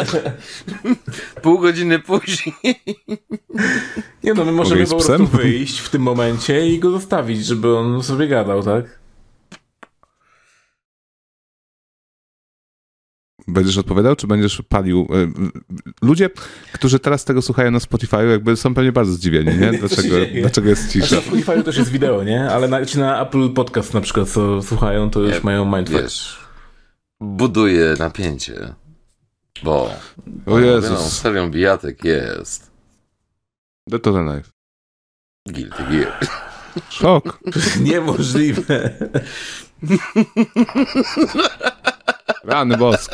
[1.41, 2.55] Pół godziny później.
[4.23, 8.03] Nie no, my możemy po prostu wyjść w tym momencie i go zostawić, żeby on
[8.03, 8.99] sobie gadał, tak?
[13.49, 15.07] Będziesz odpowiadał, czy będziesz palił?
[15.13, 15.51] Y,
[16.01, 16.29] Ludzie,
[16.73, 19.71] którzy teraz tego słuchają na Spotify, jakby są pewnie bardzo zdziwieni, nie?
[19.79, 21.15] Dlaczego, dlaczego jest Znaczy cisza?
[21.15, 22.49] na Spotify też jest wideo, nie?
[22.51, 26.01] Ale na, ci na Apple Podcast na przykład, co słuchają, to już Nie, mają mindfuck.
[26.01, 26.39] Wiesz,
[27.21, 28.73] buduje napięcie.
[29.63, 29.91] Bo O
[30.45, 32.71] no, Jezus, serią bijatek jest
[33.87, 34.49] Dead or Alive.
[35.49, 36.19] Guilty Gear.
[36.89, 37.39] Szok.
[37.81, 38.93] Niemożliwe.
[42.43, 43.11] Rany bosk.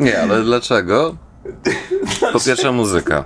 [0.00, 1.16] Nie, ale dlaczego?
[2.32, 3.24] Po pierwsze muzyka.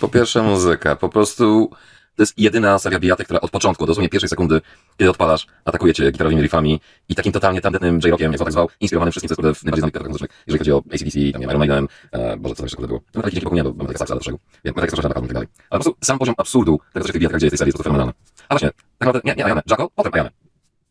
[0.00, 0.96] Po pierwsze muzyka.
[0.96, 1.70] Po prostu
[2.16, 4.60] to jest jedyna seria bijatek, która od początku, dosłownie pierwszej sekundy,
[4.96, 8.68] kiedy odpalasz, atakuje cię gitarowymi riffami i takim totalnie tandetnym J-rockiem, jak to tak zwał,
[8.80, 11.88] inspirowanym wszystkim, co jest najbardziej znanych muzycznych, jeżeli chodzi o ACDC, tam nie Iron Maiden,
[12.12, 13.00] e, Boże, co tam jeszcze kurde było.
[13.12, 14.38] To nawet dzięki Bogu nie, bo mamy takie saksy, ale dlaczego?
[14.64, 15.48] Wiem, tak strasznie na i tak dalej.
[15.70, 17.58] Ale po prostu sam poziom absurdu tego, co się w tych bijatkach dzieje w tej
[17.58, 18.12] serii jest po prostu.
[18.48, 20.45] A właśnie, tak naprawdę, nie, nie Ajane, Jaco, potem Ajane.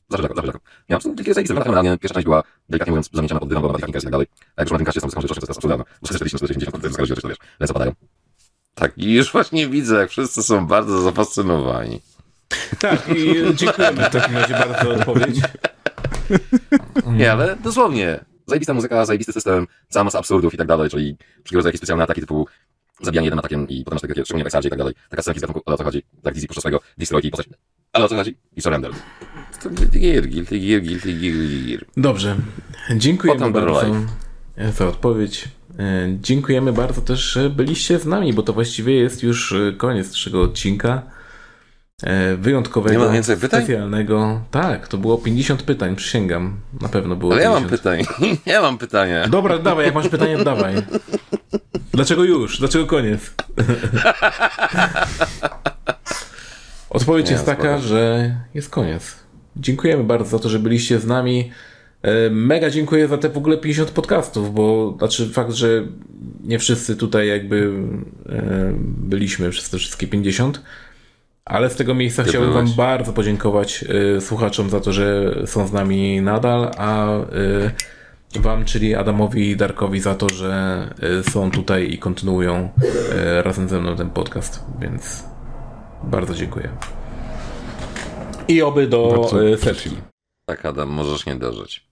[0.10, 0.60] Zawsze Jaco, zawsze Jaco.
[0.90, 1.98] Ja po prostu kilka serii wygląda fenomenalnie.
[1.98, 4.27] Pierwsza część była, delikatnie mówiąc, zamieciana pod dywan, bo mamy i tak dalej.
[4.56, 5.84] A jak już na tym kaście są że to jest absurdalne.
[6.02, 7.91] Bo 440, 490, to jest to wiesz, ręce padają.
[8.76, 12.02] Tak, i już właśnie widzę, jak wszyscy są bardzo zafascynowani.
[12.80, 15.40] Tak, i dziękujemy w takim razie bardzo za odpowiedź.
[17.18, 18.26] Nie, ale dosłownie.
[18.48, 22.22] Zajebista muzyka, zajebisty system, cała masa absurdów i tak dalej, czyli przykład jakieś specjalne ataki
[22.22, 22.48] typu
[23.02, 24.94] zabijanie jednym atakiem i potem masz takie, szczególnie w i tak dalej.
[25.10, 26.03] Taka scenka z gatunku, ale o co chodzi?
[26.23, 27.48] Tak, Dizzy puszcza swojego Destroy i postać.
[27.94, 28.38] Ale o co chodzi?
[28.56, 28.91] I Surrender.
[29.64, 31.86] To Gear, Guilty Gear, Guilty Gear.
[31.98, 32.36] Dobrze.
[32.98, 33.95] Dziękujemy Potem bardzo
[34.77, 35.48] za odpowiedź.
[35.80, 40.10] E, Dziękujemy bardzo też, że byliście z nami, bo to właściwie jest już e, koniec
[40.10, 41.02] naszego odcinka.
[42.03, 43.64] E, Wyjątkowego, Nie ma więcej pytań?
[43.64, 44.41] specjalnego.
[44.52, 46.57] Tak, to było 50 pytań, przysięgam.
[46.82, 47.82] Na pewno było Ale ja mam 50.
[47.82, 48.38] pytanie.
[48.56, 49.26] Ja mam pytanie.
[49.30, 50.76] Dobra, dawaj, jak masz pytanie, dawaj.
[51.94, 52.60] Dlaczego już?
[52.60, 53.22] Dlaczego koniec?
[56.90, 57.88] Odpowiedź Nie, jest taka, spoko.
[57.88, 59.15] że jest koniec.
[59.57, 61.52] Dziękujemy bardzo za to, że byliście z nami.
[62.02, 65.84] E, Mega dziękuję za te w ogóle 50 podcastów, bo znaczy fakt, że
[66.44, 67.72] nie wszyscy tutaj jakby
[68.30, 70.61] e, byliśmy przez te wszystkie 50,
[71.45, 73.86] ale z tego miejsca Ty chciałbym Wam bardzo podziękować
[74.18, 77.07] e, słuchaczom za to, że są z nami nadal, a
[78.40, 80.88] Wam, czyli Adamowi i Darkowi za to, że
[81.30, 82.69] są tutaj i kontynuują
[83.44, 85.23] razem ze mną ten podcast, więc
[86.03, 86.69] bardzo dziękuję.
[88.48, 89.66] I oby do e, setki.
[89.70, 89.96] prosimy.
[90.46, 91.88] Tak, Adam, możesz nie dożyć.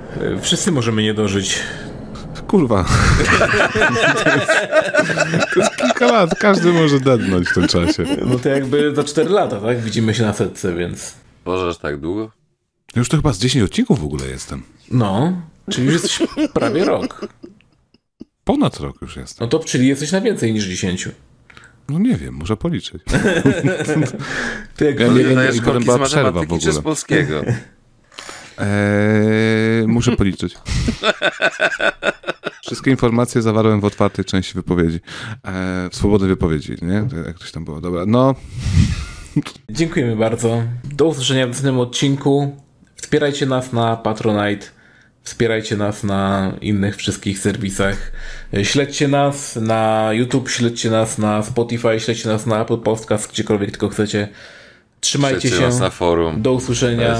[0.00, 1.58] E, Wszyscy możemy nie dożyć.
[2.46, 2.84] Kurwa.
[3.72, 4.46] To jest,
[5.54, 6.38] to jest kilka lat.
[6.38, 8.04] Każdy może dednąć w tym czasie.
[8.26, 9.80] No to jakby za 4 lata, tak?
[9.80, 11.14] Widzimy się na setce, więc.
[11.44, 12.30] Możesz tak długo?
[12.96, 14.62] Już to chyba z 10 odcinków w ogóle jestem.
[14.90, 15.32] No,
[15.70, 17.26] czyli już jesteś prawie rok.
[18.44, 19.44] Ponad rok już jestem.
[19.44, 21.08] No to czyli jesteś na więcej niż 10.
[21.90, 23.02] No nie wiem, muszę policzyć.
[24.80, 26.82] Jak Ja nie- potem korki była z przerwa w matematyki czy z ogóle.
[26.82, 27.42] polskiego?
[28.58, 30.54] Eee, muszę policzyć.
[32.62, 35.00] Wszystkie informacje zawarłem w otwartej części wypowiedzi.
[35.44, 36.94] Eee, w swobodnej wypowiedzi, nie?
[37.26, 37.80] Jak ktoś tam było.
[37.80, 38.34] Dobra, no.
[39.70, 40.62] Dziękujemy bardzo.
[40.84, 42.56] Do usłyszenia w następnym odcinku.
[42.96, 44.66] Wspierajcie nas na Patronite.
[45.30, 48.12] Wspierajcie nas na innych wszystkich serwisach.
[48.62, 53.88] Śledźcie nas na YouTube, śledźcie nas na Spotify, śledźcie nas na Apple Podcast, gdziekolwiek tylko
[53.88, 54.28] chcecie.
[55.00, 55.66] Trzymajcie Śledźcie się.
[55.66, 56.42] nas na forum.
[56.42, 57.16] Do usłyszenia.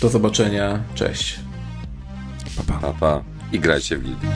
[0.00, 0.82] Do zobaczenia.
[0.94, 1.40] Cześć.
[2.56, 2.78] Pa, pa.
[2.80, 3.24] Pa, pa.
[3.52, 4.26] I grajcie w Guilty.